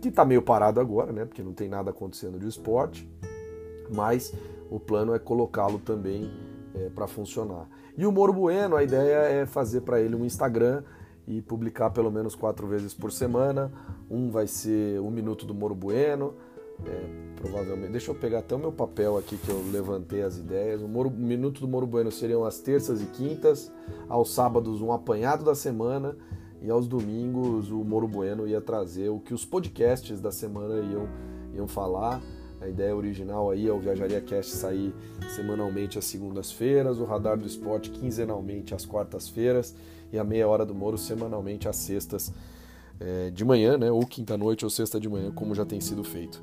que 0.00 0.08
está 0.08 0.24
meio 0.24 0.42
parado 0.42 0.80
agora, 0.80 1.12
né? 1.12 1.24
Porque 1.24 1.42
não 1.42 1.52
tem 1.52 1.68
nada 1.68 1.90
acontecendo 1.90 2.38
de 2.38 2.46
esporte, 2.46 3.08
mas 3.92 4.32
o 4.70 4.78
plano 4.78 5.14
é 5.14 5.18
colocá-lo 5.18 5.78
também 5.78 6.30
é, 6.74 6.88
para 6.90 7.06
funcionar. 7.06 7.68
E 7.96 8.06
o 8.06 8.12
Moro 8.12 8.32
Bueno, 8.32 8.76
a 8.76 8.82
ideia 8.82 9.18
é 9.18 9.46
fazer 9.46 9.82
para 9.82 10.00
ele 10.00 10.14
um 10.14 10.24
Instagram 10.24 10.82
e 11.26 11.40
publicar 11.40 11.90
pelo 11.90 12.10
menos 12.10 12.34
quatro 12.34 12.66
vezes 12.66 12.94
por 12.94 13.12
semana. 13.12 13.72
Um 14.10 14.30
vai 14.30 14.46
ser 14.46 15.00
um 15.00 15.10
minuto 15.10 15.46
do 15.46 15.54
Moro 15.54 15.74
Bueno 15.74 16.34
é, 16.86 17.34
provavelmente. 17.36 17.92
Deixa 17.92 18.10
eu 18.10 18.14
pegar 18.14 18.40
até 18.40 18.54
o 18.54 18.58
meu 18.58 18.72
papel 18.72 19.16
aqui 19.16 19.36
que 19.36 19.48
eu 19.48 19.62
levantei 19.70 20.22
as 20.22 20.36
ideias. 20.36 20.82
O, 20.82 20.88
Moro, 20.88 21.10
Minuto 21.10 21.60
do 21.60 21.68
Moro 21.68 21.86
Bueno 21.86 22.10
seriam 22.10 22.44
as 22.44 22.58
terças 22.58 23.00
e 23.00 23.06
quintas, 23.06 23.70
aos 24.08 24.34
sábados 24.34 24.80
um 24.80 24.92
apanhado 24.92 25.44
da 25.44 25.54
semana 25.54 26.16
e 26.60 26.70
aos 26.70 26.86
domingos 26.86 27.70
o 27.70 27.84
Moro 27.84 28.08
Bueno 28.08 28.46
ia 28.46 28.60
trazer 28.60 29.10
o 29.10 29.20
que 29.20 29.34
os 29.34 29.44
podcasts 29.44 30.20
da 30.20 30.32
semana 30.32 30.76
iam, 30.80 31.08
iam 31.54 31.68
falar. 31.68 32.20
A 32.60 32.68
ideia 32.68 32.96
original 32.96 33.50
aí 33.50 33.68
é 33.68 33.72
o 33.72 33.78
Viajaria 33.78 34.22
Cast 34.22 34.52
sair 34.52 34.94
semanalmente 35.34 35.98
às 35.98 36.06
segundas-feiras, 36.06 36.98
o 36.98 37.04
Radar 37.04 37.36
do 37.36 37.46
Esporte 37.46 37.90
quinzenalmente 37.90 38.74
às 38.74 38.86
quartas-feiras 38.86 39.74
e 40.14 40.18
a 40.18 40.24
Meia 40.24 40.46
Hora 40.46 40.64
do 40.64 40.74
Moro 40.74 40.96
semanalmente 40.96 41.68
às 41.68 41.76
sextas 41.76 42.32
é, 43.00 43.30
de 43.30 43.44
manhã, 43.44 43.76
né? 43.76 43.90
Ou 43.90 44.06
quinta-noite 44.06 44.64
ou 44.64 44.70
sexta 44.70 45.00
de 45.00 45.08
manhã, 45.08 45.32
como 45.32 45.54
já 45.54 45.64
tem 45.64 45.80
sido 45.80 46.04
feito. 46.04 46.42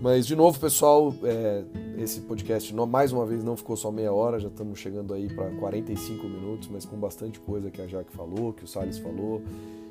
Mas, 0.00 0.24
de 0.24 0.36
novo, 0.36 0.58
pessoal, 0.60 1.12
é, 1.24 1.64
esse 1.98 2.20
podcast 2.20 2.72
mais 2.72 3.10
uma 3.10 3.26
vez 3.26 3.42
não 3.42 3.56
ficou 3.56 3.76
só 3.76 3.90
meia 3.90 4.12
hora, 4.12 4.38
já 4.38 4.46
estamos 4.46 4.78
chegando 4.78 5.12
aí 5.12 5.28
para 5.28 5.50
45 5.50 6.28
minutos, 6.28 6.68
mas 6.68 6.84
com 6.84 6.96
bastante 6.96 7.40
coisa 7.40 7.68
que 7.68 7.82
a 7.82 7.86
Jaque 7.88 8.12
falou, 8.12 8.52
que 8.52 8.62
o 8.62 8.66
Salles 8.68 8.98
falou, 8.98 9.42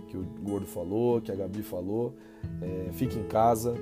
que 0.08 0.16
o 0.16 0.26
Gordo 0.42 0.66
falou, 0.66 1.20
que 1.20 1.30
a 1.30 1.36
Gabi 1.36 1.62
falou. 1.62 2.14
É, 2.62 2.92
fique 2.94 3.20
em 3.20 3.24
casa, 3.24 3.76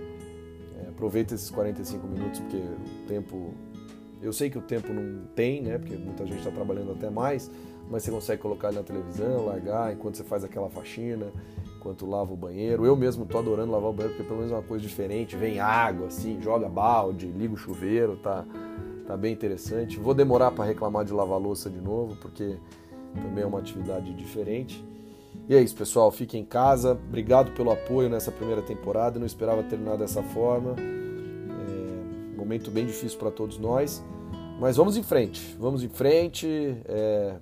é, 0.84 0.90
aproveita 0.90 1.36
esses 1.36 1.52
45 1.52 2.08
minutos, 2.08 2.40
porque 2.40 2.58
o 2.58 3.08
tempo. 3.08 3.54
Eu 4.20 4.34
sei 4.34 4.50
que 4.50 4.58
o 4.58 4.62
tempo 4.62 4.92
não 4.92 5.28
tem, 5.36 5.62
né? 5.62 5.78
Porque 5.78 5.96
muita 5.96 6.26
gente 6.26 6.40
está 6.40 6.50
trabalhando 6.50 6.94
até 6.94 7.12
mais, 7.12 7.52
mas 7.90 8.04
você 8.04 8.12
consegue 8.12 8.42
colocar 8.42 8.70
ele 8.70 8.78
na 8.78 8.84
televisão, 8.84 9.46
largar 9.46 9.94
enquanto 9.94 10.16
você 10.16 10.24
faz 10.24 10.44
aquela 10.44 10.70
faxina 10.70 11.32
enquanto 11.86 12.08
lava 12.08 12.34
o 12.34 12.36
banheiro. 12.36 12.84
Eu 12.84 12.96
mesmo 12.96 13.28
tô 13.28 13.38
adorando 13.38 13.72
lavar 13.72 13.92
o 13.92 13.94
banheiro 13.94 14.16
porque 14.16 14.28
pelo 14.28 14.40
menos 14.40 14.52
é 14.52 14.56
uma 14.56 14.64
coisa 14.64 14.84
diferente. 14.84 15.36
Vem 15.36 15.60
água, 15.60 16.08
assim, 16.08 16.42
joga 16.42 16.68
balde, 16.68 17.28
liga 17.28 17.54
o 17.54 17.58
chuveiro, 17.58 18.18
tá, 18.18 18.44
tá 19.06 19.16
bem 19.16 19.32
interessante. 19.32 20.00
Vou 20.00 20.16
demorar 20.16 20.50
para 20.50 20.66
reclamar 20.66 21.06
de 21.06 21.14
lavar 21.14 21.40
louça 21.40 21.70
de 21.70 21.80
novo, 21.80 22.16
porque 22.16 22.58
também 23.14 23.44
é 23.44 23.48
uma 23.48 23.60
atividade 23.60 24.12
diferente. 24.16 24.84
E 25.48 25.56
é 25.56 25.62
isso, 25.62 25.76
pessoal. 25.76 26.10
Fiquem 26.12 26.42
em 26.42 26.46
casa. 26.46 26.94
Obrigado 26.94 27.52
pelo 27.52 27.70
apoio 27.70 28.10
nessa 28.10 28.32
primeira 28.32 28.64
temporada. 28.64 29.20
não 29.20 29.28
esperava 29.28 29.62
terminar 29.62 29.96
dessa 29.96 30.24
forma. 30.24 30.76
É 30.80 32.34
um 32.34 32.38
momento 32.38 32.72
bem 32.72 32.86
difícil 32.88 33.20
para 33.20 33.30
todos 33.30 33.60
nós. 33.60 34.04
Mas 34.60 34.78
vamos 34.78 34.98
em 34.98 35.04
frente. 35.04 35.56
Vamos 35.60 35.84
em 35.84 35.90
frente. 35.90 36.48
É 36.86 37.36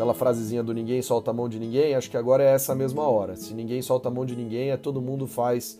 aquela 0.00 0.14
frasezinha 0.14 0.62
do 0.62 0.72
ninguém 0.72 1.02
solta 1.02 1.30
a 1.30 1.34
mão 1.34 1.46
de 1.46 1.58
ninguém, 1.58 1.94
acho 1.94 2.10
que 2.10 2.16
agora 2.16 2.42
é 2.42 2.54
essa 2.54 2.74
mesma 2.74 3.06
hora. 3.06 3.36
Se 3.36 3.52
ninguém 3.52 3.82
solta 3.82 4.08
a 4.08 4.10
mão 4.10 4.24
de 4.24 4.34
ninguém, 4.34 4.70
é 4.70 4.76
todo 4.78 4.98
mundo 4.98 5.26
faz 5.26 5.78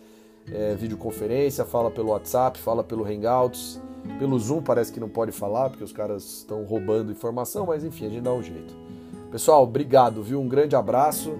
é, 0.52 0.74
videoconferência, 0.74 1.64
fala 1.64 1.90
pelo 1.90 2.10
WhatsApp, 2.10 2.58
fala 2.58 2.84
pelo 2.84 3.02
Hangouts, 3.02 3.80
pelo 4.18 4.38
Zoom 4.38 4.60
parece 4.60 4.92
que 4.92 5.00
não 5.00 5.08
pode 5.08 5.32
falar, 5.32 5.70
porque 5.70 5.82
os 5.82 5.92
caras 5.92 6.22
estão 6.22 6.64
roubando 6.64 7.10
informação, 7.10 7.64
mas 7.64 7.82
enfim, 7.82 8.06
a 8.06 8.08
gente 8.10 8.20
dá 8.20 8.32
um 8.34 8.42
jeito. 8.42 8.74
Pessoal, 9.30 9.62
obrigado, 9.62 10.22
viu? 10.22 10.38
Um 10.38 10.48
grande 10.48 10.76
abraço. 10.76 11.32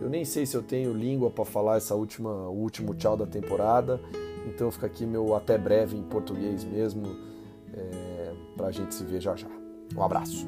Eu 0.00 0.08
nem 0.08 0.24
sei 0.24 0.46
se 0.46 0.56
eu 0.56 0.62
tenho 0.62 0.94
língua 0.94 1.30
para 1.30 1.44
falar 1.44 1.78
essa 1.78 1.96
última, 1.96 2.30
o 2.30 2.54
último 2.54 2.94
tchau 2.94 3.16
da 3.16 3.26
temporada, 3.26 4.00
então 4.46 4.70
fica 4.70 4.86
aqui 4.86 5.04
meu 5.04 5.34
até 5.34 5.58
breve 5.58 5.96
em 5.96 6.02
português 6.04 6.62
mesmo, 6.62 7.08
é, 7.74 8.09
para 8.60 8.68
a 8.68 8.72
gente 8.72 8.94
se 8.94 9.04
ver 9.04 9.20
já 9.20 9.34
já. 9.34 9.48
Um 9.96 10.02
abraço. 10.02 10.46